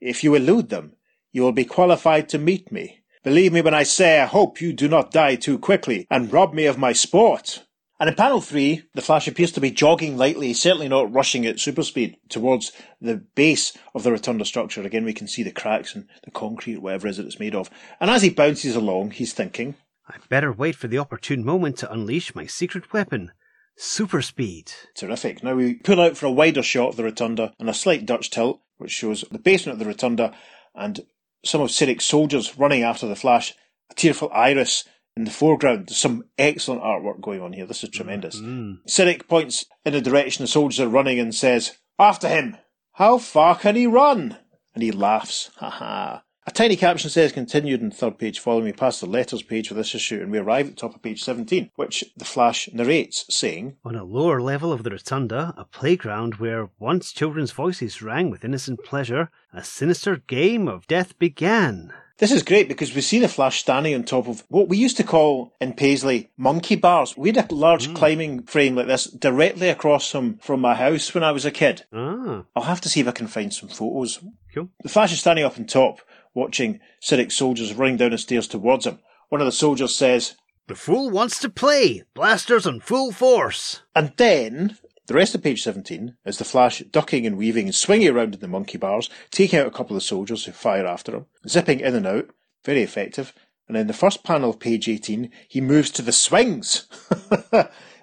If 0.00 0.24
you 0.24 0.34
elude 0.34 0.70
them, 0.70 0.94
you 1.32 1.42
will 1.42 1.52
be 1.52 1.64
qualified 1.64 2.28
to 2.30 2.38
meet 2.38 2.72
me. 2.72 3.02
Believe 3.28 3.52
me 3.52 3.60
when 3.60 3.74
I 3.74 3.82
say 3.82 4.20
I 4.22 4.24
hope 4.24 4.62
you 4.62 4.72
do 4.72 4.88
not 4.88 5.10
die 5.10 5.34
too 5.34 5.58
quickly 5.58 6.06
and 6.10 6.32
rob 6.32 6.54
me 6.54 6.64
of 6.64 6.78
my 6.78 6.94
sport. 6.94 7.62
And 8.00 8.08
in 8.08 8.16
panel 8.16 8.40
three, 8.40 8.84
the 8.94 9.02
Flash 9.02 9.28
appears 9.28 9.52
to 9.52 9.60
be 9.60 9.70
jogging 9.70 10.16
lightly, 10.16 10.54
certainly 10.54 10.88
not 10.88 11.12
rushing 11.12 11.44
at 11.44 11.60
super 11.60 11.82
speed, 11.82 12.16
towards 12.30 12.72
the 13.02 13.16
base 13.34 13.76
of 13.94 14.02
the 14.02 14.12
rotunda 14.12 14.46
structure. 14.46 14.80
Again, 14.80 15.04
we 15.04 15.12
can 15.12 15.28
see 15.28 15.42
the 15.42 15.50
cracks 15.50 15.94
and 15.94 16.08
the 16.24 16.30
concrete, 16.30 16.78
whatever 16.78 17.06
it 17.06 17.10
is 17.10 17.16
that 17.18 17.26
it's 17.26 17.38
made 17.38 17.54
of. 17.54 17.68
And 18.00 18.10
as 18.10 18.22
he 18.22 18.30
bounces 18.30 18.74
along, 18.74 19.10
he's 19.10 19.34
thinking, 19.34 19.74
I'd 20.08 20.26
better 20.30 20.50
wait 20.50 20.76
for 20.76 20.88
the 20.88 20.96
opportune 20.96 21.44
moment 21.44 21.76
to 21.78 21.92
unleash 21.92 22.34
my 22.34 22.46
secret 22.46 22.94
weapon, 22.94 23.32
super 23.76 24.22
speed. 24.22 24.72
Terrific. 24.96 25.42
Now 25.42 25.54
we 25.54 25.74
pull 25.74 26.00
out 26.00 26.16
for 26.16 26.24
a 26.24 26.32
wider 26.32 26.62
shot 26.62 26.88
of 26.88 26.96
the 26.96 27.04
rotunda 27.04 27.52
and 27.58 27.68
a 27.68 27.74
slight 27.74 28.06
Dutch 28.06 28.30
tilt, 28.30 28.62
which 28.78 28.90
shows 28.90 29.22
the 29.30 29.38
basement 29.38 29.74
of 29.74 29.80
the 29.80 29.90
rotunda 29.92 30.34
and 30.74 31.02
some 31.48 31.60
of 31.60 31.70
Cyric's 31.70 32.04
soldiers 32.04 32.58
running 32.58 32.82
after 32.82 33.06
the 33.06 33.16
Flash. 33.16 33.54
A 33.90 33.94
tearful 33.94 34.30
Iris 34.34 34.84
in 35.16 35.24
the 35.24 35.30
foreground. 35.30 35.88
There's 35.88 35.96
some 35.96 36.24
excellent 36.36 36.82
artwork 36.82 37.20
going 37.20 37.40
on 37.40 37.54
here. 37.54 37.66
This 37.66 37.82
is 37.82 37.90
tremendous. 37.90 38.38
Mm. 38.38 38.80
Cyric 38.86 39.26
points 39.28 39.64
in 39.84 39.94
the 39.94 40.00
direction 40.00 40.42
the 40.42 40.48
soldiers 40.48 40.78
are 40.78 40.88
running 40.88 41.18
and 41.18 41.34
says, 41.34 41.78
After 41.98 42.28
him! 42.28 42.58
How 42.92 43.18
far 43.18 43.56
can 43.56 43.76
he 43.76 43.86
run? 43.86 44.36
And 44.74 44.82
he 44.82 44.92
laughs. 44.92 45.50
Ha 45.56 45.70
ha. 45.70 46.22
A 46.48 46.50
tiny 46.50 46.76
caption 46.76 47.10
says 47.10 47.30
continued 47.32 47.82
in 47.82 47.90
the 47.90 47.94
third 47.94 48.16
page 48.16 48.38
following 48.38 48.64
me 48.64 48.72
past 48.72 49.02
the 49.02 49.06
letters 49.06 49.42
page 49.42 49.68
for 49.68 49.74
this 49.74 49.94
issue 49.94 50.22
and 50.22 50.32
we 50.32 50.38
arrive 50.38 50.68
at 50.68 50.76
the 50.76 50.80
top 50.80 50.94
of 50.94 51.02
page 51.02 51.22
17, 51.22 51.72
which 51.76 52.02
the 52.16 52.24
Flash 52.24 52.70
narrates, 52.72 53.26
saying, 53.28 53.76
On 53.84 53.94
a 53.94 54.02
lower 54.02 54.40
level 54.40 54.72
of 54.72 54.82
the 54.82 54.88
rotunda, 54.88 55.52
a 55.58 55.66
playground 55.66 56.36
where 56.36 56.70
once 56.78 57.12
children's 57.12 57.52
voices 57.52 58.00
rang 58.00 58.30
with 58.30 58.46
innocent 58.46 58.82
pleasure, 58.82 59.30
a 59.52 59.62
sinister 59.62 60.16
game 60.26 60.68
of 60.68 60.86
death 60.86 61.18
began. 61.18 61.92
This 62.16 62.32
is 62.32 62.42
great 62.42 62.66
because 62.66 62.94
we 62.94 63.02
see 63.02 63.18
the 63.18 63.28
Flash 63.28 63.60
standing 63.60 63.94
on 63.94 64.02
top 64.02 64.26
of 64.26 64.42
what 64.48 64.68
we 64.68 64.78
used 64.78 64.96
to 64.96 65.04
call 65.04 65.52
in 65.60 65.74
Paisley 65.74 66.30
monkey 66.38 66.76
bars. 66.76 67.14
We 67.14 67.30
had 67.30 67.52
a 67.52 67.54
large 67.54 67.94
climbing 67.94 68.44
frame 68.44 68.74
like 68.74 68.86
this 68.86 69.04
directly 69.04 69.68
across 69.68 70.10
from, 70.10 70.38
from 70.38 70.60
my 70.60 70.74
house 70.74 71.12
when 71.12 71.22
I 71.22 71.30
was 71.30 71.44
a 71.44 71.52
kid. 71.52 71.84
Ah, 71.92 72.44
I'll 72.56 72.62
have 72.62 72.80
to 72.80 72.88
see 72.88 73.00
if 73.00 73.06
I 73.06 73.12
can 73.12 73.28
find 73.28 73.52
some 73.52 73.68
photos. 73.68 74.18
cool. 74.52 74.70
The 74.82 74.88
Flash 74.88 75.12
is 75.12 75.20
standing 75.20 75.44
up 75.44 75.58
on 75.58 75.66
top, 75.66 76.00
watching 76.34 76.80
Cyric's 77.00 77.36
soldiers 77.36 77.74
running 77.74 77.96
down 77.96 78.10
the 78.10 78.18
stairs 78.18 78.48
towards 78.48 78.86
him. 78.86 78.98
One 79.28 79.40
of 79.40 79.46
the 79.46 79.52
soldiers 79.52 79.94
says, 79.94 80.34
The 80.66 80.74
fool 80.74 81.10
wants 81.10 81.38
to 81.40 81.48
play! 81.48 82.04
Blasters 82.14 82.66
on 82.66 82.80
full 82.80 83.12
force! 83.12 83.82
and 83.94 84.12
then 84.16 84.78
the 85.08 85.14
rest 85.14 85.34
of 85.34 85.42
page 85.42 85.62
17 85.62 86.16
is 86.26 86.36
the 86.36 86.44
Flash 86.44 86.80
ducking 86.80 87.26
and 87.26 87.38
weaving 87.38 87.64
and 87.64 87.74
swinging 87.74 88.08
around 88.08 88.34
in 88.34 88.40
the 88.40 88.46
monkey 88.46 88.76
bars, 88.76 89.08
taking 89.30 89.58
out 89.58 89.66
a 89.66 89.70
couple 89.70 89.96
of 89.96 90.02
soldiers 90.02 90.44
who 90.44 90.52
fire 90.52 90.86
after 90.86 91.16
him, 91.16 91.26
zipping 91.48 91.80
in 91.80 91.94
and 91.94 92.06
out, 92.06 92.28
very 92.62 92.82
effective. 92.82 93.32
And 93.68 93.76
in 93.76 93.86
the 93.86 93.94
first 93.94 94.22
panel 94.22 94.50
of 94.50 94.60
page 94.60 94.86
18, 94.86 95.30
he 95.48 95.62
moves 95.62 95.90
to 95.92 96.02
the 96.02 96.12
swings. 96.12 96.86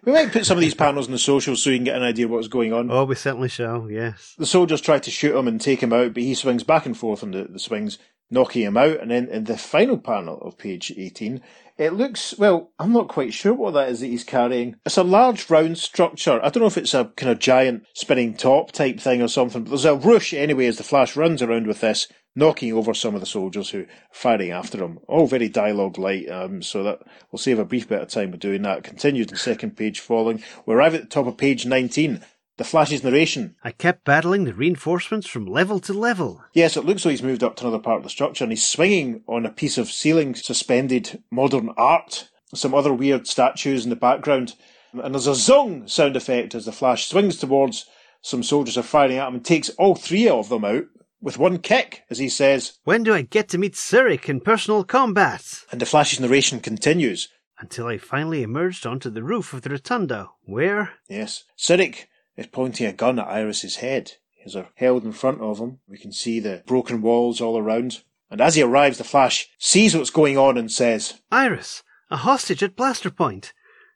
we 0.04 0.12
might 0.12 0.32
put 0.32 0.48
some 0.48 0.58
of 0.58 0.62
these 0.62 0.74
panels 0.74 1.06
in 1.06 1.12
the 1.12 1.20
socials 1.20 1.62
so 1.62 1.70
you 1.70 1.78
can 1.78 1.86
get 1.86 1.96
an 1.96 2.02
idea 2.02 2.26
of 2.26 2.32
what's 2.32 2.48
going 2.48 2.74
on. 2.74 2.90
Oh, 2.90 3.06
we 3.06 3.14
certainly 3.14 3.50
shall, 3.50 3.90
yes. 3.90 4.34
The 4.40 4.48
soldiers 4.48 4.82
try 4.82 4.98
to 4.98 5.12
shoot 5.12 5.36
him 5.36 5.48
and 5.48 5.62
take 5.62 5.84
him 5.84 5.94
out, 5.94 6.16
but 6.16 6.24
he 6.24 6.34
swings 6.34 6.64
back 6.64 6.88
and 6.88 6.98
forth 6.98 7.22
on 7.22 7.32
the, 7.32 7.44
the 7.44 7.60
swings, 7.60 8.00
knocking 8.30 8.64
him 8.64 8.78
out. 8.78 9.00
And 9.00 9.12
then 9.12 9.28
in 9.28 9.44
the 9.46 9.58
final 9.58 9.98
panel 9.98 10.40
of 10.42 10.58
page 10.58 10.92
18, 10.96 11.42
it 11.78 11.94
looks, 11.94 12.38
well, 12.38 12.72
I'm 12.80 12.94
not 12.94 13.10
quite 13.10 13.34
sure 13.34 13.54
what 13.54 13.74
that 13.74 13.90
is 13.90 14.00
that 14.00 14.08
he's 14.08 14.24
carrying. 14.24 14.78
It's 14.86 14.98
a 14.98 15.04
large 15.04 15.50
round 15.50 15.78
structure. 15.78 16.40
I 16.42 16.50
don't 16.50 16.62
know 16.62 16.68
if 16.68 16.78
it's 16.78 16.94
a 16.94 17.12
kind 17.18 17.32
of 17.32 17.40
giant 17.40 17.86
spinning 17.94 18.34
top 18.34 18.72
type 18.72 19.00
thing 19.00 19.22
or 19.22 19.28
something, 19.28 19.64
but 19.64 19.70
there's 19.70 19.86
a 19.86 19.96
whoosh 19.96 20.34
anyway 20.34 20.68
as 20.68 20.78
the 20.78 20.84
Flash 20.84 21.18
runs 21.18 21.42
around 21.42 21.68
with 21.68 21.82
this, 21.82 22.08
knocking 22.34 22.72
over 22.72 22.94
some 22.94 23.14
of 23.14 23.20
the 23.20 23.28
soldiers 23.28 23.72
who 23.72 23.82
are 23.82 23.88
firing 24.12 24.52
after 24.52 24.82
him. 24.82 25.00
All 25.08 25.28
very 25.28 25.50
dialogue 25.50 25.98
light, 25.98 26.30
um, 26.30 26.62
so 26.62 26.84
that 26.84 27.02
we'll 27.32 27.40
save 27.40 27.60
a 27.60 27.66
brief 27.66 27.90
bit 27.90 28.02
of 28.02 28.08
time 28.08 28.32
with 28.32 28.40
doing 28.40 28.62
that. 28.62 28.84
Continued 28.84 29.32
in 29.32 29.38
second 29.38 29.76
page 29.76 30.00
following. 30.00 30.42
We 30.66 30.76
arrive 30.76 30.96
at 30.96 31.02
the 31.02 31.08
top 31.08 31.28
of 31.28 31.38
page 31.38 31.66
19. 31.66 32.22
The 32.58 32.64
Flash's 32.64 33.04
narration. 33.04 33.56
I 33.64 33.72
kept 33.72 34.06
battling 34.06 34.46
the 34.46 34.54
reinforcements 34.54 35.28
from 35.28 35.46
level 35.46 35.80
to 35.82 35.94
level. 35.94 36.42
Yes, 36.54 36.78
it 36.78 36.86
looks 36.86 37.04
like 37.04 37.12
he's 37.12 37.24
moved 37.24 37.44
up 37.44 37.58
to 37.58 37.68
another 37.68 37.84
part 37.84 37.98
of 37.98 38.04
the 38.04 38.10
structure 38.10 38.46
and 38.46 38.52
he's 38.52 38.66
swinging 38.66 39.24
on 39.28 39.46
a 39.46 39.52
piece 39.52 39.78
of 39.78 39.92
ceiling 39.92 40.36
suspended 40.36 41.22
modern 41.30 41.72
art. 41.76 42.30
Some 42.54 42.74
other 42.74 42.94
weird 42.94 43.28
statues 43.28 43.84
in 43.84 43.90
the 43.90 43.96
background. 43.98 44.54
And 44.94 45.14
there's 45.14 45.28
a 45.28 45.32
zong 45.32 45.90
sound 45.90 46.16
effect 46.16 46.56
as 46.56 46.64
the 46.66 46.72
Flash 46.72 47.08
swings 47.08 47.36
towards 47.38 47.86
some 48.22 48.42
soldiers 48.42 48.78
are 48.78 48.84
firing 48.84 49.18
at 49.18 49.28
him 49.28 49.36
and 49.36 49.46
takes 49.46 49.70
all 49.72 49.96
three 49.96 50.30
of 50.30 50.48
them 50.48 50.64
out 50.64 50.86
with 51.22 51.38
one 51.38 51.58
kick 51.60 52.04
as 52.10 52.20
he 52.20 52.30
says, 52.30 52.78
When 52.86 53.04
do 53.04 53.14
I 53.14 53.24
get 53.24 53.50
to 53.50 53.58
meet 53.58 53.74
Sirik 53.74 54.30
in 54.30 54.40
personal 54.40 54.86
combat? 54.86 55.44
and 55.72 55.82
the 55.82 55.86
Flash's 55.86 56.22
narration 56.22 56.62
continues. 56.62 57.28
Until 57.60 57.88
I 57.88 57.98
finally 57.98 58.44
emerged 58.44 58.86
onto 58.86 59.10
the 59.10 59.24
roof 59.24 59.54
of 59.54 59.64
the 59.64 59.70
rotunda, 59.70 60.30
where, 60.46 60.94
Yes, 61.10 61.44
Sirik 61.58 62.06
is 62.38 62.48
pointing 62.48 62.88
a 62.88 62.94
gun 62.94 63.20
at 63.20 63.28
Iris's 63.28 63.78
head. 63.78 64.14
He 64.32 64.44
has 64.44 64.54
her 64.54 64.70
held 64.76 65.04
in 65.04 65.12
front 65.12 65.42
of 65.42 65.60
him. 65.60 65.80
We 65.88 65.98
can 65.98 66.12
see 66.12 66.40
the 66.40 66.64
broken 66.66 67.02
walls 67.02 67.42
all 67.42 67.58
around. 67.58 68.04
And 68.30 68.42
as 68.42 68.56
he 68.56 68.62
arrives, 68.62 68.98
the 68.98 69.04
Flash 69.04 69.50
sees 69.58 69.96
what's 69.96 70.10
going 70.10 70.38
on 70.38 70.58
and 70.58 70.72
says, 70.72 71.22
Iris, 71.32 71.84
a 72.10 72.18
hostage 72.18 72.64
at 72.64 72.76
Blaster 72.76 73.10
Point. 73.12 73.54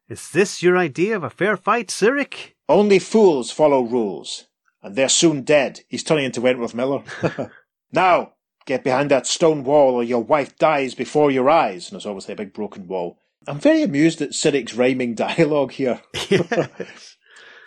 Is 0.08 0.32
this 0.32 0.64
your 0.64 0.78
idea 0.78 1.16
of 1.16 1.24
a 1.24 1.30
fair 1.30 1.58
fight, 1.58 1.88
Sirik? 1.90 2.54
Only 2.68 3.00
fools 3.00 3.52
follow 3.52 3.82
rules, 3.82 4.46
and 4.82 4.96
they're 4.96 5.10
soon 5.10 5.42
dead. 5.42 5.82
He's 5.88 6.04
turning 6.04 6.26
into 6.26 6.42
Wentworth 6.42 6.74
Miller. 6.74 7.04
now, 7.92 8.34
get 8.66 8.84
behind 8.84 9.12
that 9.12 9.28
stone 9.28 9.64
wall 9.64 9.96
or 9.96 10.04
your 10.04 10.24
wife 10.24 10.56
dies 10.58 10.94
before 10.96 11.32
your 11.32 11.50
eyes. 11.50 11.88
And 11.88 11.94
there's 11.94 12.06
obviously 12.06 12.34
a 12.34 12.38
big 12.38 12.54
broken 12.54 12.88
wall. 12.88 13.20
I'm 13.48 13.60
very 13.60 13.82
amused 13.82 14.22
at 14.22 14.32
Sirik's 14.32 14.76
rhyming 14.76 15.16
dialogue 15.16 15.72
here. 15.72 16.02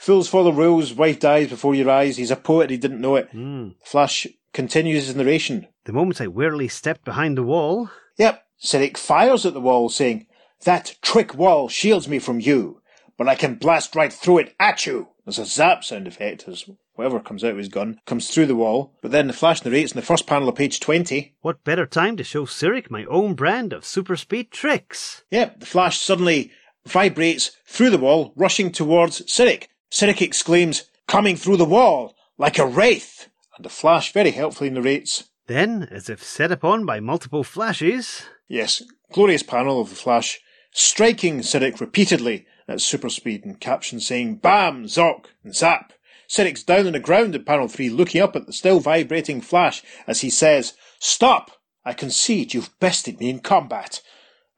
Fools 0.02 0.28
follow 0.28 0.50
rules, 0.50 0.92
wife 0.92 1.20
dies 1.20 1.48
before 1.48 1.76
your 1.76 1.88
eyes. 1.88 2.16
He's 2.16 2.32
a 2.32 2.36
poet, 2.36 2.70
he 2.70 2.76
didn't 2.76 3.00
know 3.00 3.14
it. 3.14 3.28
Hmm. 3.30 3.68
Flash 3.84 4.26
continues 4.52 5.06
his 5.06 5.14
narration. 5.14 5.68
The 5.84 5.92
moment 5.92 6.20
I 6.20 6.26
warily 6.26 6.66
stepped 6.66 7.04
behind 7.04 7.38
the 7.38 7.44
wall, 7.44 7.88
Yep, 8.18 8.42
Sirik 8.60 8.96
fires 8.96 9.46
at 9.46 9.54
the 9.54 9.60
wall, 9.60 9.88
saying, 9.88 10.26
That 10.64 10.96
trick 11.02 11.36
wall 11.36 11.68
shields 11.68 12.08
me 12.08 12.18
from 12.18 12.40
you, 12.40 12.82
but 13.16 13.28
I 13.28 13.36
can 13.36 13.54
blast 13.54 13.94
right 13.94 14.12
through 14.12 14.38
it 14.38 14.56
at 14.58 14.86
you. 14.86 15.06
There's 15.24 15.38
a 15.38 15.46
zap 15.46 15.84
sound 15.84 16.08
effect 16.08 16.48
as 16.48 16.68
whatever 16.96 17.20
comes 17.20 17.44
out 17.44 17.52
of 17.52 17.58
his 17.58 17.68
gun 17.68 18.00
comes 18.04 18.28
through 18.28 18.46
the 18.46 18.56
wall. 18.56 18.98
But 19.02 19.12
then 19.12 19.28
the 19.28 19.32
Flash 19.32 19.64
narrates 19.64 19.92
in 19.92 20.00
the 20.00 20.04
first 20.04 20.26
panel 20.26 20.48
of 20.48 20.56
page 20.56 20.80
20. 20.80 21.36
what 21.42 21.62
better 21.62 21.86
time 21.86 22.16
to 22.16 22.24
show 22.24 22.44
Sirik 22.44 22.90
my 22.90 23.04
own 23.04 23.34
brand 23.34 23.72
of 23.72 23.84
super 23.84 24.16
speed 24.16 24.50
tricks? 24.50 25.22
Yep, 25.30 25.60
the 25.60 25.66
Flash 25.66 26.00
suddenly 26.00 26.50
vibrates 26.84 27.52
through 27.66 27.90
the 27.90 27.98
wall, 27.98 28.32
rushing 28.34 28.72
towards 28.72 29.22
Sirik. 29.26 29.68
Sirik 29.92 30.22
exclaims, 30.22 30.84
Coming 31.06 31.36
through 31.36 31.58
the 31.58 31.66
wall, 31.66 32.16
like 32.38 32.58
a 32.58 32.66
wraith. 32.66 33.28
And 33.56 33.64
the 33.66 33.68
Flash 33.68 34.12
very 34.12 34.30
helpfully 34.30 34.70
narrates, 34.70 35.28
Then, 35.46 35.86
as 35.90 36.08
if 36.08 36.24
set 36.24 36.50
upon 36.50 36.86
by 36.86 36.98
multiple 36.98 37.44
flashes, 37.44 38.22
Yes, 38.48 38.82
glorious 39.12 39.42
panel 39.42 39.82
of 39.82 39.90
the 39.90 39.94
Flash 39.94 40.40
striking 40.70 41.40
Sirik 41.40 41.78
repeatedly 41.78 42.46
at 42.66 42.80
super 42.80 43.10
speed 43.10 43.44
and 43.44 43.60
caption 43.60 44.00
saying 44.00 44.36
BAM, 44.36 44.88
ZOK, 44.88 45.28
and 45.44 45.54
ZAP. 45.54 45.92
Sirik's 46.26 46.62
down 46.62 46.86
on 46.86 46.94
the 46.94 46.98
ground 46.98 47.34
in 47.34 47.44
panel 47.44 47.68
3 47.68 47.90
looking 47.90 48.22
up 48.22 48.34
at 48.34 48.46
the 48.46 48.54
still 48.54 48.80
vibrating 48.80 49.42
Flash 49.42 49.82
as 50.06 50.22
he 50.22 50.30
says, 50.30 50.72
Stop! 50.98 51.50
I 51.84 51.92
concede 51.92 52.54
you've 52.54 52.78
bested 52.80 53.20
me 53.20 53.28
in 53.28 53.40
combat. 53.40 54.00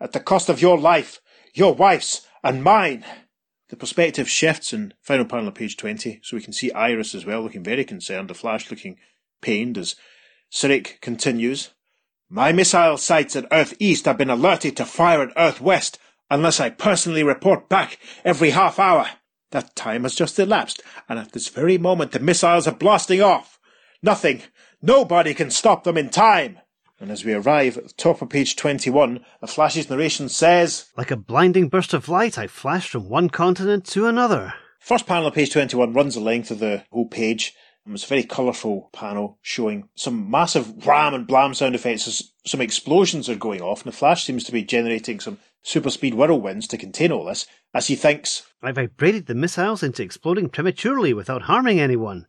At 0.00 0.12
the 0.12 0.20
cost 0.20 0.48
of 0.48 0.62
your 0.62 0.78
life, 0.78 1.20
your 1.52 1.74
wife's, 1.74 2.24
and 2.44 2.62
mine. 2.62 3.04
The 3.74 3.80
perspective 3.80 4.30
shifts 4.30 4.72
in 4.72 4.94
final 5.02 5.24
panel 5.24 5.48
of 5.48 5.56
page 5.56 5.76
20, 5.76 6.20
so 6.22 6.36
we 6.36 6.42
can 6.44 6.52
see 6.52 6.70
Iris 6.70 7.12
as 7.12 7.26
well 7.26 7.40
looking 7.42 7.64
very 7.64 7.84
concerned, 7.84 8.30
the 8.30 8.34
Flash 8.34 8.70
looking 8.70 8.98
pained 9.42 9.76
as 9.76 9.96
Sirik 10.48 11.00
continues. 11.00 11.70
My 12.28 12.52
missile 12.52 12.96
sites 12.98 13.34
at 13.34 13.48
Earth 13.50 13.74
East 13.80 14.04
have 14.04 14.16
been 14.16 14.30
alerted 14.30 14.76
to 14.76 14.84
fire 14.84 15.22
at 15.22 15.32
Earth 15.36 15.60
West 15.60 15.98
unless 16.30 16.60
I 16.60 16.70
personally 16.70 17.24
report 17.24 17.68
back 17.68 17.98
every 18.24 18.50
half 18.50 18.78
hour. 18.78 19.08
That 19.50 19.74
time 19.74 20.04
has 20.04 20.14
just 20.14 20.38
elapsed, 20.38 20.80
and 21.08 21.18
at 21.18 21.32
this 21.32 21.48
very 21.48 21.76
moment 21.76 22.12
the 22.12 22.20
missiles 22.20 22.68
are 22.68 22.76
blasting 22.76 23.22
off. 23.22 23.58
Nothing, 24.04 24.42
nobody 24.82 25.34
can 25.34 25.50
stop 25.50 25.82
them 25.82 25.98
in 25.98 26.10
time. 26.10 26.60
And 27.04 27.12
as 27.12 27.22
we 27.22 27.34
arrive 27.34 27.76
at 27.76 27.86
the 27.86 27.92
top 27.92 28.22
of 28.22 28.30
page 28.30 28.56
21, 28.56 29.20
the 29.42 29.46
Flash's 29.46 29.90
narration 29.90 30.30
says, 30.30 30.86
like 30.96 31.10
a 31.10 31.18
blinding 31.18 31.68
burst 31.68 31.92
of 31.92 32.08
light, 32.08 32.38
I 32.38 32.46
flashed 32.46 32.88
from 32.88 33.10
one 33.10 33.28
continent 33.28 33.84
to 33.88 34.06
another. 34.06 34.54
First 34.80 35.06
panel 35.06 35.26
of 35.26 35.34
page 35.34 35.52
21 35.52 35.92
runs 35.92 36.14
the 36.14 36.20
length 36.20 36.50
of 36.50 36.60
the 36.60 36.84
whole 36.90 37.06
page. 37.06 37.52
And 37.84 37.94
it's 37.94 38.04
a 38.04 38.08
very 38.08 38.22
colourful 38.22 38.88
panel 38.94 39.38
showing 39.42 39.90
some 39.94 40.30
massive 40.30 40.86
ram 40.86 41.12
and 41.12 41.26
blam 41.26 41.52
sound 41.52 41.74
effects 41.74 42.08
as 42.08 42.32
some 42.46 42.62
explosions 42.62 43.28
are 43.28 43.34
going 43.34 43.60
off, 43.60 43.84
and 43.84 43.92
the 43.92 43.96
Flash 43.96 44.24
seems 44.24 44.42
to 44.44 44.52
be 44.52 44.64
generating 44.64 45.20
some 45.20 45.36
super 45.62 45.90
speed 45.90 46.14
whirlwinds 46.14 46.66
to 46.68 46.78
contain 46.78 47.12
all 47.12 47.26
this, 47.26 47.46
as 47.74 47.88
he 47.88 47.96
thinks, 47.96 48.44
I 48.62 48.72
vibrated 48.72 49.26
the 49.26 49.34
missiles 49.34 49.82
into 49.82 50.02
exploding 50.02 50.48
prematurely 50.48 51.12
without 51.12 51.42
harming 51.42 51.80
anyone. 51.80 52.24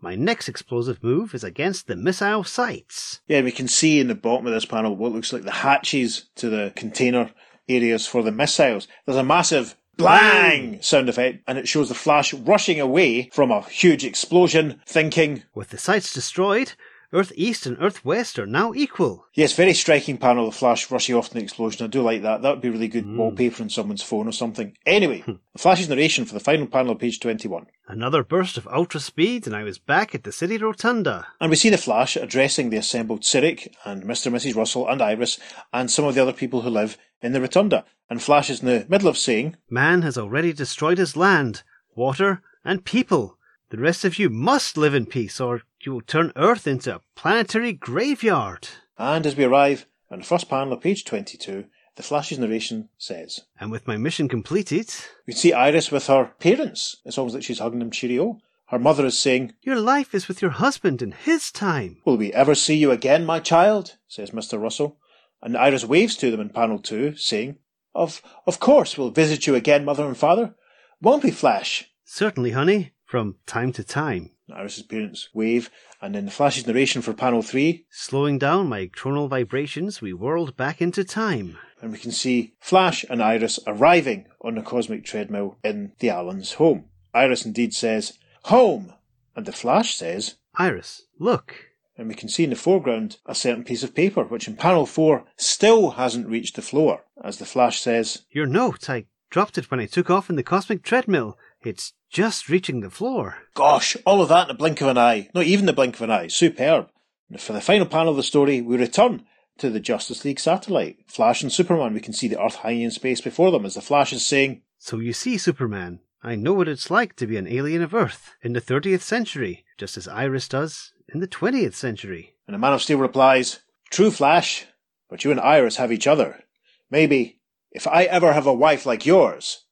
My 0.00 0.14
next 0.14 0.48
explosive 0.48 1.02
move 1.02 1.34
is 1.34 1.42
against 1.42 1.88
the 1.88 1.96
missile 1.96 2.44
sites. 2.44 3.20
Yeah, 3.26 3.40
we 3.40 3.50
can 3.50 3.66
see 3.66 3.98
in 3.98 4.06
the 4.06 4.14
bottom 4.14 4.46
of 4.46 4.52
this 4.52 4.64
panel 4.64 4.94
what 4.94 5.12
looks 5.12 5.32
like 5.32 5.42
the 5.42 5.50
hatches 5.50 6.26
to 6.36 6.48
the 6.48 6.72
container 6.76 7.32
areas 7.68 8.06
for 8.06 8.22
the 8.22 8.30
missiles. 8.30 8.86
There's 9.04 9.18
a 9.18 9.24
massive 9.24 9.76
blang 9.96 10.80
sound 10.80 11.08
effect, 11.08 11.42
and 11.48 11.58
it 11.58 11.66
shows 11.66 11.88
the 11.88 11.94
Flash 11.94 12.32
rushing 12.32 12.80
away 12.80 13.28
from 13.32 13.50
a 13.50 13.62
huge 13.62 14.04
explosion, 14.04 14.80
thinking, 14.86 15.42
With 15.54 15.70
the 15.70 15.78
sites 15.78 16.14
destroyed, 16.14 16.74
Earth 17.10 17.32
East 17.36 17.64
and 17.64 17.78
Earth 17.80 18.04
West 18.04 18.38
are 18.38 18.46
now 18.46 18.74
equal. 18.74 19.24
Yes, 19.32 19.54
very 19.54 19.72
striking 19.72 20.18
panel 20.18 20.48
of 20.48 20.54
Flash 20.54 20.90
rushing 20.90 21.14
off 21.14 21.32
in 21.32 21.38
the 21.38 21.42
explosion. 21.42 21.84
I 21.84 21.88
do 21.88 22.02
like 22.02 22.20
that. 22.20 22.42
That 22.42 22.50
would 22.50 22.60
be 22.60 22.68
really 22.68 22.88
good 22.88 23.04
hmm. 23.04 23.16
wallpaper 23.16 23.62
on 23.62 23.70
someone's 23.70 24.02
phone 24.02 24.28
or 24.28 24.32
something. 24.32 24.76
Anyway, 24.84 25.20
hmm. 25.20 25.32
the 25.54 25.58
Flash's 25.58 25.88
narration 25.88 26.26
for 26.26 26.34
the 26.34 26.40
final 26.40 26.66
panel 26.66 26.92
of 26.92 26.98
page 26.98 27.18
21. 27.18 27.66
Another 27.86 28.22
burst 28.22 28.58
of 28.58 28.68
ultra 28.68 29.00
speed, 29.00 29.46
and 29.46 29.56
I 29.56 29.62
was 29.62 29.78
back 29.78 30.14
at 30.14 30.24
the 30.24 30.32
city 30.32 30.58
rotunda. 30.58 31.26
And 31.40 31.48
we 31.48 31.56
see 31.56 31.70
the 31.70 31.78
Flash 31.78 32.14
addressing 32.14 32.68
the 32.68 32.76
assembled 32.76 33.22
Sirik 33.22 33.72
and 33.86 34.02
Mr. 34.02 34.26
and 34.26 34.36
Mrs. 34.36 34.54
Russell 34.54 34.86
and 34.86 35.00
Iris 35.00 35.38
and 35.72 35.90
some 35.90 36.04
of 36.04 36.14
the 36.14 36.20
other 36.20 36.34
people 36.34 36.60
who 36.60 36.70
live 36.70 36.98
in 37.22 37.32
the 37.32 37.40
rotunda. 37.40 37.86
And 38.10 38.22
Flash 38.22 38.50
is 38.50 38.60
in 38.60 38.66
the 38.66 38.86
middle 38.86 39.08
of 39.08 39.16
saying, 39.16 39.56
Man 39.70 40.02
has 40.02 40.18
already 40.18 40.52
destroyed 40.52 40.98
his 40.98 41.16
land, 41.16 41.62
water, 41.94 42.42
and 42.66 42.84
people. 42.84 43.38
The 43.70 43.78
rest 43.78 44.04
of 44.04 44.18
you 44.18 44.28
must 44.28 44.76
live 44.76 44.94
in 44.94 45.06
peace, 45.06 45.40
or 45.40 45.62
you 45.80 45.92
will 45.92 46.00
turn 46.02 46.32
Earth 46.36 46.66
into 46.66 46.94
a 46.96 47.00
planetary 47.14 47.72
graveyard. 47.72 48.68
and 48.96 49.26
as 49.26 49.36
we 49.36 49.44
arrive 49.44 49.86
on 50.10 50.18
the 50.20 50.24
first 50.24 50.48
panel 50.48 50.72
of 50.72 50.80
page 50.80 51.04
22, 51.04 51.64
the 51.96 52.02
Flash's 52.02 52.38
narration 52.38 52.88
says, 52.96 53.40
And 53.58 53.70
with 53.70 53.86
my 53.86 53.96
mission 53.96 54.28
completed, 54.28 54.88
We 55.26 55.32
see 55.32 55.52
Iris 55.52 55.90
with 55.90 56.06
her 56.06 56.32
parents. 56.38 56.96
It's 57.04 57.18
almost 57.18 57.34
like 57.34 57.44
she's 57.44 57.58
hugging 57.58 57.80
them 57.80 57.90
cheerio. 57.90 58.38
Her 58.66 58.78
mother 58.78 59.06
is 59.06 59.18
saying, 59.18 59.54
your 59.62 59.80
life 59.80 60.14
is 60.14 60.28
with 60.28 60.42
your 60.42 60.50
husband 60.52 61.00
in 61.02 61.12
his 61.12 61.50
time. 61.50 61.98
Will 62.04 62.16
we 62.18 62.32
ever 62.32 62.54
see 62.54 62.76
you 62.76 62.90
again, 62.90 63.24
my 63.24 63.40
child? 63.40 63.96
says 64.06 64.30
Mr. 64.30 64.60
Russell. 64.60 64.98
And 65.42 65.56
Iris 65.56 65.84
waves 65.84 66.16
to 66.18 66.30
them 66.30 66.40
in 66.40 66.50
panel 66.50 66.78
two, 66.78 67.14
saying, 67.16 67.56
Of 67.94 68.20
of 68.46 68.58
course 68.60 68.98
we'll 68.98 69.10
visit 69.10 69.46
you 69.46 69.54
again, 69.54 69.84
mother 69.84 70.04
and 70.06 70.16
father. 70.16 70.54
Won't 71.00 71.22
we, 71.22 71.30
Flash? 71.30 71.90
Certainly, 72.04 72.50
honey, 72.52 72.92
from 73.08 73.36
time 73.46 73.72
to 73.72 73.82
time. 73.82 74.30
Iris's 74.54 74.82
parents 74.82 75.30
wave, 75.32 75.70
and 76.00 76.14
then 76.14 76.26
the 76.26 76.30
Flash's 76.30 76.66
narration 76.66 77.00
for 77.02 77.12
panel 77.14 77.40
three, 77.42 77.86
Slowing 77.90 78.38
down 78.38 78.68
my 78.68 78.86
chronal 78.86 79.28
vibrations, 79.28 80.00
we 80.02 80.12
whirled 80.12 80.56
back 80.56 80.80
into 80.82 81.02
time. 81.04 81.56
and 81.80 81.90
we 81.90 81.98
can 81.98 82.12
see 82.12 82.52
Flash 82.60 83.04
and 83.08 83.22
Iris 83.22 83.58
arriving 83.66 84.26
on 84.42 84.54
the 84.56 84.62
cosmic 84.62 85.04
treadmill 85.04 85.56
in 85.64 85.92
the 86.00 86.10
Allens' 86.10 86.52
home. 86.54 86.84
Iris 87.14 87.44
indeed 87.46 87.72
says, 87.74 88.18
Home! 88.44 88.92
And 89.34 89.46
the 89.46 89.52
Flash 89.52 89.94
says, 89.94 90.34
Iris, 90.56 91.02
look. 91.18 91.54
and 91.96 92.08
we 92.08 92.14
can 92.14 92.28
see 92.28 92.44
in 92.44 92.50
the 92.50 92.56
foreground 92.56 93.16
a 93.26 93.34
certain 93.34 93.64
piece 93.64 93.82
of 93.82 93.94
paper, 93.94 94.24
which 94.24 94.46
in 94.48 94.56
panel 94.56 94.84
four 94.86 95.24
still 95.36 95.92
hasn't 95.92 96.28
reached 96.28 96.56
the 96.56 96.62
floor. 96.62 97.04
As 97.24 97.38
the 97.38 97.46
Flash 97.46 97.80
says, 97.80 98.22
Your 98.30 98.46
note. 98.46 98.88
I 98.90 99.06
dropped 99.30 99.58
it 99.58 99.70
when 99.70 99.78
I 99.80 99.86
took 99.86 100.08
off 100.10 100.30
in 100.30 100.36
the 100.36 100.42
cosmic 100.42 100.82
treadmill. 100.82 101.36
It's 101.62 101.92
just 102.10 102.48
reaching 102.48 102.80
the 102.80 102.90
floor. 102.90 103.36
Gosh, 103.54 103.96
all 104.06 104.22
of 104.22 104.28
that 104.28 104.42
in 104.42 104.48
the 104.48 104.54
blink 104.54 104.80
of 104.80 104.88
an 104.88 104.98
eye. 104.98 105.28
Not 105.34 105.44
even 105.44 105.66
the 105.66 105.72
blink 105.72 105.96
of 105.96 106.02
an 106.02 106.10
eye. 106.10 106.28
Superb. 106.28 106.88
And 107.28 107.40
for 107.40 107.52
the 107.52 107.60
final 107.60 107.86
panel 107.86 108.10
of 108.10 108.16
the 108.16 108.22
story, 108.22 108.60
we 108.60 108.76
return 108.76 109.24
to 109.58 109.68
the 109.68 109.80
Justice 109.80 110.24
League 110.24 110.40
satellite. 110.40 110.98
Flash 111.08 111.42
and 111.42 111.52
Superman, 111.52 111.92
we 111.94 112.00
can 112.00 112.12
see 112.12 112.28
the 112.28 112.40
Earth 112.42 112.56
hanging 112.56 112.82
in 112.82 112.90
space 112.90 113.20
before 113.20 113.50
them 113.50 113.66
as 113.66 113.74
the 113.74 113.80
Flash 113.82 114.12
is 114.12 114.24
saying, 114.24 114.62
So 114.78 114.98
you 114.98 115.12
see, 115.12 115.36
Superman, 115.36 116.00
I 116.22 116.36
know 116.36 116.52
what 116.54 116.68
it's 116.68 116.90
like 116.90 117.16
to 117.16 117.26
be 117.26 117.36
an 117.36 117.48
alien 117.48 117.82
of 117.82 117.92
Earth 117.94 118.34
in 118.42 118.52
the 118.52 118.60
30th 118.60 119.02
century, 119.02 119.64
just 119.76 119.96
as 119.96 120.08
Iris 120.08 120.48
does 120.48 120.92
in 121.12 121.20
the 121.20 121.28
20th 121.28 121.74
century. 121.74 122.34
and 122.46 122.54
the 122.54 122.58
Man 122.58 122.72
of 122.72 122.82
Steel 122.82 122.98
replies, 122.98 123.60
True, 123.90 124.10
Flash, 124.10 124.66
but 125.10 125.24
you 125.24 125.30
and 125.30 125.40
Iris 125.40 125.76
have 125.76 125.90
each 125.92 126.06
other. 126.06 126.44
Maybe, 126.90 127.40
if 127.72 127.86
I 127.86 128.04
ever 128.04 128.32
have 128.32 128.46
a 128.46 128.54
wife 128.54 128.86
like 128.86 129.04
yours, 129.06 129.64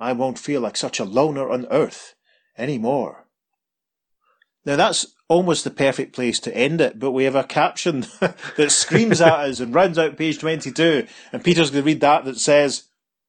I 0.00 0.12
won't 0.14 0.38
feel 0.38 0.62
like 0.62 0.78
such 0.78 0.98
a 0.98 1.04
loner 1.04 1.50
on 1.50 1.66
Earth 1.70 2.14
any 2.56 2.78
more. 2.78 3.26
Now 4.64 4.76
that's 4.76 5.06
almost 5.28 5.62
the 5.64 5.70
perfect 5.70 6.14
place 6.14 6.40
to 6.40 6.56
end 6.56 6.80
it, 6.80 6.98
but 6.98 7.12
we 7.12 7.24
have 7.24 7.36
a 7.36 7.44
caption 7.44 8.06
that 8.20 8.70
screams 8.70 9.20
at 9.20 9.32
us 9.40 9.60
and 9.60 9.74
rounds 9.74 9.98
out 9.98 10.16
page 10.16 10.38
22, 10.38 11.06
and 11.32 11.44
Peter's 11.44 11.70
going 11.70 11.84
to 11.84 11.86
read 11.86 12.00
that 12.00 12.24
that 12.24 12.38
says, 12.38 12.84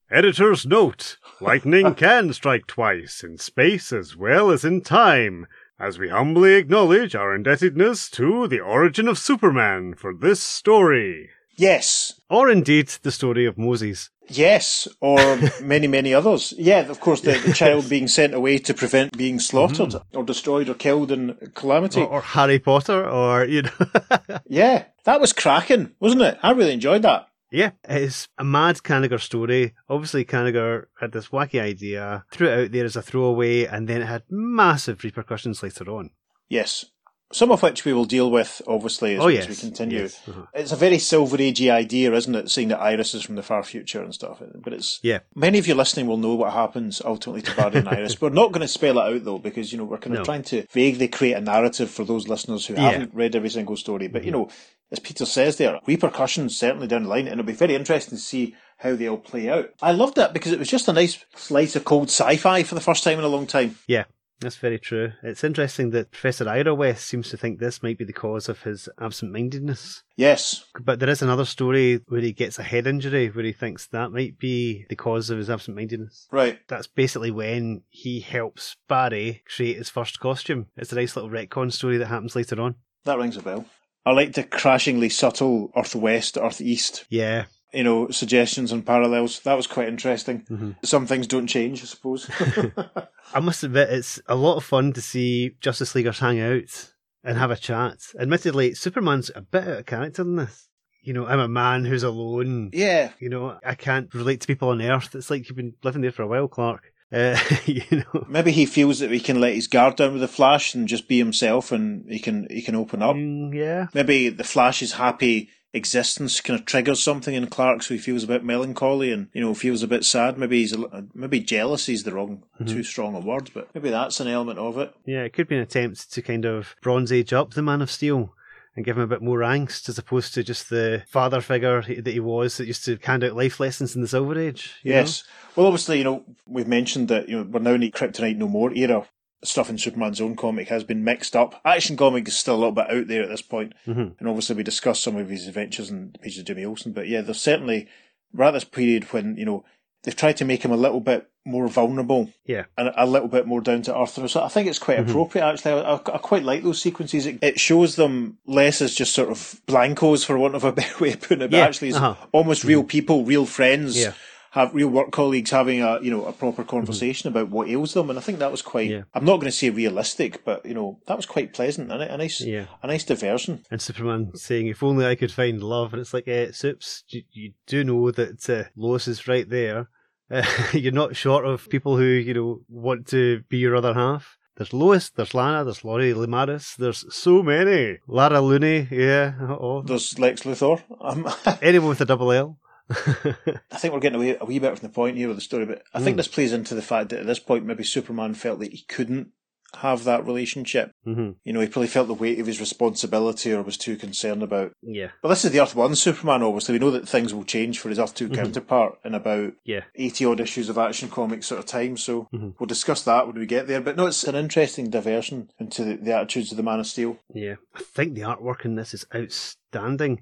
Editor's 0.10 0.66
note 0.66 1.18
Lightning 1.42 1.94
can 1.96 2.34
strike 2.34 2.68
twice, 2.68 3.24
in 3.24 3.38
space 3.38 3.92
as 3.92 4.16
well 4.16 4.50
as 4.50 4.64
in 4.64 4.82
time. 4.82 5.48
as 5.80 6.00
we 6.00 6.10
humbly 6.10 6.54
acknowledge 6.54 7.16
our 7.16 7.36
indebtedness 7.36 8.10
to 8.12 8.48
the 8.48 8.60
origin 8.60 9.08
of 9.08 9.18
Superman 9.18 9.94
for 9.94 10.14
this 10.14 10.42
story. 10.42 11.30
Yes. 11.56 12.20
Or 12.30 12.50
indeed 12.50 12.88
the 13.04 13.12
story 13.12 13.46
of 13.46 13.58
Moses. 13.58 14.10
Yes, 14.28 14.88
or 15.02 15.20
many, 15.62 15.88
many 15.88 16.14
others. 16.14 16.54
Yeah, 16.58 16.90
of 16.90 17.00
course, 17.00 17.22
the, 17.22 17.34
the 17.46 17.54
child 17.54 17.90
being 17.90 18.08
sent 18.08 18.34
away 18.34 18.58
to 18.60 18.74
prevent 18.74 19.18
being 19.18 19.36
mm-hmm. 19.36 19.40
slaughtered 19.40 19.96
or 20.14 20.24
destroyed 20.24 20.70
or 20.70 20.74
killed 20.74 21.12
in 21.12 21.36
calamity. 21.54 22.02
Or, 22.02 22.08
or 22.08 22.22
Harry 22.22 22.60
Potter, 22.60 23.08
or, 23.08 23.46
you 23.46 23.64
know. 23.64 23.72
yeah, 24.48 24.86
that 25.04 25.20
was 25.20 25.34
cracking, 25.34 25.92
wasn't 26.00 26.22
it? 26.22 26.38
I 26.42 26.52
really 26.52 26.74
enjoyed 26.74 27.02
that. 27.02 27.28
Yeah, 27.52 27.72
it's 27.84 28.30
a 28.38 28.46
mad 28.46 28.78
Kanigher 28.78 29.20
story. 29.20 29.74
Obviously, 29.90 30.24
Kanigher 30.24 30.86
had 31.02 31.12
this 31.12 31.28
wacky 31.28 31.62
idea, 31.62 32.24
threw 32.32 32.48
it 32.48 32.64
out 32.64 32.72
there 32.72 32.86
as 32.86 32.96
a 32.96 33.02
throwaway, 33.02 33.66
and 33.66 33.90
then 33.90 34.02
it 34.02 34.08
had 34.08 34.24
massive 34.30 35.04
repercussions 35.04 35.62
later 35.62 35.90
on. 35.92 36.12
Yes. 36.48 36.86
Some 37.34 37.52
of 37.52 37.64
which 37.64 37.86
we 37.86 37.94
will 37.94 38.06
deal 38.06 38.30
with, 38.30 38.62
obviously, 38.68 39.16
as, 39.16 39.22
Oh, 39.22 39.28
yes. 39.28 39.48
we 39.48 39.56
continue. 39.56 40.00
Yes. 40.02 40.20
Uh-huh. 40.28 40.44
It's 40.54 40.72
a 40.72 40.76
very 40.76 40.98
Silver 41.00 41.38
Agey 41.38 41.72
idea, 41.72 42.14
isn't 42.14 42.36
it? 42.36 42.50
Seeing 42.50 42.68
that 42.70 42.80
Iris 42.82 43.14
is 43.14 43.24
from 43.24 43.36
the 43.36 43.44
far 43.44 43.64
future 43.64 44.02
and 44.04 44.14
stuff. 44.14 44.42
But 44.56 44.74
it's 44.74 45.00
Yeah. 45.04 45.20
many 45.36 45.58
of 45.60 45.68
you 45.68 45.76
listening 45.76 46.08
will 46.08 46.18
know 46.18 46.36
what 46.36 46.54
happens 46.54 47.02
ultimately 47.04 47.42
to 47.44 47.56
Barry 47.56 47.78
and 47.80 47.90
Iris. 47.90 48.20
We're 48.22 48.30
not 48.30 48.52
going 48.52 48.62
to 48.62 48.68
spell 48.68 48.98
it 49.00 49.16
out 49.16 49.24
though, 49.26 49.38
because 49.40 49.72
you 49.72 49.78
know 49.78 49.86
we're 49.86 49.98
kind 49.98 50.14
of 50.16 50.20
No. 50.20 50.26
trying 50.26 50.44
to 50.44 50.66
vaguely 50.72 51.08
create 51.08 51.34
a 51.34 51.42
narrative 51.42 51.90
for 51.90 52.04
those 52.06 52.28
listeners 52.28 52.66
who 52.66 52.74
Yeah. 52.74 52.80
Mm-hmm. 52.82 52.92
haven't 52.92 53.14
read 53.16 53.36
every 53.36 53.50
single 53.50 53.78
story. 53.78 54.08
But 54.08 54.24
you 54.26 54.32
know, 54.32 54.50
as 54.92 55.00
Peter 55.00 55.26
says 55.26 55.58
there, 55.58 55.80
repercussions 55.88 56.58
certainly 56.58 56.88
down 56.88 57.04
the 57.04 57.10
line, 57.10 57.28
and 57.28 57.40
it'll 57.40 57.44
be 57.44 57.54
very 57.54 57.76
interesting 57.76 58.18
to 58.18 58.24
see 58.24 58.56
how 58.78 58.96
they 58.96 59.08
all 59.08 59.18
play 59.18 59.48
out. 59.48 59.70
I 59.82 59.92
loved 59.92 60.16
that 60.16 60.34
because 60.34 60.52
it 60.52 60.60
was 60.60 60.70
just 60.70 60.88
a 60.88 60.94
nice 60.94 61.24
slice 61.36 61.76
of 61.76 61.86
cold 61.86 62.08
sci-fi 62.10 62.64
for 62.64 62.76
the 62.76 62.82
first 62.82 63.04
time 63.04 63.20
in 63.20 63.24
a 63.24 63.30
long 63.30 63.46
time. 63.48 63.78
Yeah, 63.88 64.06
that's 64.42 64.58
very 64.58 64.80
true. 64.80 65.14
It's 65.24 65.44
interesting 65.44 65.92
that 65.92 66.12
Professor 66.12 66.50
Ira 66.50 66.76
West 66.76 67.06
seems 67.06 67.30
to 67.30 67.38
think 67.38 67.60
this 67.60 67.82
might 67.82 67.98
be 67.98 68.04
the 68.06 68.12
cause 68.12 68.50
of 68.50 68.64
his 68.64 68.90
absent 69.00 69.32
mindedness. 69.32 70.04
Yes, 70.18 70.66
But 70.84 71.00
there 71.00 71.10
is 71.10 71.22
another 71.22 71.46
story 71.46 72.02
where 72.10 72.22
he 72.22 72.34
gets 72.34 72.60
a 72.60 72.64
head 72.64 72.86
injury 72.88 73.28
where 73.30 73.46
he 73.46 73.54
thinks 73.54 73.88
that 73.88 74.12
might 74.12 74.38
be 74.38 74.86
the 74.90 74.96
cause 74.96 75.30
of 75.30 75.38
his 75.38 75.50
absent 75.50 75.78
mindedness. 75.78 76.28
right. 76.32 76.60
That's 76.68 76.88
basically 76.88 77.32
when 77.32 77.84
he 77.90 78.20
helps 78.20 78.76
Barry 78.90 79.44
create 79.56 79.78
his 79.78 79.90
first 79.90 80.20
costume. 80.20 80.68
It's 80.76 80.92
a 80.92 80.96
nice 80.96 81.16
little 81.16 81.32
retcon 81.32 81.72
story 81.72 81.98
that 81.98 82.08
happens 82.08 82.36
later 82.36 82.60
on. 82.62 82.76
That 83.06 83.18
rings 83.18 83.38
a 83.38 83.42
bell. 83.42 83.66
I 84.06 84.12
like 84.12 84.34
the 84.34 84.44
crashingly 84.44 85.10
subtle 85.10 85.72
Earth 85.76 85.96
West, 85.96 86.36
Earth 86.36 86.60
East, 86.62 87.06
Yeah. 87.10 87.46
You 87.74 87.84
know, 87.84 88.10
suggestions 88.10 88.72
and 88.72 88.86
parallels. 88.86 89.40
That 89.42 89.56
was 89.56 89.68
quite 89.68 89.88
interesting. 89.88 90.42
Mm-hmm. 90.50 90.72
Some 90.84 91.08
things 91.08 91.28
don't 91.28 91.48
change, 91.48 91.82
I 91.82 91.86
suppose. 91.86 92.30
I 93.34 93.40
must 93.40 93.64
admit, 93.64 93.90
it's 93.90 94.22
a 94.28 94.36
lot 94.36 94.58
of 94.58 94.64
fun 94.64 94.94
to 94.94 95.02
see 95.02 95.52
Justice 95.62 95.96
Leaguers 95.96 96.20
hang 96.20 96.40
out 96.40 96.92
and 97.24 97.38
have 97.38 97.52
a 97.52 97.56
chat. 97.56 98.00
Admittedly, 98.20 98.74
Superman's 98.74 99.32
a 99.36 99.42
bit 99.42 99.68
out 99.68 99.80
of 99.80 99.86
character 99.86 100.22
in 100.24 100.36
this. 100.36 100.68
You 101.04 101.14
know, 101.14 101.26
I'm 101.26 101.40
a 101.40 101.48
man 101.48 101.86
who's 101.86 102.04
alone. 102.04 102.70
yeah, 102.74 103.12
You 103.20 103.30
know, 103.30 103.58
I 103.66 103.74
can't 103.74 104.14
relate 104.14 104.42
to 104.42 104.48
people 104.48 104.70
on 104.70 104.82
Earth. 104.82 105.16
It's 105.16 105.32
like 105.32 105.48
you've 105.48 105.58
been 105.58 105.74
living 105.84 106.02
there 106.02 106.12
for 106.12 106.22
a 106.22 106.28
while, 106.28 106.48
Clark. 106.48 106.92
Uh, 107.12 107.38
you 107.66 107.84
know, 107.92 108.26
maybe 108.30 108.52
he 108.52 108.66
feels 108.66 109.00
that 109.00 109.12
he 109.12 109.20
can 109.20 109.42
let 109.42 109.56
his 109.56 109.68
guard 109.68 109.96
down 109.96 110.14
with 110.14 110.22
the 110.22 110.28
Flash 110.28 110.76
and 110.76 110.88
just 110.88 111.08
be 111.08 111.18
himself, 111.18 111.72
and 111.72 112.06
he 112.10 112.20
can 112.20 112.48
he 112.50 112.62
can 112.62 112.76
open 112.76 113.02
up. 113.02 113.16
Mm, 113.16 113.54
yeah, 113.54 113.88
Maybe 113.94 114.30
the 114.30 114.44
Flash 114.44 114.82
is 114.82 114.94
happy 114.94 115.50
existence 115.74 116.42
kind 116.42 116.60
of 116.60 116.66
triggers 116.66 117.02
something 117.02 117.34
in 117.34 117.48
Clark, 117.48 117.84
so 117.84 117.94
he 117.94 118.00
feels 118.00 118.24
a 118.24 118.28
bit 118.28 118.44
melancholy 118.44 119.12
and 119.12 119.28
you 119.34 119.42
know 119.42 119.54
feels 119.54 119.84
a 119.84 119.88
bit 119.88 120.04
sad. 120.04 120.38
Maybe 120.38 120.60
he's 120.60 120.74
a, 120.74 121.06
maybe 121.14 121.40
jealousy 121.40 121.94
is 121.94 122.04
the 122.04 122.14
wrong 122.14 122.44
mm-hmm. 122.56 122.66
too 122.66 122.84
strong 122.84 123.16
a 123.16 123.20
word, 123.20 123.52
but 123.54 123.74
maybe 123.74 123.90
that's 123.90 124.20
an 124.20 124.28
element 124.28 124.60
of 124.60 124.78
it. 124.78 124.94
yeah. 125.06 125.24
It 125.24 125.34
could 125.34 125.48
be 125.48 125.56
an 125.56 125.62
attempt 125.62 126.12
to 126.12 126.22
kind 126.22 126.46
of 126.46 126.76
Bronze 126.82 127.12
Age 127.12 127.34
up 127.34 127.54
the 127.54 127.62
Man 127.62 127.82
of 127.82 127.92
Steel 127.92 128.34
and 128.76 128.86
give 128.86 128.98
him 128.98 129.04
a 129.04 129.08
bit 129.08 129.22
more 129.22 129.40
angst 129.40 129.90
as 129.90 129.98
opposed 129.98 130.34
to 130.34 130.44
just 130.44 130.70
the 130.70 131.04
father 131.08 131.42
figure 131.42 131.82
that 131.82 132.14
he 132.14 132.20
was 132.20 132.58
that 132.58 132.68
used 132.68 132.86
to 132.86 132.98
hand 133.04 133.24
out 133.24 133.36
life 133.36 133.60
lessons 133.60 133.96
in 133.96 134.02
the 134.02 134.08
Silver 134.08 134.40
Age. 134.40 134.76
Yes. 134.84 135.24
Well, 135.56 135.66
obviously, 135.66 135.98
you 135.98 136.04
know, 136.06 136.24
we've 136.48 136.68
mentioned 136.68 137.10
that, 137.10 137.28
you 137.28 137.38
know, 137.38 137.44
we're 137.44 137.60
now 137.60 137.74
in 137.74 137.82
the 137.82 137.92
Kryptonite 137.92 138.38
No 138.38 138.48
More 138.48 138.74
era. 138.74 139.06
Stuff 139.44 139.70
in 139.72 139.78
Superman's 139.80 140.22
own 140.22 140.36
comic 140.36 140.68
has 140.70 140.84
been 140.84 141.04
mixed 141.04 141.36
up. 141.36 141.60
Action 141.66 141.98
comic 141.98 142.28
is 142.28 142.38
still 142.38 142.56
a 142.56 142.58
little 142.58 142.72
bit 142.72 142.92
out 142.92 143.08
there 143.08 143.24
at 143.24 143.30
this 143.30 143.42
point. 143.42 143.74
Mhm. 143.88 144.14
And 144.20 144.28
obviously, 144.30 144.56
we 144.56 144.64
discussed 144.64 145.02
some 145.02 145.16
of 145.18 145.30
his 145.30 145.48
adventures 145.48 145.90
in 145.90 146.12
the 146.14 146.20
pages 146.20 146.40
of 146.40 146.46
Jimmy 146.46 146.64
Olsen. 146.66 146.92
But 146.92 147.08
yeah, 147.08 147.22
there's 147.22 147.42
certainly, 147.42 147.88
we're 148.34 148.46
at 148.46 148.52
this 148.52 148.64
period 148.64 149.06
when, 149.14 149.38
you 149.38 149.46
know, 149.46 149.64
they've 150.04 150.16
tried 150.16 150.38
to 150.38 150.46
make 150.46 150.64
him 150.64 150.72
a 150.72 150.78
little 150.78 151.00
bit 151.00 151.28
more 151.44 151.68
vulnerable 151.68 152.30
Yeah. 152.46 152.66
and 152.78 152.92
a 152.96 153.08
little 153.08 153.28
bit 153.28 153.48
more 153.48 153.62
down 153.62 153.82
to 153.84 154.00
earth. 154.00 154.30
So 154.30 154.44
I 154.44 154.48
think 154.48 154.68
it's 154.68 154.78
quite 154.78 155.00
appropriate, 155.00 155.44
actually. 155.44 155.72
I, 155.82 155.96
I, 155.96 155.98
quite 156.20 156.44
like 156.44 156.62
those 156.62 156.80
sequences. 156.80 157.26
It, 157.26 157.40
it 157.42 157.60
shows 157.60 157.96
them 157.96 158.38
less 158.46 158.80
as 158.80 158.94
just 158.94 159.14
sort 159.16 159.30
of 159.30 159.38
blankos, 159.68 160.24
for 160.24 160.38
want 160.38 160.54
of 160.54 160.64
a 160.64 160.72
better 160.80 161.04
way 161.04 161.14
of 161.14 161.22
putting 161.22 161.42
it, 161.42 161.50
but 161.50 161.58
Yeah, 161.58 161.66
actually 161.66 161.90
as 161.90 161.96
uh-huh. 161.96 162.28
almost 162.32 162.64
real 162.64 162.84
people, 162.84 163.26
real 163.26 163.48
friends 163.48 164.00
Yeah. 164.00 164.14
Have 164.52 164.74
real 164.76 164.90
work 164.90 165.12
colleagues 165.12 165.52
having 165.52 165.82
a 165.82 166.00
you 166.02 166.12
know 166.12 166.26
a 166.26 166.34
proper 166.34 166.64
conversation 166.66 167.30
about 167.30 167.50
what 167.50 167.70
ails 167.70 167.94
them, 167.94 168.10
and 168.10 168.20
I 168.20 168.22
think 168.22 168.40
that 168.40 168.52
was 168.52 168.62
quite. 168.62 168.90
Yeah. 168.90 169.04
I'm 169.14 169.24
not 169.24 169.38
going 169.38 169.46
to 169.52 169.58
say 169.58 169.70
realistic, 169.70 170.44
but 170.44 170.66
you 170.66 170.74
know 170.74 171.00
that 171.08 171.16
was 171.16 171.26
quite 171.26 171.54
pleasant 171.54 171.90
and 171.92 172.04
a, 172.04 172.14
a 172.14 172.18
nice, 172.18 172.42
Yeah. 172.42 172.66
a 172.84 172.88
nice 172.88 173.06
diversion. 173.06 173.64
And 173.72 173.82
Superman 173.82 174.32
saying, 174.36 174.68
"If 174.68 174.84
only 174.84 175.06
I 175.06 175.16
could 175.16 175.32
find 175.32 175.64
love," 175.64 175.94
and 175.94 176.02
it's 176.02 176.14
like, 176.14 176.28
eh, 176.28 176.52
Soups, 176.52 177.04
you, 177.08 177.24
you 177.32 177.54
do 177.66 177.84
know 177.86 178.12
that 178.12 178.50
uh, 178.50 178.64
Lois 178.76 179.08
is 179.08 179.28
right 179.28 179.50
there. 179.50 179.90
Uh, 180.30 180.44
you're 180.74 180.92
not 180.92 181.16
short 181.16 181.46
of 181.46 181.70
people 181.70 181.96
who 181.96 182.04
you 182.04 182.34
know 182.34 182.60
want 182.68 183.08
to 183.08 183.44
be 183.50 183.58
your 183.58 183.76
other 183.78 183.94
half. 183.94 184.38
There's 184.58 184.74
Lois, 184.74 185.10
there's 185.10 185.34
Lana, 185.34 185.64
there's 185.64 185.86
Lori 185.86 186.14
Lemaris, 186.14 186.76
there's 186.76 187.06
so 187.16 187.42
many. 187.42 188.00
Lara 188.06 188.42
Looney, 188.42 188.86
yeah, 188.92 189.34
oh, 189.50 189.82
There's 189.82 190.20
Lex 190.20 190.42
Luthor. 190.42 190.84
Um, 191.00 191.26
anyone 191.62 191.88
with 191.90 192.02
a 192.02 192.06
double 192.06 192.32
L. 192.34 192.60
I 193.72 193.78
think 193.78 193.94
we're 193.94 194.00
getting 194.00 194.18
away 194.20 194.38
a 194.40 194.46
wee 194.46 194.60
bit 194.60 194.78
from 194.78 194.88
the 194.88 194.94
point 194.94 195.18
here 195.18 195.30
of 195.30 195.36
the 195.36 195.42
story, 195.42 195.66
but 195.66 195.84
I 195.94 196.00
Mm. 196.00 196.04
think 196.04 196.18
this 196.18 196.28
plays 196.28 196.54
into 196.54 196.76
the 196.76 196.82
fact 196.82 197.10
that 197.10 197.22
at 197.22 197.26
this 197.26 197.40
point 197.40 197.66
maybe 197.66 197.84
Superman 197.84 198.34
felt 198.34 198.60
that 198.60 198.72
he 198.72 198.84
couldn't 198.88 199.30
have 199.78 200.04
that 200.04 200.26
relationship. 200.26 200.92
hmm 201.06 201.30
You 201.46 201.54
know, 201.54 201.62
he 201.62 201.68
probably 201.68 201.88
felt 201.88 202.08
the 202.10 202.14
weight 202.14 202.40
of 202.42 202.46
his 202.48 202.60
responsibility 202.60 203.54
or 203.54 203.62
was 203.62 203.78
too 203.78 203.96
concerned 203.96 204.44
about 204.44 204.74
Yeah, 204.82 205.12
But 205.22 205.30
this 205.30 205.46
is 205.46 205.52
the 205.52 205.62
Earth 205.62 205.76
1 205.78 205.96
Superman, 205.96 206.44
obviously. 206.44 206.74
We 206.74 206.80
know 206.80 206.92
that 206.92 207.08
things 207.08 207.34
will 207.34 207.46
change 207.46 207.80
for 207.80 207.88
his 207.88 207.98
Earth 207.98 208.14
2 208.14 208.30
counterpart 208.32 209.00
in 209.06 209.16
about 209.16 209.54
yeah, 209.64 209.86
80 209.96 210.26
odd 210.26 210.40
issues 210.42 210.68
of 210.68 210.78
Action 210.78 211.08
Comics 211.08 211.48
sort 211.48 211.60
of 211.60 211.66
time, 211.68 211.96
so 211.96 212.28
Mhm. 212.34 212.56
we'll 212.60 212.68
discuss 212.68 213.02
that 213.04 213.28
when 213.28 213.40
we 213.40 213.46
get 213.46 213.68
there. 213.68 213.80
But 213.80 213.96
no, 213.96 214.08
it's 214.08 214.26
an 214.26 214.36
interesting 214.36 214.90
diversion 214.90 215.50
into 215.58 215.86
the, 215.86 215.96
the 215.96 216.14
attitudes 216.18 216.52
of 216.52 216.58
the 216.58 216.64
Man 216.64 216.82
of 216.82 216.88
Steel. 216.88 217.20
yeah. 217.34 217.56
I 217.74 217.80
think 217.80 218.16
the 218.16 218.22
artwork 218.22 218.66
in 218.66 218.76
this 218.76 218.94
is 218.94 219.06
outstanding. 219.16 219.56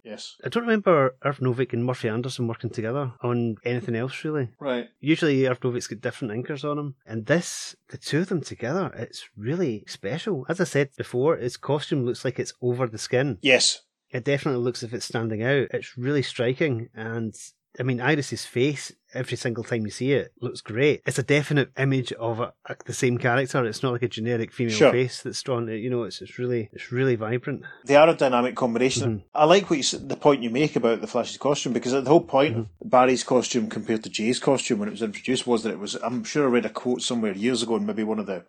Yes. 0.03 0.35
I 0.43 0.49
don't 0.49 0.63
remember 0.63 1.15
Irv 1.23 1.39
Novick 1.39 1.73
and 1.73 1.85
Murphy 1.85 2.09
Anderson 2.09 2.47
working 2.47 2.69
together 2.69 3.13
on 3.21 3.55
anything 3.65 3.95
else 3.95 4.23
really. 4.23 4.49
Right. 4.59 4.87
Usually 4.99 5.47
Irv 5.47 5.59
Novick's 5.59 5.87
got 5.87 6.01
different 6.01 6.33
anchors 6.33 6.63
on 6.63 6.77
him, 6.77 6.95
and 7.05 7.25
this, 7.25 7.75
the 7.89 7.97
two 7.97 8.19
of 8.19 8.29
them 8.29 8.41
together, 8.41 8.91
it's 8.95 9.27
really 9.35 9.83
special. 9.87 10.45
As 10.49 10.61
I 10.61 10.65
said 10.65 10.89
before, 10.97 11.37
his 11.37 11.57
costume 11.57 12.05
looks 12.05 12.23
like 12.23 12.39
it's 12.39 12.53
over 12.61 12.87
the 12.87 12.97
skin. 12.97 13.37
Yes. 13.41 13.81
It 14.11 14.23
definitely 14.23 14.63
looks 14.63 14.81
as 14.81 14.89
if 14.89 14.93
it's 14.95 15.05
standing 15.05 15.43
out. 15.43 15.67
It's 15.71 15.97
really 15.97 16.23
striking, 16.23 16.89
and 16.95 17.35
I 17.79 17.83
mean, 17.83 18.01
Iris's 18.01 18.45
face 18.45 18.91
every 19.13 19.37
single 19.37 19.63
time 19.63 19.85
you 19.85 19.91
see 19.91 20.11
it 20.11 20.31
looks 20.41 20.61
great. 20.61 21.01
It's 21.05 21.17
a 21.17 21.23
definite 21.23 21.71
image 21.79 22.11
of 22.13 22.39
a, 22.39 22.53
a- 22.67 22.75
the 22.85 22.93
same 22.93 23.17
character. 23.17 23.65
It's 23.65 23.81
not 23.81 23.93
like 23.93 24.03
a 24.03 24.07
generic 24.07 24.51
female 24.51 24.75
Sure. 24.75 24.91
face 24.91 25.23
that's 25.23 25.41
drawn. 25.41 25.67
You 25.69 25.89
know, 25.89 26.03
it's 26.03 26.21
it's 26.21 26.37
really 26.37 26.69
it's 26.73 26.91
really 26.91 27.15
vibrant. 27.15 27.63
They 27.85 27.95
are 27.95 28.09
a 28.09 28.13
dynamic 28.13 28.55
combination. 28.55 29.09
Mm-hmm. 29.09 29.27
I 29.33 29.45
like 29.45 29.69
what 29.69 29.79
you, 29.79 29.99
the 29.99 30.15
point 30.17 30.43
you 30.43 30.49
make 30.49 30.75
about 30.75 31.01
the 31.01 31.07
Flash's 31.07 31.37
costume 31.37 31.73
because 31.73 31.93
the 31.93 32.01
whole 32.03 32.21
point 32.21 32.57
Mm-hmm. 32.57 32.89
Barry's 32.89 33.23
costume 33.23 33.69
compared 33.69 34.03
to 34.03 34.09
Jay's 34.09 34.39
costume 34.39 34.79
when 34.79 34.89
it 34.89 34.91
was 34.91 35.01
introduced 35.01 35.47
was 35.47 35.63
that 35.63 35.71
it 35.71 35.79
was. 35.79 35.95
I'm 35.95 36.23
sure 36.23 36.45
I 36.45 36.49
read 36.51 36.65
a 36.65 36.69
quote 36.69 37.01
somewhere 37.01 37.33
years 37.33 37.63
ago 37.63 37.75
in 37.77 37.85
maybe 37.85 38.03
one 38.03 38.19
of 38.19 38.25
the 38.25 38.45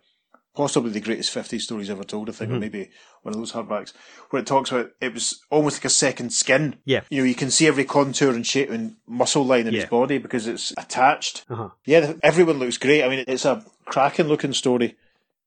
possibly 0.55 0.91
the 0.91 0.99
greatest 0.99 1.31
50 1.31 1.59
stories 1.59 1.89
ever 1.89 2.03
told, 2.03 2.29
I 2.29 2.33
think, 2.33 2.49
Mm-hmm. 2.49 2.57
or 2.57 2.59
maybe 2.59 2.89
one 3.21 3.33
of 3.33 3.39
those 3.39 3.53
hardbacks, 3.53 3.93
where 4.29 4.41
it 4.41 4.45
talks 4.47 4.71
about 4.71 4.91
it 4.99 5.13
was 5.13 5.39
almost 5.49 5.77
like 5.77 5.85
a 5.85 5.89
second 5.89 6.31
skin. 6.33 6.75
Yeah. 6.85 7.01
You 7.09 7.19
know, 7.21 7.25
you 7.27 7.35
can 7.35 7.51
see 7.51 7.67
every 7.67 7.85
contour 7.85 8.33
and 8.33 8.45
shape 8.45 8.69
and 8.69 8.95
muscle 9.07 9.45
line 9.45 9.67
in 9.67 9.73
Yeah. 9.73 9.81
his 9.81 9.89
body 9.89 10.17
because 10.17 10.47
it's 10.47 10.71
attached. 10.77 11.45
Uh 11.49 11.55
huh. 11.55 11.69
Yeah, 11.85 12.13
everyone 12.23 12.57
looks 12.59 12.77
great. 12.77 13.03
I 13.03 13.09
mean, 13.09 13.23
it's 13.27 13.45
a 13.45 13.63
cracking 13.85 14.27
looking 14.27 14.53
story. 14.53 14.95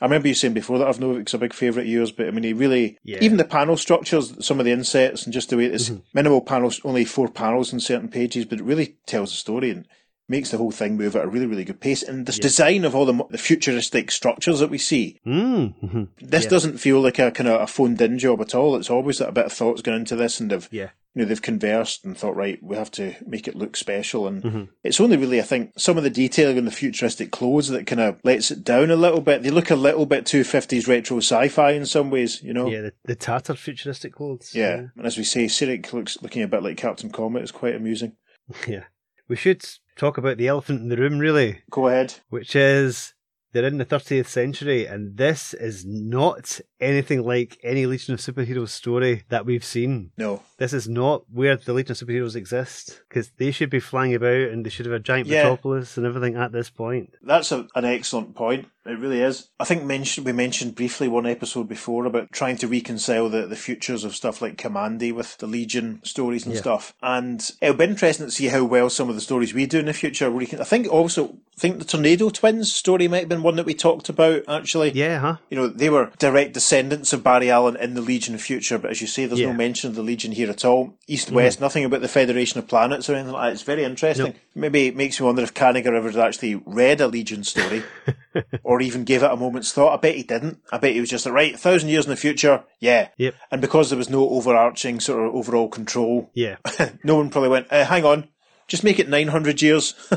I 0.01 0.07
remember 0.07 0.29
you 0.29 0.35
saying 0.35 0.55
before 0.55 0.79
that 0.79 0.89
I've 0.89 1.01
known 1.01 1.21
it's 1.21 1.35
a 1.35 1.39
big 1.39 1.55
favourite 1.55 1.87
of 1.87 1.93
yours, 1.93 2.11
but 2.13 2.27
I 2.27 2.31
mean, 2.31 2.45
he 2.45 2.53
really, 2.53 2.99
Yeah. 3.05 3.19
even 3.23 3.37
the 3.39 3.45
panel 3.45 3.77
structures, 3.77 4.35
some 4.45 4.59
of 4.59 4.65
the 4.67 4.73
insets 4.73 5.25
and 5.25 5.33
just 5.33 5.51
the 5.51 5.57
way 5.57 5.67
it 5.67 5.75
is, 5.75 5.91
Mm-hmm. 5.91 6.01
minimal 6.13 6.41
panels, 6.43 6.81
only 6.85 7.05
four 7.05 7.29
panels 7.29 7.73
in 7.73 7.81
certain 7.81 8.09
pages, 8.09 8.45
but 8.45 8.59
it 8.59 8.65
really 8.65 8.97
tells 9.07 9.31
the 9.31 9.37
story 9.37 9.71
and 9.71 9.87
makes 10.29 10.51
the 10.51 10.59
whole 10.59 10.71
thing 10.71 10.97
move 10.97 11.15
at 11.17 11.25
a 11.25 11.29
really, 11.29 11.47
really 11.47 11.65
good 11.65 11.81
pace. 11.81 12.03
And 12.03 12.25
this 12.27 12.39
design 12.39 12.85
of 12.85 12.95
all 12.95 13.05
the, 13.07 13.25
the 13.31 13.39
futuristic 13.39 14.11
structures 14.11 14.61
that 14.61 14.71
we 14.71 14.79
see, 14.79 15.21
Mm-hmm. 15.27 16.05
this 16.21 16.45
Yeah. 16.45 16.51
doesn't 16.51 16.79
feel 16.79 17.01
like 17.01 17.19
a 17.19 17.31
kind 17.31 17.49
of 17.49 17.61
a 17.61 17.67
phoned 17.67 18.01
in 18.01 18.19
job 18.19 18.41
at 18.41 18.55
all. 18.55 18.77
It's 18.77 18.91
always 18.91 19.19
that 19.19 19.29
a 19.29 19.33
bit 19.33 19.47
of 19.47 19.53
thought's 19.53 19.83
gone 19.83 19.95
into 19.97 20.17
this 20.17 20.41
and 20.41 20.51
they've 20.51 20.69
Yeah. 20.73 20.91
you 21.15 21.23
know 21.23 21.25
they've 21.27 21.41
conversed 21.43 22.05
and 22.05 22.17
thought, 22.17 22.37
right, 22.37 22.59
we 22.63 22.75
have 22.77 22.91
to 22.93 23.15
make 23.27 23.47
it 23.47 23.55
look 23.55 23.77
special, 23.77 24.27
and 24.27 24.43
Mhm. 24.43 24.69
it's 24.83 24.99
only 25.01 25.17
really, 25.17 25.39
I 25.41 25.45
think, 25.45 25.73
some 25.77 25.97
of 25.99 26.03
the 26.05 26.11
detailing 26.11 26.57
in 26.57 26.65
the 26.65 26.71
futuristic 26.73 27.31
clothes 27.31 27.69
that 27.69 27.87
kind 27.87 28.01
of 28.01 28.17
lets 28.25 28.51
it 28.51 28.65
down 28.65 28.91
a 28.91 28.97
little 28.97 29.21
bit. 29.21 29.43
They 29.43 29.51
look 29.51 29.71
a 29.71 29.77
little 29.77 30.07
bit 30.07 30.27
too 30.27 30.43
fifties 30.43 30.89
retro 30.89 31.19
sci-fi 31.19 31.73
in 31.73 31.87
some 31.87 32.11
ways, 32.11 32.43
you 32.43 32.53
know. 32.55 32.69
Yeah, 32.69 32.81
the, 32.81 32.93
the 33.05 33.15
tattered 33.15 33.59
futuristic 33.59 34.15
clothes. 34.15 34.53
Yeah, 34.55 34.87
and 34.97 35.07
as 35.07 35.17
we 35.19 35.23
say, 35.25 35.45
Cyric 35.45 35.93
looks 35.93 36.21
looking 36.23 36.43
a 36.43 36.49
bit 36.49 36.63
like 36.65 36.77
Captain 36.79 37.11
Comet. 37.11 37.43
It's 37.43 37.53
quite 37.53 37.77
amusing. 37.77 38.17
yeah. 38.67 38.85
We 39.29 39.37
should 39.37 39.65
talk 39.97 40.19
about 40.19 40.37
the 40.37 40.49
elephant 40.49 40.81
in 40.83 40.89
the 40.89 40.97
room, 40.97 41.19
really, 41.19 41.63
Go 41.71 41.89
ahead. 41.89 42.15
which 42.29 42.55
is 42.57 43.14
they're 43.55 43.65
in 43.65 43.79
the 43.79 43.87
30th 43.87 44.27
century, 44.27 44.85
and 44.85 45.17
this 45.17 45.55
is 45.55 45.87
not 45.87 46.61
anything 46.81 47.23
like 47.25 47.57
any 47.63 47.87
Legion 47.87 48.13
of 48.13 48.21
Superheroes 48.21 48.69
story 48.69 49.23
that 49.31 49.47
we've 49.47 49.65
seen. 49.65 50.11
No, 50.19 50.43
This 50.59 50.73
is 50.75 50.87
not 50.89 51.25
where 51.33 51.57
the 51.57 51.73
Legion 51.73 51.93
of 51.93 51.99
Superheroes 51.99 52.37
exist, 52.37 53.01
because 53.09 53.31
they 53.39 53.51
should 53.51 53.71
be 53.71 53.81
flying 53.81 54.15
about 54.15 54.51
and 54.51 54.67
they 54.67 54.71
should 54.71 54.85
have 54.87 54.95
a 54.95 54.99
giant 54.99 55.27
Yeah. 55.29 55.45
metropolis 55.45 55.97
and 55.97 56.05
everything 56.07 56.37
at 56.37 56.53
this 56.53 56.69
point. 56.69 57.15
That's 57.23 57.51
a, 57.53 57.67
an 57.75 57.85
excellent 57.87 58.35
point. 58.35 58.67
It 58.87 58.99
really 58.99 59.23
is. 59.23 59.49
I 59.59 59.65
think 59.65 59.83
mention, 59.85 60.25
we 60.25 60.33
mentioned 60.33 60.75
briefly 60.75 61.09
one 61.09 61.25
episode 61.27 61.69
before 61.69 62.05
about 62.05 62.31
trying 62.33 62.59
to 62.59 62.69
reconcile 62.69 63.31
the, 63.31 63.47
the 63.47 63.57
futures 63.57 64.05
of 64.05 64.15
stuff 64.15 64.43
like 64.43 64.59
Kamandi 64.59 65.11
with 65.11 65.39
the 65.39 65.47
Legion 65.47 66.01
stories 66.05 66.45
and 66.45 66.55
Yeah. 66.55 66.61
stuff. 66.61 66.93
And 67.03 67.41
it'll 67.63 67.77
be 67.77 67.85
interesting 67.85 68.27
to 68.27 68.31
see 68.33 68.49
how 68.49 68.65
well 68.65 68.91
some 68.91 69.09
of 69.09 69.15
the 69.15 69.23
stories 69.23 69.55
we 69.55 69.65
do 69.65 69.79
in 69.79 69.87
the 69.87 69.95
future. 69.95 70.31
Where 70.31 70.43
you 70.43 70.49
can, 70.49 70.61
I 70.61 70.65
think 70.65 70.87
also 70.93 71.39
I 71.57 71.61
think 71.61 71.79
the 71.79 71.85
Tornado 71.87 72.29
Twins 72.31 72.71
story 72.73 73.09
might 73.09 73.21
have 73.21 73.29
been 73.29 73.44
one 73.45 73.57
that 73.57 73.67
we 73.67 73.75
talked 73.75 74.09
about 74.09 74.43
actually. 74.49 74.91
Yeah, 74.93 75.19
huh? 75.21 75.37
You 75.51 75.57
know, 75.57 75.69
they 75.69 75.91
were 75.91 76.11
direct 76.19 76.55
descendants 76.55 77.13
of 77.13 77.23
Barry 77.23 77.51
Allen 77.51 77.77
in 77.77 77.95
the 77.95 78.01
Legion 78.01 78.35
of 78.35 78.43
Future, 78.43 78.79
but 78.79 78.91
as 78.91 79.01
you 79.01 79.07
say, 79.07 79.27
there's 79.27 79.39
Yeah. 79.39 79.47
Mm-hmm. 79.49 79.53
no 79.57 79.59
mention 79.59 79.91
of 79.91 79.97
the 79.97 80.03
Legion 80.03 80.33
here 80.33 80.51
at 80.51 80.65
all. 80.65 80.95
East 81.07 81.31
West, 81.31 81.61
nothing 81.61 81.85
about 81.85 82.01
the 82.01 82.09
Federation 82.09 82.59
of 82.59 82.67
Planets 82.67 83.09
or 83.09 83.15
anything 83.15 83.33
like 83.33 83.49
that. 83.49 83.53
It's 83.53 83.63
very 83.63 83.85
interesting. 83.85 84.27
Nope. 84.27 84.37
Maybe 84.57 84.87
it 84.89 84.97
makes 84.97 85.21
me 85.21 85.27
wonder 85.27 85.43
if 85.43 85.53
Kanigher 85.55 85.95
ever 85.95 86.19
actually 86.21 86.57
read 86.67 87.01
a 87.01 87.07
Legion 87.09 87.45
story 87.45 87.83
or 88.63 88.81
even 88.81 89.05
gave 89.05 89.23
it 89.23 89.31
a 89.31 89.37
moment's 89.37 89.73
thought. 89.73 89.95
I 89.95 90.01
bet 90.01 90.15
he 90.17 90.23
didn't. 90.23 90.59
I 90.73 90.79
bet 90.79 90.95
he 90.95 91.01
was 91.01 91.11
just 91.11 91.27
like, 91.27 91.35
right, 91.35 91.55
a 91.55 91.59
thousand 91.59 91.89
years 91.91 92.07
in 92.07 92.11
the 92.11 92.17
future, 92.17 92.65
yeah. 92.81 93.09
Yep. 93.19 93.35
And 93.51 93.61
because 93.61 93.91
there 93.91 93.99
was 93.99 94.09
no 94.11 94.29
overarching 94.31 95.01
sort 95.01 95.27
of 95.27 95.35
overall 95.35 95.69
control, 95.69 96.31
Yeah. 96.35 96.57
no 97.05 97.17
one 97.17 97.31
probably 97.31 97.51
went, 97.51 97.67
uh, 97.71 97.85
hang 97.85 98.05
on, 98.05 98.29
just 98.69 98.85
make 98.85 98.99
it 98.99 99.09
900 99.09 99.63
years. 99.63 99.95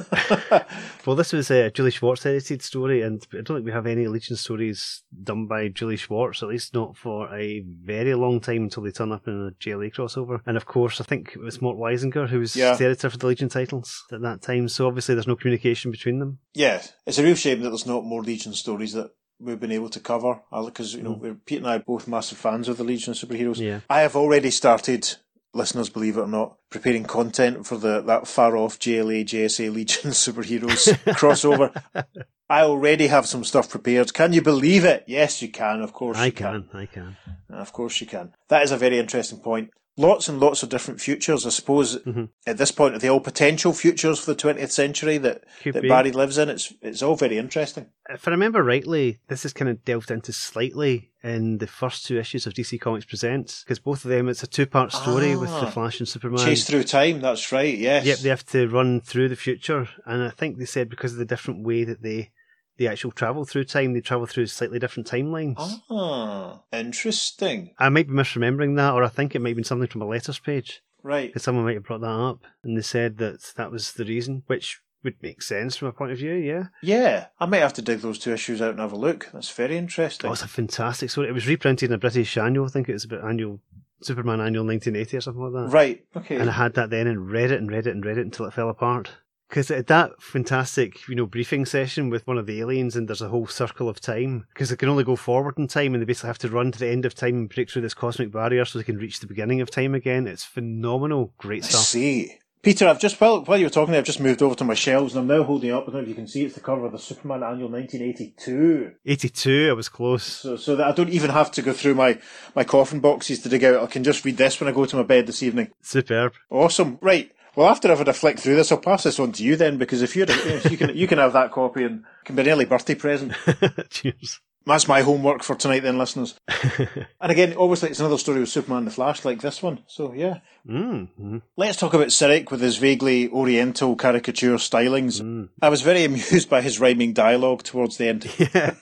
Well, 1.08 1.16
this 1.16 1.32
was 1.32 1.50
a 1.50 1.72
Julie 1.72 1.92
Schwartz 1.92 2.26
edited 2.26 2.62
story, 2.62 3.02
and 3.02 3.26
I 3.32 3.38
don't 3.38 3.56
think 3.56 3.66
we 3.66 3.72
have 3.72 3.88
any 3.88 4.08
Legion 4.08 4.36
stories 4.36 5.04
done 5.24 5.48
by 5.48 5.70
Julie 5.70 5.96
Schwartz, 5.96 6.44
at 6.44 6.50
least 6.50 6.74
not 6.74 6.98
for 6.98 7.34
a 7.34 7.64
very 7.66 8.14
long 8.14 8.42
time 8.42 8.64
until 8.64 8.84
they 8.84 8.92
turn 8.92 9.14
up 9.14 9.26
in 9.26 9.48
a 9.48 9.52
JLA 9.52 9.94
crossover. 9.94 10.42
And 10.46 10.58
of 10.58 10.66
course, 10.66 11.00
I 11.00 11.06
think 11.06 11.32
it 11.34 11.40
was 11.40 11.62
Mort 11.62 11.78
Weisinger 11.78 12.28
who 12.28 12.40
was 12.40 12.58
Yeah. 12.58 12.76
the 12.76 12.84
editor 12.84 13.10
for 13.10 13.16
the 13.16 13.28
Legion 13.28 13.48
titles 13.48 14.04
at 14.12 14.22
that 14.22 14.42
time, 14.42 14.68
so 14.68 14.86
obviously 14.86 15.16
there's 15.16 15.28
no 15.28 15.38
communication 15.38 15.92
between 15.92 16.20
them. 16.20 16.40
Yeah, 16.54 16.82
it's 17.06 17.20
a 17.20 17.24
real 17.24 17.36
shame 17.36 17.62
that 17.62 17.70
there's 17.70 17.86
not 17.86 18.04
more 18.04 18.22
Legion 18.22 18.52
stories 18.52 18.92
that 18.92 19.12
we've 19.40 19.60
been 19.60 19.72
able 19.72 19.90
to 19.90 20.00
cover 20.00 20.42
because 20.66 20.94
you 20.94 21.04
know 21.04 21.16
mm. 21.16 21.20
we're, 21.20 21.36
Pete 21.36 21.60
and 21.60 21.68
I 21.68 21.76
are 21.76 21.80
both 21.80 22.08
massive 22.08 22.38
fans 22.38 22.68
of 22.68 22.78
the 22.78 22.84
Legion 22.84 23.12
of 23.12 23.18
Superheroes. 23.18 23.60
Yeah. 23.60 23.80
I 23.90 24.02
have 24.02 24.16
already 24.16 24.52
started, 24.52 25.16
listeners, 25.54 25.90
believe 25.90 26.18
it 26.18 26.22
or 26.22 26.28
not, 26.28 26.58
preparing 26.70 27.04
content 27.04 27.66
for 27.66 27.78
the 27.78 28.02
that 28.02 28.28
far 28.28 28.56
off 28.56 28.80
JLA 28.80 29.26
JSA 29.26 29.74
Legion 29.74 30.12
Superheroes 30.12 30.94
crossover. 31.14 31.72
I 32.50 32.62
already 32.62 33.08
have 33.08 33.26
some 33.26 33.44
stuff 33.44 33.70
prepared. 33.70 34.14
Can 34.14 34.32
you 34.32 34.42
believe 34.42 34.86
it? 34.86 35.04
Yes, 35.06 35.42
you 35.42 35.50
can. 35.50 35.82
Of 35.82 35.92
course, 35.92 36.18
I 36.18 36.28
you 36.28 36.32
can, 36.32 36.70
I 36.74 36.86
can. 36.86 37.18
Of 37.50 37.74
course, 37.74 38.00
you 38.00 38.08
can. 38.08 38.34
That 38.48 38.64
is 38.64 38.72
a 38.72 38.78
very 38.78 39.00
interesting 39.00 39.40
point. 39.40 39.72
Lots 40.00 40.30
and 40.30 40.40
lots 40.40 40.62
of 40.62 40.70
different 40.70 41.02
futures. 41.02 41.46
I 41.46 41.50
suppose 41.50 41.98
Mhm. 42.04 42.30
at 42.46 42.58
this 42.60 42.72
point, 42.72 42.94
are 42.96 43.00
they 43.00 43.10
all 43.10 43.20
potential 43.20 43.74
futures 43.74 44.20
for 44.20 44.28
the 44.32 44.36
20th 44.36 44.72
century 44.72 45.18
that, 45.18 45.44
Could 45.64 45.74
that 45.74 45.82
be. 45.82 45.90
Barry 45.90 46.12
lives 46.12 46.38
in? 46.38 46.50
It's 46.50 46.72
it's 46.84 47.02
all 47.02 47.16
very 47.16 47.38
interesting. 47.38 47.88
If 48.10 48.28
I 48.28 48.32
remember 48.32 48.64
rightly, 48.64 49.18
this 49.28 49.44
is 49.44 49.54
kind 49.54 49.70
of 49.70 49.84
delved 49.84 50.12
into 50.12 50.32
slightly 50.32 51.12
in 51.24 51.58
the 51.58 51.68
first 51.68 52.06
two 52.06 52.18
issues 52.20 52.46
of 52.46 52.54
DC 52.54 52.78
Comics 52.80 53.06
Presents, 53.06 53.64
because 53.64 53.80
both 53.80 54.06
of 54.06 54.10
them, 54.10 54.30
it's 54.30 54.44
a 54.44 54.48
two 54.48 54.68
part 54.68 54.94
story 54.94 55.36
with 55.36 55.50
Ah. 55.50 55.62
the 55.66 55.72
Flash 55.72 56.00
and 56.00 56.08
Superman. 56.08 56.46
Chase 56.46 56.66
through 56.66 56.84
time. 56.84 57.20
That's 57.20 57.52
right. 57.52 57.76
Yes. 57.78 58.06
Yep, 58.06 58.20
they 58.20 58.30
have 58.30 58.46
to 58.48 58.68
run 58.68 59.02
through 59.02 59.30
the 59.30 59.36
future, 59.36 59.90
and 60.06 60.22
I 60.24 60.30
think 60.30 60.58
they 60.60 60.66
said 60.66 60.90
because 60.90 61.14
of 61.14 61.18
the 61.18 61.26
different 61.26 61.66
way 61.66 61.84
that 61.84 62.04
they 62.04 62.30
they 62.78 62.88
actual 62.88 63.12
travel 63.12 63.46
through 63.46 63.66
time, 63.66 63.94
they 63.94 64.02
travel 64.02 64.26
through 64.26 64.48
slightly 64.48 64.80
different 64.80 65.10
timelines. 65.10 65.56
Ah, 65.90 66.62
interesting. 66.72 67.72
I 67.80 67.90
might 67.90 68.08
be 68.08 68.14
misremembering 68.14 68.76
that, 68.78 68.94
or 68.94 69.04
I 69.04 69.08
think 69.10 69.36
it 69.36 69.40
might 69.42 69.50
have 69.50 69.56
been 69.58 69.64
something 69.64 69.88
from 69.88 70.02
a 70.02 70.08
letters 70.08 70.40
page 70.40 70.82
Right. 71.04 71.28
because 71.30 71.44
someone 71.44 71.66
might 71.66 71.76
have 71.76 71.84
brought 71.86 72.02
that 72.02 72.08
up, 72.08 72.44
and 72.64 72.78
they 72.78 72.82
said 72.82 73.18
that 73.18 73.54
that 73.56 73.72
was 73.72 73.94
the 73.94 74.06
reason, 74.06 74.44
which 74.48 74.82
would 75.04 75.16
make 75.22 75.42
sense 75.42 75.76
from 75.78 75.88
a 75.88 75.92
point 75.92 76.12
of 76.12 76.18
view. 76.18 76.34
Yeah, 76.34 76.66
Yeah, 76.82 77.28
I 77.40 77.46
might 77.46 77.60
have 77.60 77.74
to 77.74 77.82
dig 77.82 78.00
those 78.00 78.20
two 78.20 78.34
issues 78.34 78.62
out 78.62 78.72
and 78.72 78.80
have 78.80 78.92
a 78.94 78.98
look. 78.98 79.30
That's 79.32 79.50
very 79.52 79.78
interesting. 79.78 80.30
oh, 80.30 80.34
it's 80.34 80.42
a 80.44 80.48
fantastic 80.48 81.10
story. 81.10 81.30
It 81.30 81.34
was 81.34 81.48
reprinted 81.48 81.90
in 81.90 81.94
a 81.96 81.98
British 82.00 82.36
annual. 82.38 82.66
I 82.66 82.70
think 82.70 82.90
it 82.90 82.94
was 82.94 83.06
about 83.06 83.24
annual 83.24 83.60
Superman 84.02 84.42
annual 84.42 84.66
1980 84.66 85.18
or 85.18 85.22
something 85.22 85.42
like 85.44 85.54
that. 85.54 85.74
Right. 85.74 86.06
Okay. 86.16 86.36
and 86.36 86.50
I 86.50 86.54
had 86.54 86.74
that 86.76 86.90
then 86.90 87.08
and 87.08 87.30
read 87.32 87.52
it 87.52 87.60
and 87.60 87.72
read 87.72 87.88
it 87.88 87.92
and 87.96 88.06
read 88.06 88.18
it 88.18 88.26
until 88.26 88.46
it 88.48 88.54
fell 88.54 88.70
apart. 88.70 89.12
Because 89.50 89.72
at 89.72 89.88
that 89.88 90.22
fantastic, 90.22 91.08
you 91.08 91.16
know, 91.16 91.26
briefing 91.26 91.66
session 91.66 92.10
with 92.10 92.28
one 92.28 92.38
of 92.38 92.46
the 92.48 92.60
aliens, 92.60 92.96
and 92.96 93.08
there's 93.08 93.22
a 93.22 93.30
whole 93.30 93.48
circle 93.48 93.88
of 93.88 94.02
time, 94.02 94.46
because 94.54 94.70
they 94.70 94.76
can 94.76 94.90
only 94.90 95.04
go 95.04 95.16
forward 95.16 95.58
in 95.58 95.68
time, 95.68 95.94
and 95.94 96.02
they 96.02 96.06
basically 96.06 96.28
have 96.28 96.38
to 96.40 96.50
run 96.50 96.72
to 96.72 96.80
the 96.80 96.88
end 96.88 97.06
of 97.06 97.16
time 97.16 97.36
and 97.36 97.50
break 97.50 97.70
through 97.70 97.82
this 97.82 97.94
cosmic 97.94 98.32
barrier 98.32 98.66
so 98.66 98.78
they 98.78 98.84
can 98.84 98.98
reach 98.98 99.20
the 99.20 99.28
beginning 99.28 99.62
of 99.62 99.72
time 99.72 99.96
again. 99.96 100.28
It's 100.28 100.44
phenomenal, 100.44 101.34
great 101.38 101.64
I 101.64 101.68
stuff. 101.68 101.82
see. 101.82 102.40
Peter, 102.64 102.88
I've 102.88 103.00
just 103.00 103.22
while 103.22 103.46
while 103.46 103.58
you 103.58 103.66
were 103.66 103.70
talking, 103.70 103.96
I've 103.96 104.04
just 104.04 104.20
moved 104.20 104.42
over 104.42 104.56
to 104.56 104.64
my 104.66 104.74
shelves 104.74 105.16
and 105.16 105.22
I'm 105.22 105.38
now 105.38 105.44
holding 105.44 105.72
up. 105.72 105.84
I 105.84 105.86
don't 105.86 105.94
know 105.94 106.02
if 106.02 106.08
you 106.10 106.16
can 106.16 106.28
see 106.28 106.44
it's 106.44 106.56
the 106.56 106.60
cover 106.60 106.86
of 106.86 106.92
the 106.92 107.00
Superman 107.00 107.44
Annual 107.44 107.70
1982. 107.70 108.92
82, 109.06 109.68
I 109.70 109.74
was 109.74 109.88
close. 109.88 110.24
So, 110.24 110.58
so 110.58 110.76
that 110.76 110.88
I 110.88 110.92
don't 110.92 111.10
even 111.10 111.30
have 111.30 111.52
to 111.52 111.62
go 111.62 111.72
through 111.72 111.96
my, 111.96 112.20
my 112.56 112.64
coffin 112.64 113.00
boxes 113.00 113.42
to 113.44 113.50
dig 113.50 113.64
out. 113.64 113.84
I 113.84 113.86
can 113.86 114.04
just 114.04 114.26
read 114.26 114.38
this 114.38 114.60
when 114.60 114.68
I 114.68 114.74
go 114.74 114.86
to 114.86 114.96
my 114.98 115.04
bed 115.04 115.28
this 115.28 115.44
evening. 115.44 115.70
Superb. 115.82 116.34
Awesome. 116.50 116.98
Right. 117.00 117.32
Well, 117.58 117.68
after 117.70 117.92
I've 117.92 117.98
had 117.98 118.08
a 118.08 118.14
flick 118.14 118.38
through 118.38 118.56
this, 118.56 118.72
I'll 118.72 118.78
pass 118.78 119.02
this 119.02 119.20
on 119.20 119.32
to 119.32 119.44
you 119.44 119.56
then, 119.56 119.78
because 119.80 120.04
if 120.04 120.16
you're, 120.16 120.28
you 120.70 120.78
can, 120.78 120.96
you 120.96 121.08
can 121.08 121.18
have 121.18 121.34
that 121.34 121.52
copy 121.52 121.86
and 121.86 122.04
can 122.24 122.36
be 122.36 122.44
an 122.44 122.50
early 122.50 122.66
birthday 122.66 122.94
present. 122.94 123.34
Cheers. 123.90 124.42
That's 124.68 124.88
my 124.88 125.02
homework 125.02 125.42
for 125.42 125.56
tonight, 125.56 125.82
then, 125.82 125.98
listeners. 125.98 126.36
And 127.20 127.32
again, 127.32 127.56
obviously, 127.58 127.90
it's 127.90 128.00
another 128.00 128.20
story 128.20 128.42
with 128.42 128.50
Superman 128.50 128.80
and 128.80 128.88
the 128.88 128.92
Flash, 128.92 129.26
like 129.26 129.42
this 129.42 129.64
one. 129.64 129.80
So, 129.88 130.14
yeah. 130.14 130.40
mm, 130.70 131.08
mm, 131.20 131.42
Let's 131.56 131.78
talk 131.80 131.96
about 131.96 132.08
Cyric 132.10 132.52
with 132.52 132.62
his 132.62 132.78
vaguely 132.78 133.28
oriental 133.30 133.96
caricature 133.96 134.58
stylings. 134.58 135.20
mm. 135.20 135.50
I 135.60 135.70
was 135.70 135.82
very 135.82 136.04
amused 136.06 136.50
by 136.52 136.62
his 136.62 136.80
rhyming 136.80 137.14
dialogue 137.14 137.64
towards 137.64 137.98
the 137.98 138.08
end. 138.10 138.30
Yeah. 138.38 138.76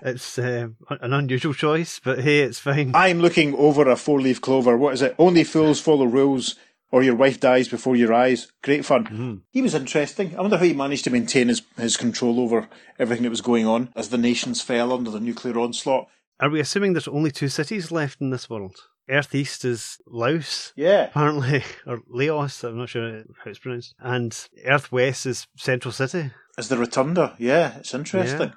it's 0.00 0.38
uh, 0.38 0.68
an 0.88 1.12
unusual 1.12 1.52
choice, 1.52 2.00
but 2.02 2.20
hey, 2.20 2.40
it's 2.40 2.60
fine. 2.60 2.92
I'm 2.94 3.20
looking 3.20 3.54
over 3.56 3.90
a 3.90 3.96
four 3.96 4.22
leaf 4.22 4.40
clover. 4.40 4.76
What 4.78 4.94
is 4.94 5.02
it? 5.02 5.14
Only 5.18 5.44
fools 5.44 5.80
follow 5.80 6.06
rules, 6.06 6.54
or 6.90 7.02
your 7.02 7.14
wife 7.14 7.38
dies 7.40 7.68
before 7.68 7.96
your 7.96 8.12
eyes. 8.14 8.50
Great 8.62 8.84
fun. 8.84 9.04
Mm. 9.06 9.40
He 9.50 9.62
was 9.62 9.74
interesting. 9.74 10.36
I 10.36 10.40
wonder 10.40 10.56
how 10.56 10.64
he 10.64 10.72
managed 10.74 11.04
to 11.04 11.10
maintain 11.10 11.48
his, 11.48 11.62
his 11.76 11.96
control 11.96 12.40
over 12.40 12.68
everything 12.98 13.24
that 13.24 13.30
was 13.30 13.40
going 13.40 13.66
on 13.66 13.90
as 13.94 14.08
the 14.08 14.18
nations 14.18 14.62
fell 14.62 14.92
under 14.92 15.10
the 15.10 15.20
nuclear 15.20 15.58
onslaught. 15.58 16.06
Are 16.40 16.50
we 16.50 16.60
assuming 16.60 16.92
there's 16.92 17.08
only 17.08 17.30
two 17.30 17.48
cities 17.48 17.90
left 17.90 18.20
in 18.20 18.30
this 18.30 18.48
world? 18.48 18.76
Earth 19.10 19.34
East 19.34 19.64
is 19.64 19.98
Laos, 20.06 20.72
Yeah. 20.76 21.04
apparently, 21.06 21.64
or 21.86 22.00
Laos, 22.08 22.62
I'm 22.62 22.76
not 22.78 22.90
sure 22.90 23.24
how 23.42 23.50
it's 23.50 23.58
pronounced. 23.58 23.94
And 23.98 24.38
Earth 24.66 24.92
West 24.92 25.24
is 25.26 25.46
Central 25.56 25.92
City. 25.92 26.30
Is 26.58 26.68
the 26.68 26.76
Rotunda. 26.76 27.34
Yeah, 27.38 27.78
it's 27.78 27.94
interesting. 27.94 28.48
Yeah. 28.48 28.54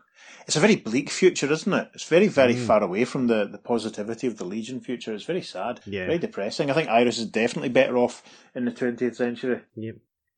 It's 0.47 0.55
a 0.55 0.59
very 0.59 0.75
bleak 0.75 1.09
future, 1.09 1.51
isn't 1.51 1.71
it? 1.73 1.89
It's 1.93 2.05
very, 2.07 2.27
very 2.27 2.55
Mm. 2.55 2.65
far 2.65 2.83
away 2.83 3.05
from 3.05 3.27
the, 3.27 3.45
the 3.45 3.57
positivity 3.57 4.27
of 4.27 4.37
the 4.37 4.45
Legion 4.45 4.79
future. 4.79 5.13
It's 5.13 5.23
very 5.25 5.41
sad. 5.41 5.81
Yeah. 5.85 6.05
Very 6.07 6.17
depressing. 6.19 6.69
I 6.69 6.73
think 6.73 6.89
Iris 6.89 7.17
is 7.19 7.25
definitely 7.27 7.69
better 7.69 7.97
off 7.97 8.23
in 8.55 8.65
the 8.65 8.71
20th 8.71 9.15
century. 9.15 9.61
Yep. 9.75 9.95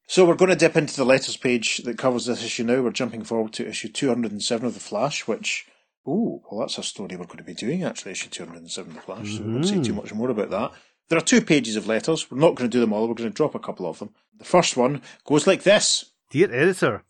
So 0.07 0.25
we're 0.25 0.35
going 0.35 0.49
to 0.49 0.55
dip 0.57 0.75
into 0.75 0.95
the 0.97 1.05
letters 1.05 1.37
page 1.37 1.77
that 1.79 1.97
covers 1.97 2.25
this 2.25 2.43
issue 2.43 2.63
now. 2.65 2.81
We're 2.81 2.91
jumping 2.91 3.23
forward 3.23 3.53
to 3.53 3.67
issue 3.67 3.87
207 3.87 4.67
of 4.67 4.73
The 4.73 4.79
Flash, 4.81 5.27
which, 5.27 5.65
ooh, 6.07 6.41
well, 6.51 6.59
that's 6.59 6.77
a 6.77 6.83
story 6.83 7.15
we're 7.15 7.25
going 7.25 7.37
to 7.37 7.43
be 7.43 7.53
doing, 7.53 7.83
actually, 7.83 8.11
issue 8.11 8.29
207 8.29 8.89
of 8.91 8.95
The 8.95 9.01
Flash, 9.01 9.37
so 9.37 9.43
we 9.43 9.53
won't 9.53 9.67
say 9.67 9.81
too 9.81 9.93
much 9.93 10.13
more 10.13 10.29
about 10.29 10.49
that. 10.49 10.71
There 11.09 11.17
are 11.17 11.21
two 11.21 11.41
pages 11.41 11.75
of 11.77 11.87
letters. 11.87 12.29
We're 12.29 12.37
not 12.39 12.55
going 12.55 12.69
to 12.69 12.75
do 12.75 12.81
them 12.81 12.91
all. 12.91 13.07
We're 13.07 13.13
going 13.15 13.29
to 13.29 13.35
drop 13.35 13.55
a 13.55 13.59
couple 13.59 13.85
of 13.89 13.99
them. 13.99 14.09
The 14.37 14.45
first 14.45 14.75
one 14.75 15.01
goes 15.25 15.47
like 15.47 15.63
this. 15.63 16.11
Dear 16.31 16.53
editor, 16.53 17.03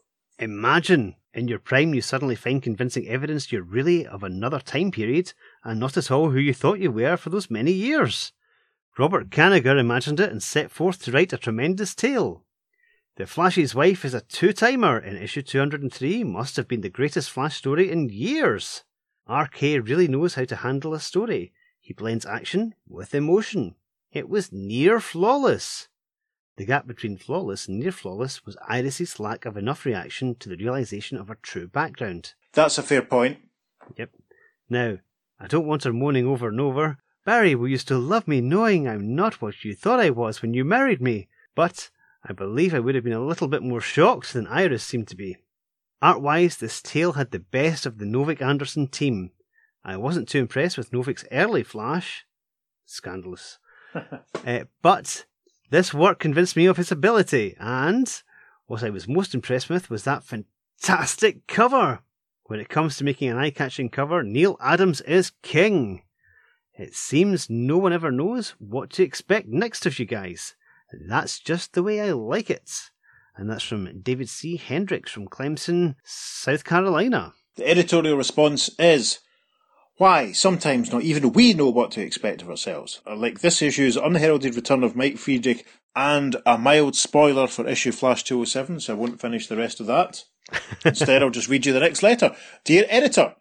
imagine 0.44 1.16
in 1.34 1.48
your 1.48 1.60
prime 1.60 1.94
you 1.94 2.02
suddenly 2.02 2.36
find 2.36 2.62
convincing 2.62 3.08
evidence 3.08 3.52
you're 3.52 3.64
really 3.64 4.06
of 4.06 4.24
another 4.24 4.60
time 4.60 4.92
period 4.92 5.34
and 5.64 5.80
not 5.80 5.98
at 5.98 6.12
all 6.12 6.30
who 6.30 6.40
you 6.40 6.54
thought 6.54 6.80
you 6.80 6.92
were 6.92 7.18
for 7.18 7.30
those 7.30 7.50
many 7.50 7.72
years. 7.72 8.32
Robert 8.98 9.32
Kanigher 9.32 9.80
imagined 9.80 10.20
it 10.20 10.32
and 10.32 10.44
set 10.44 10.70
forth 10.70 11.02
to 11.04 11.12
write 11.12 11.34
a 11.34 11.38
tremendous 11.38 11.96
tale. 11.96 12.44
The 13.16 13.26
Flash's 13.26 13.74
wife 13.74 14.06
is 14.06 14.14
a 14.14 14.22
two-timer 14.22 15.00
in 15.00 15.18
issue 15.18 15.42
203 15.42 16.24
must 16.24 16.58
have 16.58 16.68
been 16.68 16.82
the 16.82 16.90
greatest 16.90 17.32
Flash 17.32 17.58
story 17.58 17.92
in 17.92 18.10
years. 18.10 18.84
RK 19.30 19.62
really 19.62 20.08
knows 20.08 20.36
how 20.36 20.46
to 20.46 20.58
handle 20.58 20.94
a 20.94 21.00
story. 21.00 21.54
He 21.80 21.94
blends 21.94 22.26
action 22.26 22.76
with 22.88 23.16
emotion. 23.16 23.76
It 24.12 24.30
was 24.30 24.52
near 24.52 25.00
flawless. 25.00 25.88
The 26.58 26.66
gap 26.66 26.86
between 26.86 27.18
flawless 27.18 27.68
and 27.68 27.80
near 27.80 27.92
flawless 27.92 28.46
was 28.46 28.58
Iris's 28.68 29.20
lack 29.20 29.46
of 29.46 29.58
enough 29.58 29.86
reaction 29.86 30.36
to 30.36 30.50
the 30.50 30.58
realization 30.58 31.18
of 31.18 31.28
her 31.28 31.38
true 31.42 31.68
background. 31.68 32.34
That's 32.54 32.78
a 32.78 32.84
fair 32.84 33.02
point. 33.02 33.40
Yep. 33.98 34.12
Now, 34.70 34.98
I 35.40 35.48
don't 35.48 35.66
want 35.66 35.84
her 35.84 35.94
moaning 35.94 36.28
over 36.28 36.50
and 36.50 36.62
over, 36.62 37.00
Barry, 37.26 37.56
will 37.56 37.70
you 37.70 37.78
still 37.78 38.00
love 38.02 38.28
me 38.28 38.42
knowing 38.42 38.88
I'm 38.88 39.16
not 39.16 39.42
what 39.42 39.64
you 39.64 39.74
thought 39.74 40.00
I 40.00 40.10
was 40.10 40.42
when 40.42 40.54
you 40.54 40.66
married 40.66 41.02
me? 41.02 41.30
But 41.56 41.90
I 42.28 42.34
believe 42.34 42.74
I 42.74 42.80
would 42.80 42.96
have 42.96 43.04
been 43.04 43.14
a 43.14 43.26
little 43.26 43.48
bit 43.48 43.64
more 43.64 43.80
shocked 43.80 44.34
than 44.34 44.48
Iris 44.48 44.84
seemed 44.84 45.08
to 45.10 45.16
be. 45.16 45.38
Art 46.02 46.22
wise, 46.22 46.58
this 46.58 46.82
tale 46.82 47.14
had 47.14 47.32
the 47.32 47.40
best 47.40 47.86
of 47.86 47.98
the 47.98 48.06
Novick 48.06 48.42
Anderson 48.42 48.88
team. 48.88 49.32
I 49.86 49.96
wasn't 49.96 50.28
too 50.28 50.40
impressed 50.40 50.78
with 50.78 50.92
Novick's 50.92 51.26
early 51.32 51.64
Flash. 51.64 52.26
Scandalous. 52.86 53.58
uh, 53.96 54.64
but 54.82 55.26
this 55.74 55.92
work 55.92 56.20
convinced 56.20 56.56
me 56.56 56.68
of 56.68 56.78
his 56.78 56.92
ability, 56.92 57.56
and 57.60 58.22
what 58.68 58.84
I 58.84 58.92
was 58.92 59.08
most 59.08 59.34
impressed 59.34 59.70
with 59.70 59.90
was 59.90 60.04
that 60.04 60.24
fantastic 60.24 61.48
cover. 61.48 62.02
When 62.44 62.60
it 62.60 62.70
comes 62.70 62.96
to 62.98 63.04
making 63.04 63.30
an 63.30 63.40
eye 63.40 63.50
catching 63.50 63.90
cover, 63.90 64.22
Neal 64.22 64.56
Adams 64.62 65.02
is 65.02 65.32
king. 65.42 66.04
It 66.76 66.94
seems 66.94 67.50
no 67.50 67.80
one 67.80 67.92
ever 67.92 68.12
knows 68.12 68.52
what 68.60 68.92
to 68.92 69.04
expect 69.04 69.48
next 69.48 69.88
of 69.88 69.98
you 69.98 70.06
guys. 70.06 70.54
That's 71.08 71.40
just 71.40 71.74
the 71.74 71.82
way 71.82 72.00
I 72.02 72.12
like 72.12 72.52
it. 72.52 72.92
And 73.36 73.50
that's 73.50 73.64
from 73.64 74.00
David 74.00 74.30
C. 74.30 74.58
Hendricks 74.58 75.12
from 75.12 75.28
Clemson, 75.28 75.96
South 76.04 76.64
Carolina. 76.64 77.34
The 77.56 77.68
editorial 77.68 78.16
response 78.16 78.70
is 78.78 79.22
Why, 79.98 80.32
sometimes 80.32 80.92
not 80.92 81.04
even 81.04 81.34
we 81.34 81.54
know 81.54 81.70
what 81.70 81.92
to 81.92 82.02
expect 82.02 82.42
of 82.42 82.50
ourselves. 82.50 83.02
Uh, 83.06 83.16
like 83.16 83.42
this 83.42 83.62
issue's 83.62 83.96
unheralded 83.96 84.56
return 84.56 84.84
of 84.84 84.96
Mike 84.96 85.18
Friedrich 85.18 85.66
and 85.96 86.36
a 86.46 86.58
mild 86.58 86.96
spoiler 86.96 87.48
for 87.48 87.68
issue 87.68 87.92
Flash 87.92 88.24
207, 88.24 88.80
so 88.80 88.94
I 88.94 88.98
won't 88.98 89.22
finish 89.22 89.48
the 89.48 89.58
rest 89.58 89.80
of 89.80 89.86
that. 89.88 90.24
Instead, 90.86 91.22
I'll 91.22 91.30
just 91.30 91.48
read 91.48 91.66
you 91.66 91.74
the 91.74 91.80
next 91.80 92.02
letter. 92.02 92.36
Dear 92.64 92.86
editor, 92.90 93.36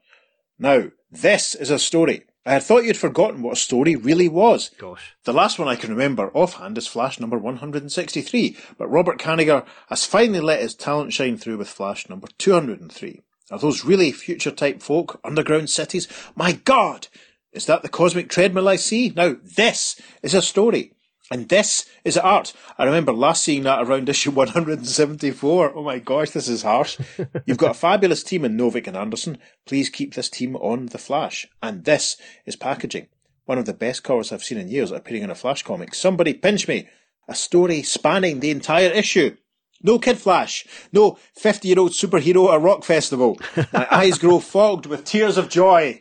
now, 0.58 0.90
this 1.10 1.54
is 1.54 1.70
a 1.70 1.78
story 1.78 2.24
I 2.44 2.54
had 2.54 2.64
thought 2.64 2.84
you'd 2.84 2.96
forgotten 2.96 3.42
what 3.42 3.52
a 3.52 3.60
story 3.60 3.94
really 3.94 4.28
was. 4.28 4.70
Gosh. 4.76 5.14
The 5.24 5.32
last 5.32 5.60
one 5.60 5.68
I 5.68 5.76
can 5.76 5.90
remember 5.90 6.30
offhand 6.34 6.76
is 6.76 6.88
Flash 6.88 7.20
number 7.20 7.38
163, 7.38 8.56
but 8.76 8.88
Robert 8.88 9.18
Kanigher 9.18 9.64
has 9.88 10.04
finally 10.04 10.40
let 10.40 10.60
his 10.60 10.74
talent 10.74 11.12
shine 11.12 11.36
through 11.36 11.58
with 11.58 11.68
Flash 11.68 12.08
number 12.08 12.26
203. 12.38 13.22
Are 13.50 13.58
those 13.58 13.84
really 13.84 14.12
future 14.12 14.50
type 14.50 14.82
folk, 14.82 15.20
underground 15.24 15.70
cities? 15.70 16.08
My 16.34 16.52
god! 16.52 17.08
Is 17.52 17.66
that 17.66 17.82
the 17.82 17.88
cosmic 17.88 18.30
treadmill 18.30 18.68
I 18.68 18.76
see? 18.76 19.12
Now, 19.14 19.36
this 19.42 20.00
is 20.22 20.34
a 20.34 20.40
story. 20.40 20.94
And 21.30 21.48
this 21.48 21.86
is 22.04 22.18
art. 22.18 22.52
I 22.76 22.84
remember 22.84 23.12
last 23.12 23.42
seeing 23.42 23.62
that 23.62 23.82
around 23.82 24.08
issue 24.08 24.30
174. 24.32 25.72
Oh 25.74 25.82
my 25.82 25.98
gosh, 25.98 26.30
this 26.30 26.48
is 26.48 26.62
harsh. 26.62 26.98
You've 27.46 27.58
got 27.58 27.70
a 27.70 27.74
fabulous 27.74 28.22
team 28.22 28.44
in 28.44 28.56
Novick 28.56 28.86
and 28.86 28.96
Anderson. 28.96 29.38
Please 29.66 29.88
keep 29.88 30.14
this 30.14 30.28
team 30.28 30.56
on 30.56 30.86
the 30.86 30.98
Flash. 30.98 31.46
And 31.62 31.84
this 31.84 32.16
is 32.44 32.56
packaging. 32.56 33.08
One 33.46 33.58
of 33.58 33.66
the 33.66 33.72
best 33.72 34.04
covers 34.04 34.30
I've 34.30 34.44
seen 34.44 34.58
in 34.58 34.68
years 34.68 34.90
appearing 34.90 35.22
in 35.22 35.30
a 35.30 35.34
Flash 35.34 35.62
comic. 35.62 35.94
Somebody 35.94 36.34
pinch 36.34 36.68
me. 36.68 36.88
A 37.28 37.34
story 37.34 37.82
spanning 37.82 38.40
the 38.40 38.50
entire 38.50 38.90
issue. 38.90 39.36
No 39.82 39.98
Kid 39.98 40.18
Flash. 40.18 40.66
No 40.92 41.18
50 41.36 41.68
year 41.68 41.78
old 41.78 41.90
superhero 41.92 42.48
at 42.48 42.56
a 42.56 42.58
rock 42.58 42.84
festival. 42.84 43.38
My 43.72 43.86
eyes 43.90 44.18
grow 44.18 44.38
fogged 44.40 44.86
with 44.86 45.04
tears 45.04 45.36
of 45.36 45.48
joy. 45.48 46.00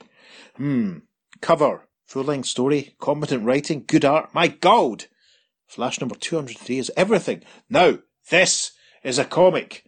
Hmm. 0.57 0.99
Cover. 1.41 1.87
Full 2.05 2.23
length 2.23 2.47
story. 2.47 2.95
Competent 2.99 3.43
writing. 3.45 3.83
Good 3.87 4.05
art. 4.05 4.33
My 4.33 4.47
God! 4.47 5.05
Flash 5.67 5.99
number 6.01 6.15
203 6.15 6.77
is 6.77 6.91
everything. 6.97 7.41
Now, 7.69 7.99
this 8.29 8.71
is 9.03 9.17
a 9.17 9.25
comic. 9.25 9.85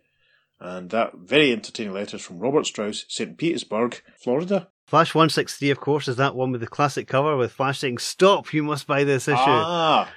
And 0.60 0.90
that 0.92 1.12
very 1.18 1.52
entertaining 1.52 1.94
letter 1.94 2.16
is 2.16 2.24
from 2.24 2.40
Robert 2.40 2.66
Strauss, 2.66 3.04
St. 3.10 3.38
Petersburg, 3.38 4.02
Florida. 4.18 4.70
Flash 4.88 5.14
163, 5.14 5.70
of 5.72 5.82
course, 5.82 6.08
is 6.08 6.16
that 6.16 6.36
one 6.36 6.54
with 6.54 6.62
the 6.62 6.68
classic 6.68 7.08
cover 7.08 7.36
with 7.36 7.52
Flash 7.52 7.80
saying, 7.80 7.98
Stop, 7.98 8.54
you 8.54 8.64
must 8.64 8.88
buy 8.88 9.04
this 9.04 9.28
issue. 9.28 9.36
Ah, 9.38 10.10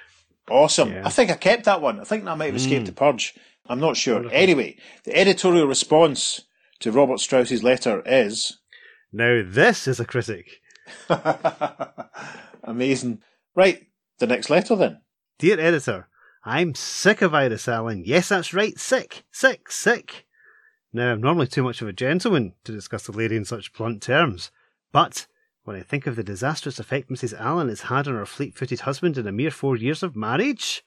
awesome. 0.49 0.93
Yeah. 0.93 1.01
I 1.05 1.09
think 1.09 1.31
I 1.31 1.35
kept 1.35 1.65
that 1.65 1.81
one. 1.81 1.99
I 1.99 2.05
think 2.05 2.23
that 2.23 2.37
might 2.37 2.45
have 2.45 2.55
escaped 2.55 2.83
Mm. 2.83 2.87
the 2.87 2.91
purge. 2.93 3.35
I'm 3.69 3.79
not 3.79 3.97
sure. 3.97 4.29
Anyway, 4.31 4.77
the 5.03 5.15
editorial 5.15 5.67
response 5.67 6.41
to 6.79 6.91
Robert 6.91 7.19
Strauss's 7.19 7.63
letter 7.63 8.01
is 8.05 8.59
Now, 9.11 9.41
this 9.45 9.87
is 9.87 9.99
a 9.99 10.05
critic. 10.05 10.61
amazing. 12.63 13.21
Right, 13.55 13.87
the 14.19 14.27
next 14.27 14.49
letter 14.49 14.75
then. 14.75 15.01
Dear 15.39 15.59
editor, 15.59 16.07
I'm 16.43 16.75
sick 16.75 17.21
of 17.21 17.33
Iris 17.33 17.67
Allen. 17.67 18.03
Yes, 18.05 18.29
that's 18.29 18.53
right. 18.53 18.77
Sick, 18.79 19.23
sick, 19.31 19.71
sick. 19.71 20.25
Now, 20.93 21.11
I'm 21.11 21.21
normally 21.21 21.47
too 21.47 21.63
much 21.63 21.81
of 21.81 21.87
a 21.87 21.93
gentleman 21.93 22.53
to 22.63 22.71
discuss 22.71 23.07
a 23.07 23.11
lady 23.11 23.35
in 23.35 23.45
such 23.45 23.73
blunt 23.73 24.01
terms, 24.01 24.51
but 24.91 25.27
when 25.63 25.75
I 25.75 25.81
think 25.81 26.07
of 26.07 26.15
the 26.15 26.23
disastrous 26.23 26.79
effect 26.79 27.09
Mrs. 27.09 27.37
Allen 27.37 27.67
has 27.67 27.81
had 27.81 28.07
on 28.07 28.15
her 28.15 28.25
fleet 28.25 28.55
footed 28.55 28.81
husband 28.81 29.17
in 29.17 29.27
a 29.27 29.33
mere 29.33 29.51
four 29.51 29.75
years 29.75 30.01
of 30.01 30.15
marriage, 30.15 30.83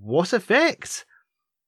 what 0.00 0.32
effect? 0.32 1.04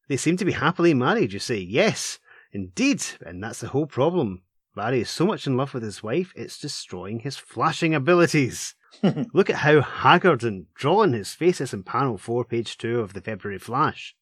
They 0.09 0.16
seem 0.16 0.36
to 0.36 0.44
be 0.44 0.52
happily 0.52 0.94
married, 0.94 1.32
you 1.32 1.38
say. 1.38 1.59
Yes, 1.59 2.18
indeed, 2.52 3.02
and 3.24 3.42
that's 3.42 3.61
the 3.61 3.68
whole 3.68 3.86
problem. 3.86 4.42
Barry 4.74 5.00
is 5.00 5.11
so 5.11 5.24
much 5.24 5.46
in 5.46 5.57
love 5.57 5.72
with 5.72 5.82
his 5.82 6.02
wife, 6.02 6.32
it's 6.34 6.59
destroying 6.59 7.20
his 7.20 7.36
flashing 7.36 7.94
abilities. 7.94 8.74
Look 9.32 9.48
at 9.48 9.57
how 9.57 9.80
haggard 9.80 10.42
and 10.42 10.66
drawn 10.74 11.12
his 11.12 11.32
face 11.32 11.61
is 11.61 11.72
in 11.72 11.84
panel 11.84 12.18
4, 12.18 12.44
page 12.44 12.76
2 12.78 13.00
of 13.00 13.12
the 13.12 13.20
February 13.20 13.59
Flash. 13.59 14.16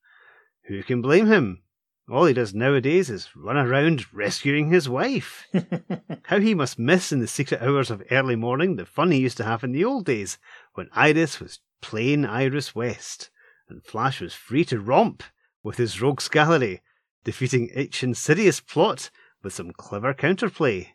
Who 0.64 0.82
can 0.82 1.00
blame 1.00 1.26
him? 1.26 1.62
All 2.10 2.26
he 2.26 2.34
does 2.34 2.54
nowadays 2.54 3.08
is 3.08 3.34
run 3.34 3.56
around 3.56 4.12
rescuing 4.12 4.70
his 4.70 4.88
wife. 4.88 5.46
how 6.24 6.38
he 6.38 6.54
must 6.54 6.78
miss 6.78 7.12
in 7.12 7.20
the 7.20 7.26
secret 7.26 7.62
hours 7.62 7.90
of 7.90 8.02
early 8.10 8.36
morning 8.36 8.76
the 8.76 8.84
fun 8.84 9.10
he 9.10 9.20
used 9.20 9.38
to 9.38 9.44
have 9.44 9.64
in 9.64 9.72
the 9.72 9.84
old 9.84 10.04
days 10.04 10.36
when 10.74 10.90
Iris 10.92 11.40
was 11.40 11.60
plain 11.80 12.24
Iris 12.26 12.74
West 12.74 13.30
and 13.68 13.82
Flash 13.84 14.20
was 14.20 14.34
free 14.34 14.64
to 14.66 14.80
romp 14.80 15.22
with 15.62 15.76
his 15.76 16.00
rogues 16.00 16.28
gallery, 16.28 16.82
defeating 17.24 17.70
each 17.74 18.02
insidious 18.02 18.60
plot 18.60 19.10
with 19.42 19.54
some 19.54 19.72
clever 19.72 20.14
counterplay. 20.14 20.88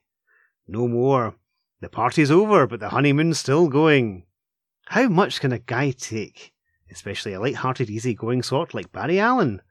No 0.67 0.87
more. 0.87 1.35
The 1.79 1.89
party's 1.89 2.31
over, 2.31 2.67
but 2.67 2.79
the 2.79 2.89
honeymoon's 2.89 3.39
still 3.39 3.67
going. 3.67 4.25
How 4.87 5.07
much 5.07 5.39
can 5.39 5.51
a 5.51 5.59
guy 5.59 5.91
take? 5.91 6.53
Especially 6.91 7.33
a 7.33 7.39
light-hearted, 7.39 7.89
easy-going 7.89 8.43
sort 8.43 8.73
like 8.73 8.91
Barry 8.91 9.19
Allen. 9.19 9.61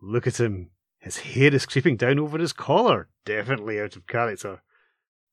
Look 0.00 0.26
at 0.26 0.38
him. 0.38 0.70
His 0.98 1.18
hair 1.18 1.54
is 1.54 1.66
creeping 1.66 1.96
down 1.96 2.18
over 2.18 2.38
his 2.38 2.52
collar. 2.52 3.08
Definitely 3.24 3.80
out 3.80 3.96
of 3.96 4.06
character. 4.06 4.62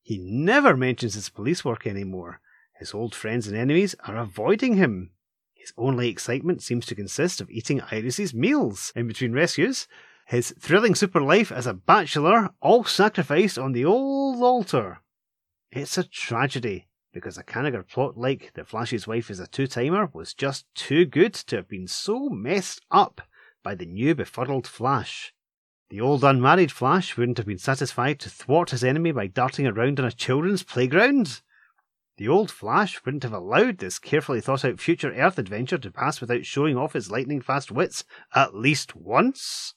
He 0.01 0.17
never 0.17 0.77
mentions 0.77 1.15
his 1.15 1.29
police 1.29 1.65
work 1.65 1.85
anymore. 1.85 2.39
His 2.79 2.93
old 2.93 3.13
friends 3.13 3.47
and 3.47 3.57
enemies 3.57 3.95
are 4.05 4.15
avoiding 4.15 4.75
him. 4.75 5.11
His 5.67 5.73
only 5.77 6.07
excitement 6.07 6.63
seems 6.63 6.85
to 6.85 6.95
consist 6.95 7.41
of 7.41 7.49
eating 7.49 7.81
Iris's 7.91 8.33
meals 8.33 8.93
in 8.95 9.05
between 9.05 9.33
rescues. 9.33 9.85
His 10.25 10.55
thrilling 10.57 10.95
super 10.95 11.21
life 11.21 11.51
as 11.51 11.67
a 11.67 11.73
bachelor, 11.73 12.51
all 12.61 12.85
sacrificed 12.85 13.57
on 13.57 13.73
the 13.73 13.83
old 13.83 14.41
altar. 14.41 14.99
It's 15.69 15.97
a 15.97 16.05
tragedy, 16.05 16.87
because 17.11 17.37
a 17.37 17.43
Kanigher 17.43 17.85
plot 17.85 18.15
like 18.15 18.53
The 18.53 18.63
Flash's 18.63 19.07
wife 19.07 19.29
is 19.29 19.41
a 19.41 19.47
two 19.47 19.67
timer 19.67 20.09
was 20.13 20.33
just 20.33 20.73
too 20.73 21.03
good 21.03 21.33
to 21.33 21.57
have 21.57 21.67
been 21.67 21.87
so 21.87 22.29
messed 22.29 22.79
up 22.89 23.19
by 23.61 23.75
the 23.75 23.85
new 23.85 24.15
befuddled 24.15 24.67
Flash. 24.67 25.33
The 25.89 25.99
old 25.99 26.23
unmarried 26.23 26.71
Flash 26.71 27.17
wouldn't 27.17 27.39
have 27.39 27.47
been 27.47 27.57
satisfied 27.57 28.21
to 28.21 28.29
thwart 28.29 28.69
his 28.69 28.85
enemy 28.85 29.11
by 29.11 29.27
darting 29.27 29.67
around 29.67 29.99
on 29.99 30.05
a 30.05 30.13
children's 30.13 30.63
playground. 30.63 31.41
The 32.17 32.27
old 32.27 32.49
Flash 32.49 33.05
wouldn't 33.05 33.21
have 33.23 33.33
allowed 33.33 33.77
this 33.77 33.99
carefully 33.99 34.41
thought 34.41 34.65
out 34.65 34.79
future 34.79 35.13
Earth 35.13 35.37
adventure 35.37 35.77
to 35.77 35.91
pass 35.91 36.19
without 36.19 36.47
showing 36.47 36.75
off 36.75 36.93
his 36.93 37.11
lightning 37.11 37.41
fast 37.41 37.71
wits 37.71 38.03
at 38.33 38.55
least 38.55 38.95
once. 38.95 39.75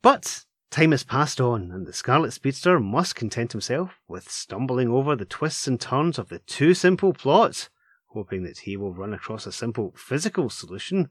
But 0.00 0.44
time 0.70 0.92
has 0.92 1.02
passed 1.02 1.40
on, 1.40 1.72
and 1.72 1.88
the 1.88 1.92
Scarlet 1.92 2.32
Speedster 2.32 2.78
must 2.78 3.16
content 3.16 3.50
himself 3.50 3.98
with 4.06 4.30
stumbling 4.30 4.88
over 4.88 5.16
the 5.16 5.24
twists 5.24 5.66
and 5.66 5.80
turns 5.80 6.16
of 6.16 6.28
the 6.28 6.38
too 6.38 6.74
simple 6.74 7.12
plot, 7.12 7.68
hoping 8.10 8.44
that 8.44 8.60
he 8.60 8.76
will 8.76 8.94
run 8.94 9.12
across 9.12 9.44
a 9.44 9.52
simple 9.52 9.92
physical 9.96 10.48
solution, 10.48 11.10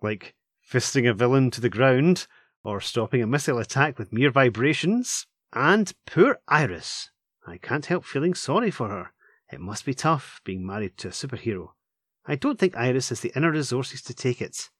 like 0.00 0.34
fisting 0.66 1.08
a 1.08 1.12
villain 1.12 1.50
to 1.50 1.60
the 1.60 1.68
ground 1.68 2.26
or 2.64 2.80
stopping 2.80 3.22
a 3.22 3.26
missile 3.26 3.58
attack 3.58 3.98
with 3.98 4.10
mere 4.12 4.30
vibrations. 4.30 5.26
And 5.52 5.92
poor 6.06 6.40
Iris. 6.48 7.10
I 7.46 7.58
can't 7.58 7.86
help 7.86 8.06
feeling 8.06 8.32
sorry 8.32 8.70
for 8.70 8.88
her. 8.88 9.10
It 9.52 9.60
must 9.60 9.84
be 9.84 9.94
tough 9.94 10.40
being 10.44 10.66
married 10.66 10.96
to 10.98 11.08
a 11.08 11.12
superhero. 11.12 11.72
I 12.26 12.36
don't 12.36 12.58
think 12.58 12.76
Iris 12.76 13.10
has 13.10 13.20
the 13.20 13.32
inner 13.36 13.50
resources 13.50 14.00
to 14.02 14.14
take 14.14 14.40
it. 14.40 14.70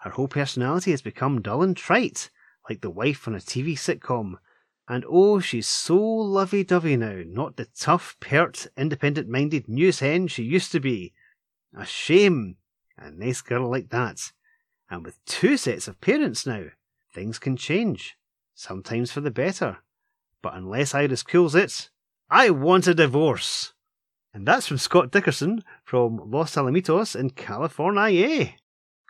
Her 0.00 0.10
whole 0.10 0.28
personality 0.28 0.92
has 0.92 1.02
become 1.02 1.42
dull 1.42 1.62
and 1.62 1.76
trite, 1.76 2.30
like 2.68 2.80
the 2.80 2.90
wife 2.90 3.26
on 3.26 3.34
a 3.34 3.38
TV 3.38 3.74
sitcom. 3.74 4.36
And 4.88 5.04
oh, 5.08 5.40
she's 5.40 5.68
so 5.68 5.96
lovey 6.00 6.64
dovey 6.64 6.96
now, 6.96 7.22
not 7.24 7.56
the 7.56 7.66
tough, 7.66 8.16
pert, 8.20 8.66
independent 8.76 9.28
minded 9.28 9.68
news 9.68 10.00
hen 10.00 10.28
she 10.28 10.42
used 10.42 10.72
to 10.72 10.80
be. 10.80 11.12
A 11.76 11.86
shame. 11.86 12.56
a 12.98 13.10
nice 13.10 13.40
girl 13.40 13.70
like 13.70 13.90
that. 13.90 14.32
And 14.90 15.04
with 15.04 15.24
two 15.24 15.56
sets 15.56 15.88
of 15.88 16.00
parents 16.00 16.46
now, 16.46 16.66
things 17.14 17.38
can 17.38 17.56
change, 17.56 18.16
sometimes 18.54 19.10
for 19.10 19.20
the 19.20 19.30
better. 19.30 19.78
But 20.42 20.54
unless 20.54 20.94
Iris 20.94 21.22
cools 21.22 21.54
it, 21.54 21.90
I 22.28 22.50
want 22.50 22.86
a 22.86 22.94
divorce. 22.94 23.72
And 24.34 24.46
that's 24.46 24.66
from 24.66 24.78
Scott 24.78 25.10
Dickerson 25.10 25.62
from 25.84 26.30
Los 26.30 26.54
Alamitos 26.56 27.14
in 27.14 27.30
California. 27.30 28.54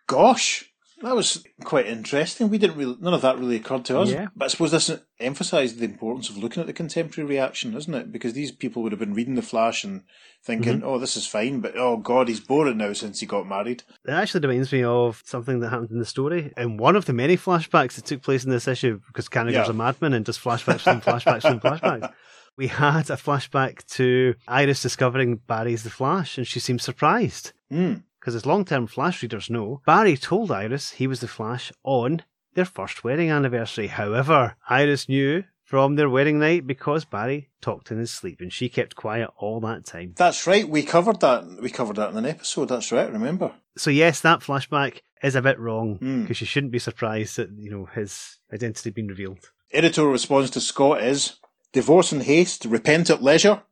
Gosh, 0.08 0.64
that 1.00 1.14
was 1.14 1.44
quite 1.64 1.86
interesting. 1.86 2.48
We 2.50 2.58
didn't 2.58 2.76
really, 2.76 2.96
none 3.00 3.14
of 3.14 3.22
that 3.22 3.38
really 3.38 3.56
occurred 3.56 3.84
to 3.86 4.00
us. 4.00 4.10
Yeah. 4.10 4.28
But 4.34 4.46
I 4.46 4.48
suppose 4.48 4.72
this 4.72 4.90
emphasised 5.20 5.78
the 5.78 5.84
importance 5.84 6.28
of 6.28 6.38
looking 6.38 6.60
at 6.60 6.66
the 6.66 6.72
contemporary 6.72 7.28
reaction, 7.28 7.76
isn't 7.76 7.94
it? 7.94 8.12
Because 8.12 8.32
these 8.32 8.50
people 8.52 8.82
would 8.82 8.92
have 8.92 8.98
been 8.98 9.14
reading 9.14 9.36
The 9.36 9.42
Flash 9.42 9.84
and 9.84 10.02
thinking, 10.44 10.78
Mm-hmm. 10.78 10.86
oh, 10.88 10.98
this 10.98 11.16
is 11.16 11.26
fine, 11.26 11.60
but 11.60 11.76
oh, 11.76 11.96
God, 11.98 12.28
he's 12.28 12.40
boring 12.40 12.78
now 12.78 12.92
since 12.92 13.20
he 13.20 13.26
got 13.26 13.48
married. 13.48 13.84
It 14.04 14.10
actually 14.10 14.46
reminds 14.46 14.72
me 14.72 14.82
of 14.82 15.22
something 15.24 15.60
that 15.60 15.70
happened 15.70 15.90
in 15.92 16.00
the 16.00 16.04
story. 16.04 16.52
In 16.56 16.76
one 16.76 16.96
of 16.96 17.04
the 17.04 17.12
many 17.12 17.36
flashbacks 17.36 17.94
that 17.94 18.06
took 18.06 18.22
place 18.22 18.44
in 18.44 18.50
this 18.50 18.66
issue, 18.68 19.00
because 19.06 19.28
Kanigher's 19.28 19.54
Yeah. 19.54 19.70
a 19.70 19.72
madman 19.72 20.14
and 20.14 20.26
just 20.26 20.42
flashbacks 20.42 20.90
and 20.90 21.00
flashbacks 21.00 21.44
and 21.44 21.60
flashbacks. 21.62 22.12
We 22.56 22.66
had 22.68 23.08
a 23.10 23.16
flashback 23.16 23.86
to 23.94 24.34
Iris 24.46 24.82
discovering 24.82 25.36
Barry's 25.36 25.82
the 25.84 25.90
Flash, 25.90 26.36
and 26.38 26.46
she 26.46 26.60
seemed 26.60 26.80
surprised. 26.82 27.52
Hmm. 27.70 27.94
Because 28.20 28.34
as 28.34 28.46
long 28.46 28.64
term 28.64 28.86
Flash 28.86 29.22
readers 29.22 29.50
know, 29.50 29.80
Barry 29.86 30.16
told 30.16 30.52
Iris 30.52 30.92
he 30.92 31.06
was 31.06 31.20
the 31.20 31.28
Flash 31.28 31.72
on 31.82 32.22
their 32.54 32.64
first 32.66 33.02
wedding 33.02 33.30
anniversary. 33.30 33.88
However, 33.88 34.54
Iris 34.68 35.08
knew 35.08 35.44
from 35.64 35.96
their 35.96 36.10
wedding 36.10 36.38
night 36.38 36.66
because 36.66 37.04
Barry 37.06 37.48
talked 37.62 37.90
in 37.90 37.98
his 37.98 38.10
sleep, 38.10 38.40
and 38.40 38.52
she 38.52 38.68
kept 38.68 38.94
quiet 38.94 39.30
all 39.38 39.58
that 39.60 39.86
time. 39.86 40.12
That's 40.16 40.46
right. 40.46 40.68
We 40.68 40.82
covered 40.82 41.20
that. 41.20 41.44
We 41.62 41.70
covered 41.70 41.96
that 41.96 42.10
in 42.10 42.16
an 42.18 42.26
episode. 42.26 42.68
That's 42.68 42.92
right. 42.92 43.10
Remember? 43.10 43.52
So 43.78 43.90
yes, 43.90 44.20
that 44.20 44.40
flashback 44.40 44.98
is 45.22 45.34
a 45.34 45.40
bit 45.42 45.58
wrong 45.58 45.96
Hmm. 45.96 46.22
because 46.22 46.40
you 46.42 46.46
shouldn't 46.46 46.72
be 46.72 46.78
surprised 46.78 47.36
that 47.38 47.50
you 47.56 47.70
know 47.70 47.86
his 47.86 48.38
identity 48.52 48.90
being 48.90 49.08
revealed. 49.08 49.38
Editorial 49.72 50.12
response 50.12 50.50
to 50.50 50.60
Scott 50.60 51.02
is 51.02 51.36
divorce 51.72 52.12
in 52.12 52.20
haste, 52.20 52.64
repent 52.64 53.10
at 53.10 53.22
leisure. 53.22 53.62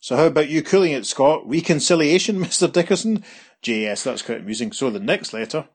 So 0.00 0.16
how 0.16 0.26
about 0.26 0.48
you 0.48 0.62
cooling 0.62 0.92
it, 0.92 1.06
Scott? 1.06 1.48
Reconciliation, 1.48 2.36
Mr. 2.44 2.70
Dickerson? 2.72 3.24
JS, 3.62 4.04
that's 4.04 4.22
quite 4.22 4.40
amusing. 4.40 4.72
So 4.72 4.90
the 4.90 5.00
next 5.00 5.32
letter. 5.32 5.68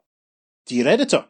Dear 0.66 0.88
editor, 0.88 1.26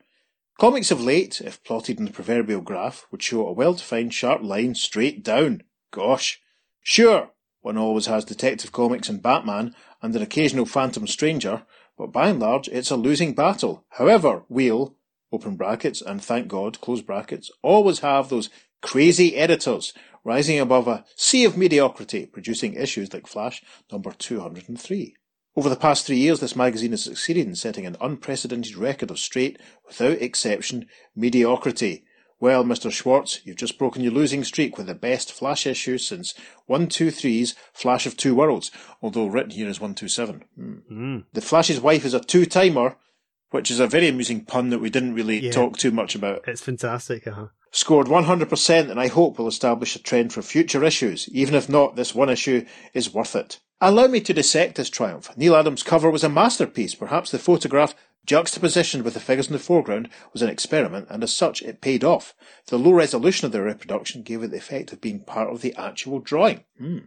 comics 0.59 0.91
of 0.91 1.01
late, 1.01 1.41
if 1.41 1.63
plotted 1.63 1.97
in 1.97 2.05
the 2.05 2.11
proverbial 2.11 2.61
graph, 2.61 3.07
would 3.09 3.23
show 3.23 3.47
a 3.47 3.53
well-defined 3.53 4.13
sharp 4.13 4.43
line 4.43 4.75
straight 4.75 5.23
down. 5.23 5.63
Gosh. 5.91 6.39
Sure, 6.81 7.31
one 7.61 7.77
always 7.77 8.05
has 8.07 8.25
Detective 8.25 8.71
Comics 8.71 9.09
and 9.09 9.23
Batman 9.23 9.73
and 10.01 10.15
an 10.15 10.21
occasional 10.21 10.65
Phantom 10.65 11.07
Stranger, 11.07 11.63
but 11.97 12.11
by 12.11 12.29
and 12.29 12.39
large 12.39 12.67
it's 12.67 12.91
a 12.91 12.97
losing 12.97 13.33
battle. 13.33 13.85
However, 13.91 14.43
we'll, 14.49 14.97
open 15.31 15.55
brackets, 15.55 16.01
and 16.01 16.21
thank 16.21 16.49
God, 16.49 16.81
close 16.81 17.01
brackets, 17.01 17.49
always 17.61 17.99
have 17.99 18.29
those 18.29 18.49
crazy 18.83 19.35
editors 19.35 19.93
rising 20.23 20.59
above 20.59 20.87
a 20.87 21.03
sea 21.15 21.43
of 21.45 21.57
mediocrity, 21.57 22.25
producing 22.27 22.75
issues 22.75 23.11
like 23.13 23.25
Flash 23.25 23.63
number 23.91 24.11
203. 24.11 25.15
Over 25.55 25.69
the 25.69 25.75
past 25.75 26.05
three 26.05 26.17
years, 26.17 26.39
this 26.39 26.55
magazine 26.55 26.91
has 26.91 27.03
succeeded 27.03 27.47
in 27.47 27.55
setting 27.55 27.85
an 27.85 27.97
unprecedented 27.99 28.75
record 28.75 29.11
of 29.11 29.19
straight, 29.19 29.59
without 29.87 30.21
exception, 30.21 30.87
mediocrity. 31.15 32.03
Well, 32.39 32.63
Mr. 32.63 32.91
Schwartz, 32.91 33.39
you've 33.45 33.57
just 33.57 33.77
broken 33.77 34.01
your 34.03 34.11
losing 34.11 34.43
streak 34.43 34.77
with 34.77 34.87
the 34.87 34.95
best 34.95 35.31
Flash 35.31 35.65
issue 35.65 35.97
since 35.97 36.33
123's 36.69 37.55
Flash 37.73 38.05
of 38.05 38.17
Two 38.17 38.35
Worlds, 38.35 38.71
although 39.01 39.27
written 39.27 39.51
here 39.51 39.69
as 39.69 39.79
127. 39.79 40.43
Hmm. 40.55 40.73
Mm. 40.91 41.23
The 41.33 41.41
Flash's 41.41 41.79
wife 41.79 42.03
is 42.05 42.13
a 42.13 42.19
two-timer, 42.19 42.97
which 43.51 43.69
is 43.71 43.79
a 43.79 43.87
very 43.87 44.07
amusing 44.07 44.43
pun 44.45 44.69
that 44.71 44.79
we 44.79 44.89
didn't 44.89 45.13
really 45.13 45.39
Yeah. 45.45 45.51
talk 45.51 45.77
too 45.77 45.91
much 45.91 46.15
about. 46.15 46.47
It's 46.47 46.61
fantastic. 46.61 47.27
Uh-huh. 47.27 47.47
Scored 47.75 48.05
100% 48.05 48.91
and 48.91 48.99
I 48.99 49.07
hope 49.07 49.39
will 49.39 49.47
establish 49.47 49.95
a 49.95 49.99
trend 49.99 50.31
for 50.31 50.43
future 50.43 50.83
issues. 50.83 51.27
Even 51.29 51.55
if 51.55 51.67
not, 51.67 51.95
this 51.95 52.13
one 52.13 52.29
issue 52.29 52.67
is 52.93 53.11
worth 53.11 53.35
it. 53.35 53.59
Allow 53.81 54.05
me 54.05 54.21
to 54.21 54.33
dissect 54.33 54.75
this 54.75 54.91
triumph. 54.91 55.35
Neal 55.35 55.55
Adams' 55.55 55.81
cover 55.81 56.11
was 56.11 56.23
a 56.23 56.29
masterpiece. 56.29 56.93
Perhaps 56.93 57.31
the 57.31 57.39
photograph 57.39 57.95
juxtapositioned 58.27 59.03
with 59.03 59.15
the 59.15 59.19
figures 59.19 59.47
in 59.47 59.53
the 59.53 59.59
foreground 59.59 60.07
was 60.33 60.43
an 60.43 60.49
experiment 60.49 61.07
and 61.09 61.23
as 61.23 61.33
such 61.33 61.63
it 61.63 61.81
paid 61.81 62.03
off. 62.03 62.35
The 62.67 62.77
low 62.77 62.91
resolution 62.91 63.47
of 63.47 63.51
the 63.51 63.63
reproduction 63.63 64.21
gave 64.21 64.43
it 64.43 64.51
the 64.51 64.57
effect 64.57 64.93
of 64.93 65.01
being 65.01 65.21
part 65.21 65.49
of 65.49 65.61
the 65.61 65.73
actual 65.73 66.19
drawing. 66.19 66.65
Hmm. 66.77 66.99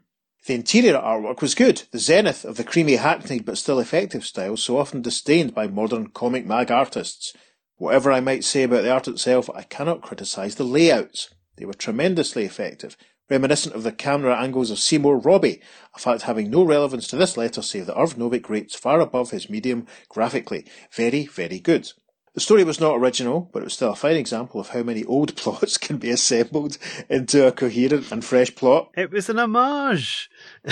The 0.48 0.54
interior 0.54 0.98
artwork 0.98 1.40
was 1.40 1.54
good, 1.54 1.84
the 1.92 2.00
zenith 2.00 2.44
of 2.44 2.56
the 2.56 2.64
creamy 2.64 2.96
hackneyed 2.96 3.44
but 3.44 3.56
still 3.56 3.78
effective 3.78 4.26
style 4.26 4.56
so 4.56 4.78
often 4.78 5.00
disdained 5.00 5.54
by 5.54 5.68
modern 5.68 6.08
comic 6.08 6.44
mag 6.44 6.72
artists. 6.72 7.32
Whatever 7.78 8.10
I 8.10 8.20
might 8.20 8.44
say 8.44 8.62
about 8.62 8.82
the 8.82 8.90
art 8.90 9.06
itself, 9.08 9.50
I 9.54 9.62
cannot 9.62 10.00
criticise 10.00 10.54
the 10.54 10.64
layouts. 10.64 11.30
They 11.56 11.66
were 11.66 11.74
tremendously 11.74 12.44
effective, 12.44 12.96
reminiscent 13.28 13.74
of 13.74 13.82
the 13.82 13.92
camera 13.92 14.40
angles 14.40 14.70
of 14.70 14.78
Seymour 14.78 15.18
Robbie, 15.18 15.60
a 15.94 15.98
fact 15.98 16.22
having 16.22 16.50
no 16.50 16.62
relevance 16.62 17.06
to 17.08 17.16
this 17.16 17.36
letter 17.36 17.62
save 17.62 17.86
that 17.86 17.98
Irv 17.98 18.16
Novick 18.16 18.48
rates 18.48 18.74
far 18.74 19.00
above 19.00 19.30
his 19.30 19.50
medium 19.50 19.86
graphically. 20.08 20.66
Very, 20.92 21.26
very 21.26 21.58
good. 21.58 21.92
The 22.36 22.40
story 22.40 22.64
was 22.64 22.80
not 22.80 22.96
original, 22.96 23.48
but 23.50 23.60
it 23.60 23.64
was 23.64 23.72
still 23.72 23.92
a 23.92 23.96
fine 23.96 24.16
example 24.16 24.60
of 24.60 24.68
how 24.68 24.82
many 24.82 25.04
old 25.04 25.36
plots 25.38 25.78
can 25.78 25.96
be 25.96 26.10
assembled 26.10 26.76
into 27.08 27.46
a 27.46 27.52
coherent 27.52 28.12
and 28.12 28.24
fresh 28.24 28.54
plot. 28.54 28.90
It 28.96 29.10
was 29.10 29.28
an 29.28 29.38
homage. 29.38 30.30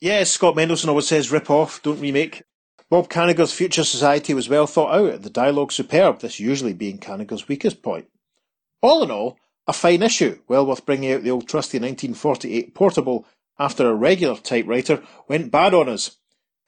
Yes, 0.00 0.30
Scott 0.30 0.54
Mendelson 0.54 0.88
always 0.88 1.08
says 1.08 1.32
rip 1.32 1.48
off, 1.48 1.82
don't 1.82 2.00
remake. 2.00 2.42
Bob 2.88 3.08
Kanigher's 3.08 3.52
Future 3.52 3.84
Society 3.84 4.32
was 4.32 4.48
well 4.48 4.66
thought 4.66 4.94
out, 4.94 5.22
the 5.22 5.30
dialogue 5.30 5.72
superb, 5.72 6.20
this 6.20 6.38
usually 6.38 6.72
being 6.72 6.98
Kanigher's 6.98 7.48
weakest 7.48 7.82
point. 7.82 8.06
All 8.80 9.02
in 9.02 9.10
all, 9.10 9.38
a 9.66 9.72
fine 9.72 10.02
issue, 10.02 10.38
well 10.46 10.64
worth 10.64 10.86
bringing 10.86 11.12
out 11.12 11.24
the 11.24 11.30
old 11.30 11.48
trusty 11.48 11.78
1948 11.78 12.74
portable 12.74 13.26
after 13.58 13.88
a 13.88 13.94
regular 13.94 14.36
typewriter 14.36 15.02
went 15.28 15.50
bad 15.50 15.74
on 15.74 15.88
us. 15.88 16.18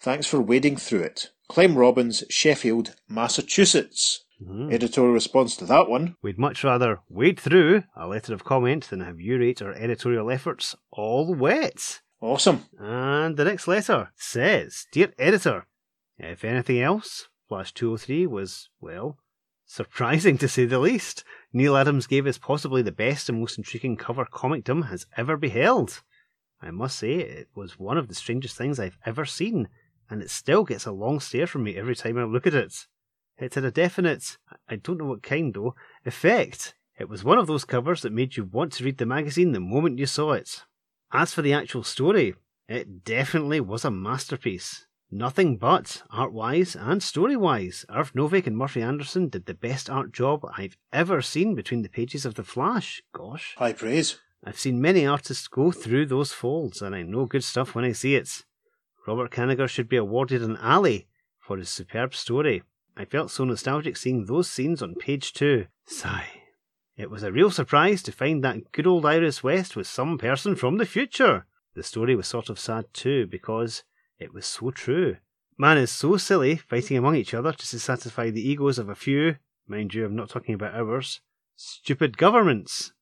Thanks 0.00 0.26
for 0.26 0.40
wading 0.40 0.76
through 0.76 1.02
it. 1.02 1.30
Clem 1.48 1.76
Robbins, 1.76 2.24
Sheffield, 2.28 2.96
Massachusetts. 3.08 4.24
Mm. 4.44 4.72
Editorial 4.72 5.14
response 5.14 5.56
to 5.56 5.64
that 5.66 5.88
one. 5.88 6.16
We'd 6.22 6.38
much 6.38 6.62
rather 6.62 7.00
wade 7.08 7.40
through 7.40 7.84
a 7.96 8.06
letter 8.06 8.34
of 8.34 8.44
comment 8.44 8.88
than 8.90 9.00
have 9.00 9.20
you 9.20 9.38
rate 9.38 9.62
our 9.62 9.72
editorial 9.72 10.30
efforts 10.30 10.76
all 10.90 11.34
wet. 11.34 12.00
Awesome. 12.20 12.64
And 12.78 13.36
the 13.36 13.44
next 13.44 13.68
letter 13.68 14.10
says, 14.16 14.86
Dear 14.92 15.12
editor, 15.18 15.66
if 16.18 16.44
anything 16.44 16.80
else, 16.80 17.28
Flash 17.48 17.72
203 17.72 18.26
was, 18.26 18.68
well, 18.80 19.18
surprising 19.64 20.36
to 20.38 20.48
say 20.48 20.64
the 20.64 20.78
least. 20.78 21.24
Neal 21.52 21.76
Adams 21.76 22.06
gave 22.06 22.26
us 22.26 22.38
possibly 22.38 22.82
the 22.82 22.92
best 22.92 23.28
and 23.28 23.40
most 23.40 23.58
intriguing 23.58 23.96
cover 23.96 24.26
comicdom 24.26 24.88
has 24.88 25.06
ever 25.16 25.36
beheld. 25.36 26.02
I 26.60 26.70
must 26.70 26.98
say, 26.98 27.14
it 27.14 27.48
was 27.54 27.78
one 27.78 27.96
of 27.96 28.08
the 28.08 28.14
strangest 28.14 28.56
things 28.56 28.80
I've 28.80 28.98
ever 29.06 29.24
seen, 29.24 29.68
and 30.10 30.22
it 30.22 30.30
still 30.30 30.64
gets 30.64 30.86
a 30.86 30.92
long 30.92 31.20
stare 31.20 31.46
from 31.46 31.62
me 31.62 31.76
every 31.76 31.94
time 31.94 32.18
I 32.18 32.24
look 32.24 32.46
at 32.46 32.54
it. 32.54 32.86
It 33.38 33.54
had 33.54 33.64
a 33.64 33.70
definite, 33.70 34.36
I 34.68 34.76
don't 34.76 34.98
know 34.98 35.06
what 35.06 35.22
kind 35.22 35.54
though, 35.54 35.76
effect. 36.04 36.74
It 36.98 37.08
was 37.08 37.22
one 37.22 37.38
of 37.38 37.46
those 37.46 37.64
covers 37.64 38.02
that 38.02 38.12
made 38.12 38.36
you 38.36 38.44
want 38.44 38.72
to 38.74 38.84
read 38.84 38.98
the 38.98 39.06
magazine 39.06 39.52
the 39.52 39.60
moment 39.60 40.00
you 40.00 40.06
saw 40.06 40.32
it. 40.32 40.64
As 41.12 41.32
for 41.32 41.42
the 41.42 41.52
actual 41.52 41.84
story, 41.84 42.34
it 42.68 43.04
definitely 43.04 43.60
was 43.60 43.84
a 43.84 43.90
masterpiece. 43.90 44.87
Nothing 45.10 45.56
but, 45.56 46.02
art 46.10 46.32
wise 46.32 46.76
and 46.76 47.02
story 47.02 47.34
wise. 47.34 47.86
Irv 47.88 48.12
Novick 48.12 48.46
and 48.46 48.56
Murphy 48.56 48.82
Anderson 48.82 49.28
did 49.28 49.46
the 49.46 49.54
best 49.54 49.88
art 49.88 50.12
job 50.12 50.44
I've 50.56 50.76
ever 50.92 51.22
seen 51.22 51.54
between 51.54 51.80
the 51.80 51.88
pages 51.88 52.26
of 52.26 52.34
The 52.34 52.44
Flash. 52.44 53.02
Gosh. 53.12 53.54
High 53.56 53.72
praise. 53.72 54.18
I've 54.44 54.58
seen 54.58 54.82
many 54.82 55.06
artists 55.06 55.48
go 55.48 55.72
through 55.72 56.06
those 56.06 56.32
folds, 56.32 56.82
and 56.82 56.94
I 56.94 57.02
know 57.02 57.24
good 57.24 57.42
stuff 57.42 57.74
when 57.74 57.86
I 57.86 57.92
see 57.92 58.16
it. 58.16 58.44
Robert 59.06 59.30
Kanigher 59.30 59.68
should 59.68 59.88
be 59.88 59.96
awarded 59.96 60.42
an 60.42 60.58
alley 60.60 61.08
for 61.38 61.56
his 61.56 61.70
superb 61.70 62.14
story. 62.14 62.62
I 62.94 63.06
felt 63.06 63.30
so 63.30 63.44
nostalgic 63.44 63.96
seeing 63.96 64.26
those 64.26 64.50
scenes 64.50 64.82
on 64.82 64.94
page 64.94 65.32
two. 65.32 65.66
Sigh. 65.86 66.26
It 66.98 67.10
was 67.10 67.22
a 67.22 67.32
real 67.32 67.50
surprise 67.50 68.02
to 68.02 68.12
find 68.12 68.44
that 68.44 68.72
good 68.72 68.86
old 68.86 69.06
Iris 69.06 69.42
West 69.42 69.74
was 69.74 69.88
some 69.88 70.18
person 70.18 70.54
from 70.54 70.76
the 70.76 70.84
future. 70.84 71.46
The 71.74 71.82
story 71.82 72.14
was 72.14 72.26
sort 72.26 72.50
of 72.50 72.58
sad 72.58 72.92
too, 72.92 73.26
because 73.26 73.84
it 74.18 74.34
was 74.34 74.46
so 74.46 74.70
true. 74.70 75.16
Man 75.56 75.78
is 75.78 75.90
so 75.90 76.16
silly 76.16 76.56
fighting 76.56 76.96
among 76.96 77.16
each 77.16 77.34
other 77.34 77.52
just 77.52 77.72
to 77.72 77.80
satisfy 77.80 78.30
the 78.30 78.48
egos 78.48 78.78
of 78.78 78.88
a 78.88 78.94
few, 78.94 79.36
mind 79.66 79.94
you, 79.94 80.04
I'm 80.04 80.16
not 80.16 80.30
talking 80.30 80.54
about 80.54 80.74
ours, 80.74 81.20
stupid 81.56 82.16
governments. 82.16 82.92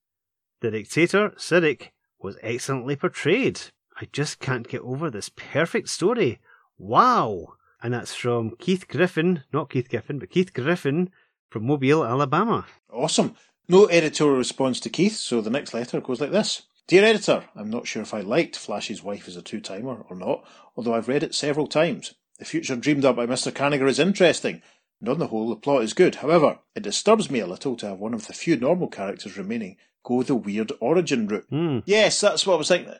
The 0.61 0.71
dictator, 0.71 1.31
Cyric, 1.37 1.89
was 2.19 2.39
excellently 2.43 2.97
portrayed. 2.97 3.61
I 4.01 4.09
just 4.13 4.41
can't 4.41 4.69
get 4.69 4.81
over 4.81 5.11
this 5.11 5.29
perfect 5.29 5.89
story. 5.89 6.41
Wow! 6.79 7.55
And 7.83 7.93
that's 7.93 8.15
from 8.15 8.57
Keith 8.59 8.89
Griffin, 8.89 9.43
not 9.53 9.71
Keith 9.71 9.89
Giffen, 9.89 10.19
but 10.19 10.31
Keith 10.31 10.53
Griffin 10.55 11.11
from 11.51 11.67
Mobile, 11.67 12.05
Alabama. 12.05 12.67
Awesome. 12.91 13.37
No 13.69 13.89
editorial 13.89 14.39
response 14.39 14.81
to 14.81 14.89
Keith, 14.89 15.17
so 15.17 15.41
the 15.41 15.51
next 15.51 15.75
letter 15.75 16.01
goes 16.01 16.21
like 16.21 16.31
this. 16.31 16.63
Dear 16.89 17.03
editor, 17.03 17.45
I'm 17.57 17.69
not 17.69 17.89
sure 17.89 18.03
if 18.03 18.15
I 18.15 18.21
liked 18.21 18.55
Flash's 18.55 19.03
Wife 19.03 19.27
as 19.27 19.37
a 19.37 19.43
two-timer 19.43 20.05
or 20.09 20.15
not, 20.15 20.45
although 20.77 20.95
I've 20.95 21.09
read 21.09 21.25
it 21.25 21.35
several 21.35 21.67
times. 21.67 22.15
The 22.39 22.45
future 22.45 22.77
dreamed 22.77 23.05
up 23.05 23.17
by 23.17 23.27
Mr. 23.27 23.51
Kanigher 23.51 23.89
is 23.89 23.99
interesting, 23.99 24.63
and 25.01 25.09
on 25.09 25.19
the 25.19 25.27
whole, 25.27 25.49
the 25.49 25.57
plot 25.57 25.83
is 25.83 25.95
good. 25.95 26.17
However, 26.17 26.61
it 26.77 26.85
disturbs 26.85 27.29
me 27.29 27.41
a 27.41 27.47
little 27.47 27.75
to 27.77 27.89
have 27.89 27.99
one 27.99 28.15
of 28.15 28.29
the 28.29 28.33
few 28.33 28.57
normal 28.57 28.87
characters 28.87 29.37
remaining 29.37 29.79
go 30.05 30.23
the 30.23 30.37
weird 30.37 30.71
origin 30.79 31.27
route. 31.27 31.47
Hmm. 31.51 31.81
Yes, 31.87 32.21
that's 32.21 32.47
what 32.47 32.55
I 32.55 32.59
was 32.59 32.69
thinking. 32.69 32.95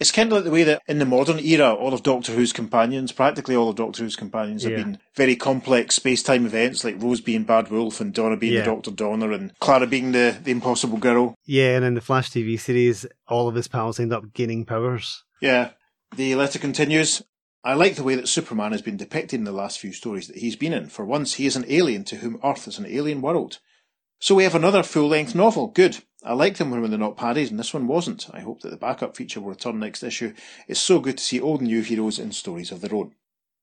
It's 0.00 0.10
kind 0.10 0.32
of 0.32 0.36
like 0.36 0.44
the 0.44 0.50
way 0.50 0.62
that 0.64 0.80
in 0.88 0.98
the 0.98 1.04
modern 1.04 1.38
era, 1.38 1.74
all 1.74 1.92
of 1.92 2.02
Doctor 2.02 2.32
Who's 2.32 2.54
companions, 2.54 3.12
practically 3.12 3.54
all 3.54 3.68
of 3.68 3.76
Doctor 3.76 4.02
Who's 4.02 4.16
companions, 4.16 4.64
Yeah. 4.64 4.70
have 4.70 4.78
been 4.78 4.98
very 5.14 5.36
complex 5.36 5.96
space-time 5.96 6.46
events, 6.46 6.84
like 6.84 7.02
Rose 7.02 7.20
being 7.20 7.42
Bad 7.44 7.70
Wolf 7.70 8.00
and 8.00 8.14
Donna 8.14 8.38
being 8.38 8.54
Yeah. 8.54 8.60
the 8.60 8.66
Doctor 8.66 8.90
Donna 8.92 9.30
and 9.32 9.52
Clara 9.60 9.86
being 9.86 10.12
the, 10.12 10.38
the 10.42 10.52
Impossible 10.52 10.96
Girl. 10.96 11.34
Yeah, 11.44 11.76
and 11.76 11.84
in 11.84 11.94
the 11.94 12.00
Flash 12.00 12.30
TV 12.30 12.58
series, 12.58 13.04
all 13.28 13.46
of 13.46 13.54
his 13.54 13.68
pals 13.68 14.00
end 14.00 14.14
up 14.14 14.32
gaining 14.32 14.64
powers. 14.64 15.22
Yeah. 15.42 15.70
The 16.16 16.34
letter 16.34 16.58
continues. 16.58 17.22
I 17.62 17.74
like 17.74 17.96
the 17.96 18.02
way 18.02 18.14
that 18.14 18.26
Superman 18.26 18.72
has 18.72 18.80
been 18.80 18.96
depicted 18.96 19.38
in 19.38 19.44
the 19.44 19.52
last 19.52 19.78
few 19.78 19.92
stories 19.92 20.28
that 20.28 20.38
he's 20.38 20.56
been 20.56 20.72
in. 20.72 20.86
For 20.88 21.04
once, 21.04 21.34
he 21.34 21.44
is 21.44 21.56
an 21.56 21.66
alien 21.68 22.04
to 22.04 22.16
whom 22.16 22.40
Earth 22.42 22.66
is 22.66 22.78
an 22.78 22.86
alien 22.86 23.20
world. 23.20 23.58
So 24.18 24.34
we 24.34 24.44
have 24.44 24.54
another 24.54 24.82
full-length 24.82 25.34
novel. 25.34 25.66
Good. 25.66 25.98
I 26.22 26.34
like 26.34 26.56
them 26.58 26.70
when 26.70 26.88
they're 26.90 26.98
not 26.98 27.16
parodies, 27.16 27.50
and 27.50 27.58
this 27.58 27.72
one 27.72 27.86
wasn't. 27.86 28.28
I 28.32 28.40
hope 28.40 28.60
that 28.60 28.70
the 28.70 28.76
backup 28.76 29.16
feature 29.16 29.40
will 29.40 29.50
return 29.50 29.78
next 29.78 30.02
issue. 30.02 30.34
It's 30.68 30.80
so 30.80 31.00
good 31.00 31.16
to 31.18 31.24
see 31.24 31.40
old 31.40 31.60
and 31.60 31.68
new 31.68 31.82
heroes 31.82 32.18
in 32.18 32.32
stories 32.32 32.70
of 32.70 32.80
their 32.82 32.94
own. 32.94 33.14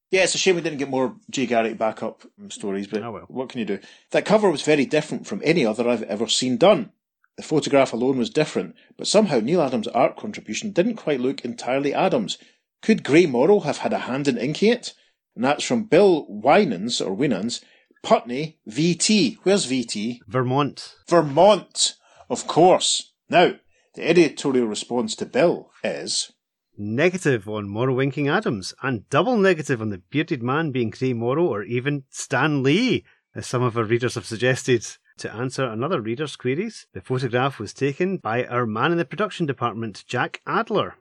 Yeah, 0.09 0.23
it's 0.23 0.35
a 0.35 0.37
shame 0.37 0.55
we 0.55 0.61
didn't 0.61 0.79
get 0.79 0.89
more 0.89 1.15
Jay 1.29 1.45
Garrick 1.45 1.77
backup 1.77 2.23
stories, 2.49 2.87
but 2.87 3.03
Oh, 3.03 3.11
well. 3.11 3.25
what 3.27 3.49
can 3.49 3.59
you 3.59 3.65
do? 3.65 3.79
That 4.11 4.25
cover 4.25 4.49
was 4.49 4.61
very 4.61 4.85
different 4.85 5.27
from 5.27 5.41
any 5.43 5.65
other 5.65 5.87
I've 5.87 6.03
ever 6.03 6.27
seen 6.27 6.57
done. 6.57 6.91
The 7.35 7.43
photograph 7.43 7.93
alone 7.93 8.17
was 8.17 8.29
different, 8.31 8.75
but 8.97 9.05
somehow 9.05 9.39
Neal 9.39 9.61
Adams' 9.61 9.87
art 9.89 10.15
contribution 10.17 10.71
didn't 10.71 10.95
quite 10.95 11.19
look 11.19 11.45
entirely 11.45 11.93
Adams. 11.93 12.37
Could 12.81 13.03
Gray 13.03 13.25
Morrow 13.27 13.59
have 13.59 13.79
had 13.79 13.93
a 13.93 13.99
hand 13.99 14.27
in 14.27 14.37
inking 14.37 14.71
it? 14.71 14.93
And 15.35 15.43
that's 15.43 15.63
from 15.63 15.83
Bill 15.83 16.25
Winans, 16.29 16.99
or 17.01 17.13
Winans, 17.13 17.61
Putney, 18.01 18.57
VT. 18.67 19.37
Where's 19.43 19.67
VT? 19.67 20.19
Vermont. 20.27 20.95
Vermont, 21.07 21.95
of 22.29 22.47
course. 22.47 23.13
Now, 23.29 23.53
the 23.95 24.07
editorial 24.07 24.67
response 24.67 25.15
to 25.15 25.25
Bill 25.25 25.71
is 25.83 26.31
Negative 26.77 27.49
on 27.49 27.67
Morrow 27.67 27.95
winking 27.95 28.27
Adams, 28.27 28.75
and 28.83 29.09
double 29.09 29.35
negative 29.35 29.81
on 29.81 29.89
the 29.89 29.97
bearded 29.97 30.43
man 30.43 30.71
being 30.71 30.91
Gray 30.91 31.13
Morrow 31.13 31.47
or 31.47 31.63
even 31.63 32.03
Stan 32.09 32.61
Lee, 32.61 33.03
as 33.33 33.47
some 33.47 33.63
of 33.63 33.75
our 33.75 33.83
readers 33.83 34.13
have 34.13 34.27
suggested. 34.27 34.85
To 35.17 35.33
answer 35.33 35.65
another 35.65 35.99
reader's 35.99 36.35
queries, 36.35 36.85
the 36.93 37.01
photograph 37.01 37.57
was 37.57 37.73
taken 37.73 38.17
by 38.17 38.45
our 38.45 38.67
man 38.67 38.91
in 38.91 38.99
the 38.99 39.05
production 39.05 39.47
department, 39.47 40.03
Jack 40.05 40.41
Adler. 40.45 40.97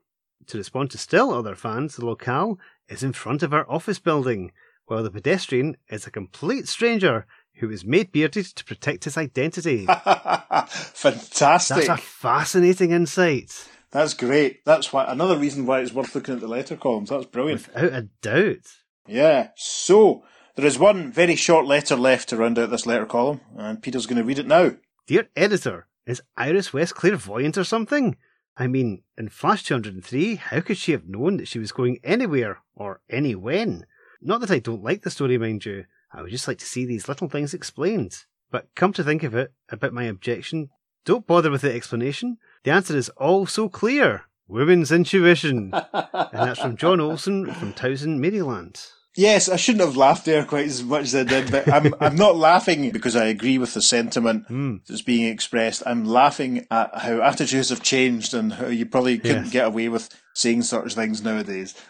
To 0.46 0.56
respond 0.56 0.90
to 0.92 0.98
still 0.98 1.30
other 1.30 1.54
fans, 1.54 1.96
the 1.96 2.06
locale 2.06 2.58
is 2.88 3.02
in 3.02 3.12
front 3.12 3.42
of 3.42 3.52
our 3.52 3.70
office 3.70 3.98
building, 3.98 4.52
while 4.86 5.02
the 5.02 5.10
pedestrian 5.10 5.76
is 5.90 6.06
a 6.06 6.10
complete 6.10 6.68
stranger 6.68 7.26
who 7.58 7.70
is 7.70 7.84
made 7.84 8.12
bearded 8.12 8.46
to 8.46 8.64
protect 8.64 9.04
his 9.04 9.16
identity. 9.16 9.86
fantastic. 10.68 11.76
That's 11.76 11.88
a 11.88 11.96
fascinating 11.96 12.90
insight. 12.92 13.68
That's 13.90 14.14
great. 14.14 14.64
That's 14.64 14.92
why 14.92 15.04
another 15.04 15.38
reason 15.38 15.66
why 15.66 15.80
it's 15.80 15.92
worth 15.92 16.14
looking 16.14 16.34
at 16.34 16.40
the 16.40 16.48
letter 16.48 16.76
columns. 16.76 17.10
That's 17.10 17.26
brilliant. 17.26 17.66
Without 17.68 17.92
a 17.92 18.08
doubt. 18.20 18.66
Yeah. 19.06 19.48
So 19.56 20.24
there 20.56 20.66
is 20.66 20.78
one 20.78 21.12
very 21.12 21.36
short 21.36 21.66
letter 21.66 21.96
left 21.96 22.28
to 22.30 22.36
round 22.36 22.58
out 22.58 22.70
this 22.70 22.86
letter 22.86 23.06
column, 23.06 23.40
and 23.56 23.82
Peter's 23.82 24.06
going 24.06 24.18
to 24.18 24.24
read 24.24 24.38
it 24.38 24.46
now. 24.46 24.72
Dear 25.06 25.28
editor, 25.36 25.86
is 26.06 26.22
Iris 26.36 26.72
West 26.72 26.94
clairvoyant 26.94 27.56
or 27.56 27.64
something? 27.64 28.16
I 28.56 28.66
mean, 28.66 29.02
in 29.18 29.28
Flash 29.28 29.64
203, 29.64 30.36
how 30.36 30.60
could 30.60 30.78
she 30.78 30.92
have 30.92 31.08
known 31.08 31.36
that 31.36 31.48
she 31.48 31.58
was 31.58 31.72
going 31.72 31.98
anywhere 32.02 32.60
or 32.74 33.00
any 33.10 33.34
when? 33.34 33.86
Not 34.20 34.40
that 34.40 34.50
I 34.50 34.58
don't 34.58 34.82
like 34.82 35.02
the 35.02 35.10
story, 35.10 35.36
mind 35.36 35.64
you. 35.64 35.84
I 36.12 36.22
would 36.22 36.30
just 36.30 36.48
like 36.48 36.58
to 36.58 36.64
see 36.66 36.84
these 36.86 37.08
little 37.08 37.28
things 37.28 37.54
explained. 37.54 38.16
But 38.50 38.68
come 38.74 38.92
to 38.94 39.04
think 39.04 39.22
of 39.22 39.34
it, 39.34 39.52
about 39.70 39.92
my 39.92 40.04
objection, 40.04 40.70
don't 41.04 41.26
bother 41.26 41.50
with 41.50 41.62
the 41.62 41.72
explanation. 41.74 42.38
The 42.64 42.70
answer 42.70 42.96
is 42.96 43.08
all 43.10 43.46
so 43.46 43.68
clear. 43.68 44.22
Women's 44.48 44.92
intuition. 44.92 45.72
and 45.92 46.28
that's 46.32 46.60
from 46.60 46.76
John 46.76 47.00
Olson 47.00 47.52
from 47.54 47.72
Towson, 47.72 48.18
Maryland. 48.18 48.80
Yes, 49.18 49.48
I 49.48 49.56
shouldn't 49.56 49.84
have 49.84 49.96
laughed 49.96 50.26
there 50.26 50.44
quite 50.44 50.66
as 50.66 50.84
much 50.84 51.04
as 51.04 51.14
I 51.14 51.24
did, 51.24 51.50
but 51.50 51.72
I'm 51.72 51.94
I'm 52.00 52.16
not 52.16 52.36
laughing 52.36 52.90
because 52.90 53.16
I 53.16 53.24
agree 53.26 53.56
with 53.56 53.72
the 53.74 53.80
sentiment 53.80 54.46
Hmm. 54.46 54.76
that's 54.86 55.00
being 55.02 55.24
expressed. 55.26 55.82
I'm 55.86 56.04
laughing 56.04 56.66
at 56.70 56.90
how 56.98 57.22
attitudes 57.22 57.70
have 57.70 57.82
changed 57.82 58.34
and 58.34 58.52
how 58.52 58.66
you 58.66 58.84
probably 58.84 59.18
couldn't 59.18 59.44
Yes. 59.44 59.52
get 59.52 59.66
away 59.66 59.88
with 59.88 60.10
saying 60.36 60.60
such 60.60 60.94
things 60.94 61.22
nowadays. 61.24 61.74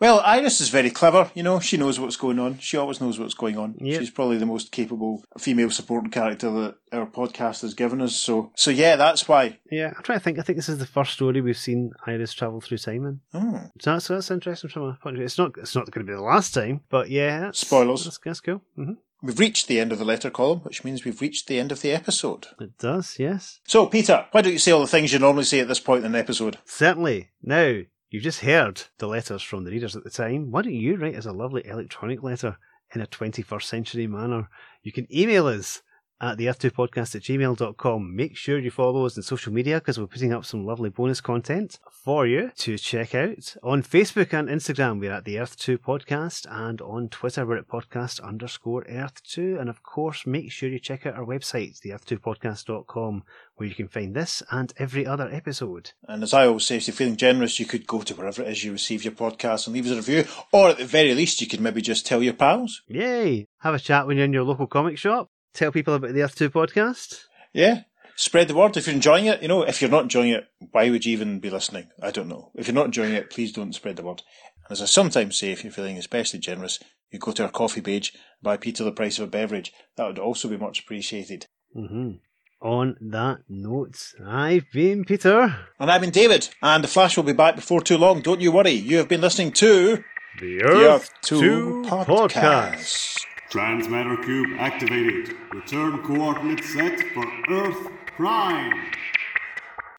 Well, 0.00 0.20
Iris 0.20 0.60
is 0.60 0.68
very 0.68 0.90
clever. 0.90 1.30
You 1.34 1.42
know, 1.42 1.60
she 1.60 1.78
knows 1.78 1.98
what's 1.98 2.16
going 2.16 2.38
on. 2.38 2.58
She 2.58 2.76
always 2.76 3.00
knows 3.00 3.18
what's 3.18 3.32
going 3.32 3.56
on. 3.56 3.76
Yep. 3.78 4.00
She's 4.00 4.10
probably 4.10 4.36
the 4.36 4.44
most 4.44 4.70
capable 4.70 5.24
female 5.38 5.70
supporting 5.70 6.10
character 6.10 6.50
that 6.50 6.74
our 6.92 7.06
podcast 7.06 7.62
has 7.62 7.72
given 7.72 8.02
us. 8.02 8.14
So, 8.14 8.52
so 8.54 8.70
yeah, 8.70 8.96
that's 8.96 9.26
why. 9.26 9.60
yeah, 9.70 9.92
I'm 9.96 10.02
trying 10.02 10.18
to 10.18 10.24
think. 10.24 10.38
I 10.38 10.42
think 10.42 10.58
this 10.58 10.68
is 10.68 10.78
the 10.78 10.84
first 10.86 11.12
story 11.12 11.40
we've 11.40 11.56
seen 11.56 11.92
Iris 12.06 12.34
travel 12.34 12.60
through 12.60 12.78
time 12.78 13.06
in. 13.06 13.20
Oh, 13.32 13.62
So 13.80 13.92
that's, 13.92 14.08
that's 14.08 14.30
interesting 14.30 14.68
from 14.68 14.82
a 14.82 14.98
point 15.02 15.14
of 15.14 15.18
view. 15.20 15.24
It's 15.24 15.38
not 15.38 15.52
it's 15.56 15.74
not 15.74 15.90
going 15.90 16.04
to 16.04 16.12
be 16.12 16.16
the 16.16 16.22
last 16.22 16.52
time, 16.52 16.80
but 16.90 17.08
yeah. 17.08 17.40
That's, 17.40 17.60
Spoilers. 17.60 18.04
That's, 18.04 18.18
that's 18.22 18.40
cool. 18.40 18.60
hmm 18.76 18.94
we've 19.24 19.40
reached 19.40 19.66
the 19.66 19.80
end 19.80 19.90
of 19.90 19.98
the 19.98 20.04
letter 20.04 20.30
column, 20.30 20.60
which 20.60 20.84
means 20.84 21.04
we've 21.04 21.20
reached 21.20 21.48
the 21.48 21.58
end 21.58 21.72
of 21.72 21.80
the 21.80 21.92
episode. 21.92 22.48
It 22.60 22.76
does, 22.78 23.18
yes. 23.18 23.60
So, 23.66 23.86
Peter, 23.86 24.26
why 24.30 24.42
don't 24.42 24.52
you 24.52 24.58
say 24.58 24.70
all 24.70 24.82
the 24.82 24.86
things 24.86 25.12
you 25.12 25.18
normally 25.18 25.44
say 25.44 25.60
at 25.60 25.68
this 25.68 25.80
point 25.80 26.04
in 26.04 26.12
the 26.12 26.18
episode? 26.18 26.58
Certainly. 26.66 27.30
Now, 27.42 27.80
you've 28.10 28.22
just 28.22 28.40
heard 28.40 28.82
the 28.98 29.08
letters 29.08 29.42
from 29.42 29.64
the 29.64 29.70
readers 29.70 29.96
at 29.96 30.04
the 30.04 30.10
time. 30.10 30.50
Why 30.50 30.62
don't 30.62 30.74
you 30.74 30.96
write 30.96 31.16
us 31.16 31.26
a 31.26 31.32
lovely 31.32 31.66
electronic 31.66 32.22
letter 32.22 32.58
in 32.94 33.00
a 33.00 33.06
21st 33.06 33.62
century 33.62 34.06
manner? 34.06 34.50
You 34.82 34.92
can 34.92 35.06
email 35.14 35.46
us 35.46 35.82
at 36.20 36.38
the 36.38 36.46
earth2podcast 36.46 37.14
at 37.14 37.22
gmail.com. 37.22 38.16
Make 38.16 38.36
sure 38.36 38.58
you 38.58 38.70
follow 38.70 39.06
us 39.06 39.16
on 39.16 39.22
social 39.22 39.52
media 39.52 39.78
because 39.78 39.98
we're 39.98 40.06
putting 40.06 40.32
up 40.32 40.44
some 40.44 40.64
lovely 40.64 40.90
bonus 40.90 41.20
content 41.20 41.78
for 41.90 42.26
you 42.26 42.50
to 42.56 42.78
check 42.78 43.14
out. 43.14 43.56
On 43.62 43.82
Facebook 43.82 44.32
and 44.32 44.48
Instagram, 44.48 45.00
we're 45.00 45.12
at 45.12 45.24
the 45.24 45.36
Earth2 45.36 45.78
Podcast, 45.78 46.46
and 46.50 46.80
on 46.80 47.08
Twitter, 47.08 47.44
we're 47.44 47.58
at 47.58 47.68
podcast 47.68 48.22
underscore 48.22 48.84
Earth2. 48.84 49.60
And 49.60 49.68
of 49.68 49.82
course, 49.82 50.26
make 50.26 50.52
sure 50.52 50.68
you 50.68 50.78
check 50.78 51.06
out 51.06 51.14
our 51.14 51.24
website, 51.24 51.80
the 51.80 51.90
earth2podcast.com, 51.90 53.24
where 53.56 53.68
you 53.68 53.74
can 53.74 53.88
find 53.88 54.14
this 54.14 54.42
and 54.50 54.72
every 54.78 55.06
other 55.06 55.28
episode. 55.30 55.92
And 56.06 56.22
as 56.22 56.34
I 56.34 56.46
always 56.46 56.64
say, 56.64 56.76
if 56.76 56.86
you're 56.86 56.94
feeling 56.94 57.16
generous, 57.16 57.58
you 57.60 57.66
could 57.66 57.86
go 57.86 58.02
to 58.02 58.14
wherever 58.14 58.42
it 58.42 58.48
is 58.48 58.64
you 58.64 58.72
receive 58.72 59.04
your 59.04 59.14
podcast 59.14 59.66
and 59.66 59.74
leave 59.74 59.86
us 59.86 59.92
a 59.92 59.96
review. 59.96 60.24
Or 60.52 60.70
at 60.70 60.78
the 60.78 60.86
very 60.86 61.14
least, 61.14 61.40
you 61.40 61.46
could 61.46 61.60
maybe 61.60 61.82
just 61.82 62.06
tell 62.06 62.22
your 62.22 62.34
pals. 62.34 62.82
Yay! 62.86 63.46
Have 63.60 63.74
a 63.74 63.78
chat 63.78 64.06
when 64.06 64.16
you're 64.16 64.26
in 64.26 64.32
your 64.32 64.44
local 64.44 64.66
comic 64.66 64.98
shop. 64.98 65.30
Tell 65.54 65.72
people 65.72 65.94
about 65.94 66.12
the 66.12 66.22
Earth 66.22 66.34
2 66.34 66.50
podcast. 66.50 67.24
Yeah. 67.52 67.82
Spread 68.16 68.48
the 68.48 68.54
word 68.54 68.76
if 68.76 68.86
you're 68.86 68.94
enjoying 68.94 69.26
it. 69.26 69.42
You 69.42 69.48
know, 69.48 69.62
if 69.62 69.80
you're 69.80 69.90
not 69.90 70.04
enjoying 70.04 70.30
it, 70.30 70.44
why 70.72 70.90
would 70.90 71.04
you 71.04 71.12
even 71.12 71.40
be 71.40 71.50
listening? 71.50 71.88
I 72.02 72.10
don't 72.10 72.28
know. 72.28 72.50
If 72.54 72.66
you're 72.68 72.74
not 72.74 72.86
enjoying 72.86 73.14
it, 73.14 73.30
please 73.30 73.52
don't 73.52 73.72
spread 73.74 73.96
the 73.96 74.02
word. 74.04 74.22
And 74.64 74.72
as 74.72 74.82
I 74.82 74.86
sometimes 74.86 75.38
say, 75.38 75.50
if 75.52 75.64
you're 75.64 75.72
feeling 75.72 75.96
especially 75.98 76.38
generous, 76.40 76.78
you 77.10 77.18
go 77.18 77.32
to 77.32 77.44
our 77.44 77.50
Ko-fi 77.50 77.80
page, 77.80 78.12
buy 78.42 78.56
Peter 78.56 78.84
the 78.84 78.92
price 78.92 79.18
of 79.18 79.28
a 79.28 79.30
beverage. 79.30 79.72
That 79.96 80.06
would 80.06 80.18
also 80.18 80.48
be 80.48 80.56
much 80.56 80.80
appreciated. 80.80 81.46
hmm 81.72 82.12
On 82.60 82.96
that 83.00 83.38
note, 83.48 84.12
I've 84.24 84.70
been 84.72 85.04
Peter. 85.04 85.56
And 85.78 85.90
I've 85.90 86.00
been 86.00 86.10
David, 86.10 86.48
and 86.62 86.82
the 86.82 86.88
Flash 86.88 87.16
will 87.16 87.24
be 87.24 87.32
back 87.32 87.56
before 87.56 87.80
too 87.80 87.98
long. 87.98 88.22
Don't 88.22 88.40
you 88.40 88.50
worry. 88.52 88.70
You 88.70 88.96
have 88.98 89.08
been 89.08 89.20
listening 89.20 89.52
to 89.52 90.02
The 90.40 90.58
the 90.58 90.64
Earth, 90.64 91.10
2 91.22 91.38
2 91.40 91.82
podcast. 91.86 92.30
podcast. 92.30 93.26
Transmatter 93.54 94.16
cube 94.16 94.58
activated. 94.58 95.32
Return 95.52 96.02
coordinates 96.02 96.72
set 96.72 96.98
for 97.14 97.24
Earth 97.48 97.86
Prime. 98.16 98.90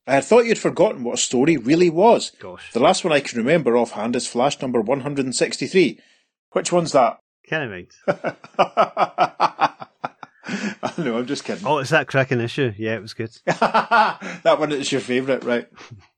I 0.05 0.15
had 0.15 0.25
thought 0.25 0.43
you'd 0.43 0.59
forgotten 0.59 1.05
what 1.05 1.13
a 1.13 1.17
story 1.17 1.55
really 1.55 1.89
was. 1.89 2.33
Gosh. 2.37 2.73
The 2.73 2.81
last 2.81 3.05
one 3.05 3.13
I 3.13 3.21
can 3.21 3.37
remember 3.37 3.77
offhand 3.77 4.13
is 4.17 4.27
Flash 4.27 4.61
number 4.61 4.81
163. 4.81 6.01
Which 6.51 6.73
one's 6.73 6.91
that? 6.91 7.19
Kind 7.49 7.63
of 7.63 7.71
right. 7.71 7.93
no, 10.97 11.17
I'm 11.17 11.25
just 11.25 11.45
kidding. 11.45 11.65
Oh, 11.65 11.77
it's 11.77 11.91
that 11.91 12.09
cracking 12.09 12.41
issue. 12.41 12.73
Yeah, 12.77 12.95
it 12.95 13.01
was 13.01 13.13
good. 13.13 13.31
that 13.45 14.57
one 14.59 14.73
is 14.73 14.91
your 14.91 14.99
favourite, 14.99 15.45
right? 15.45 15.69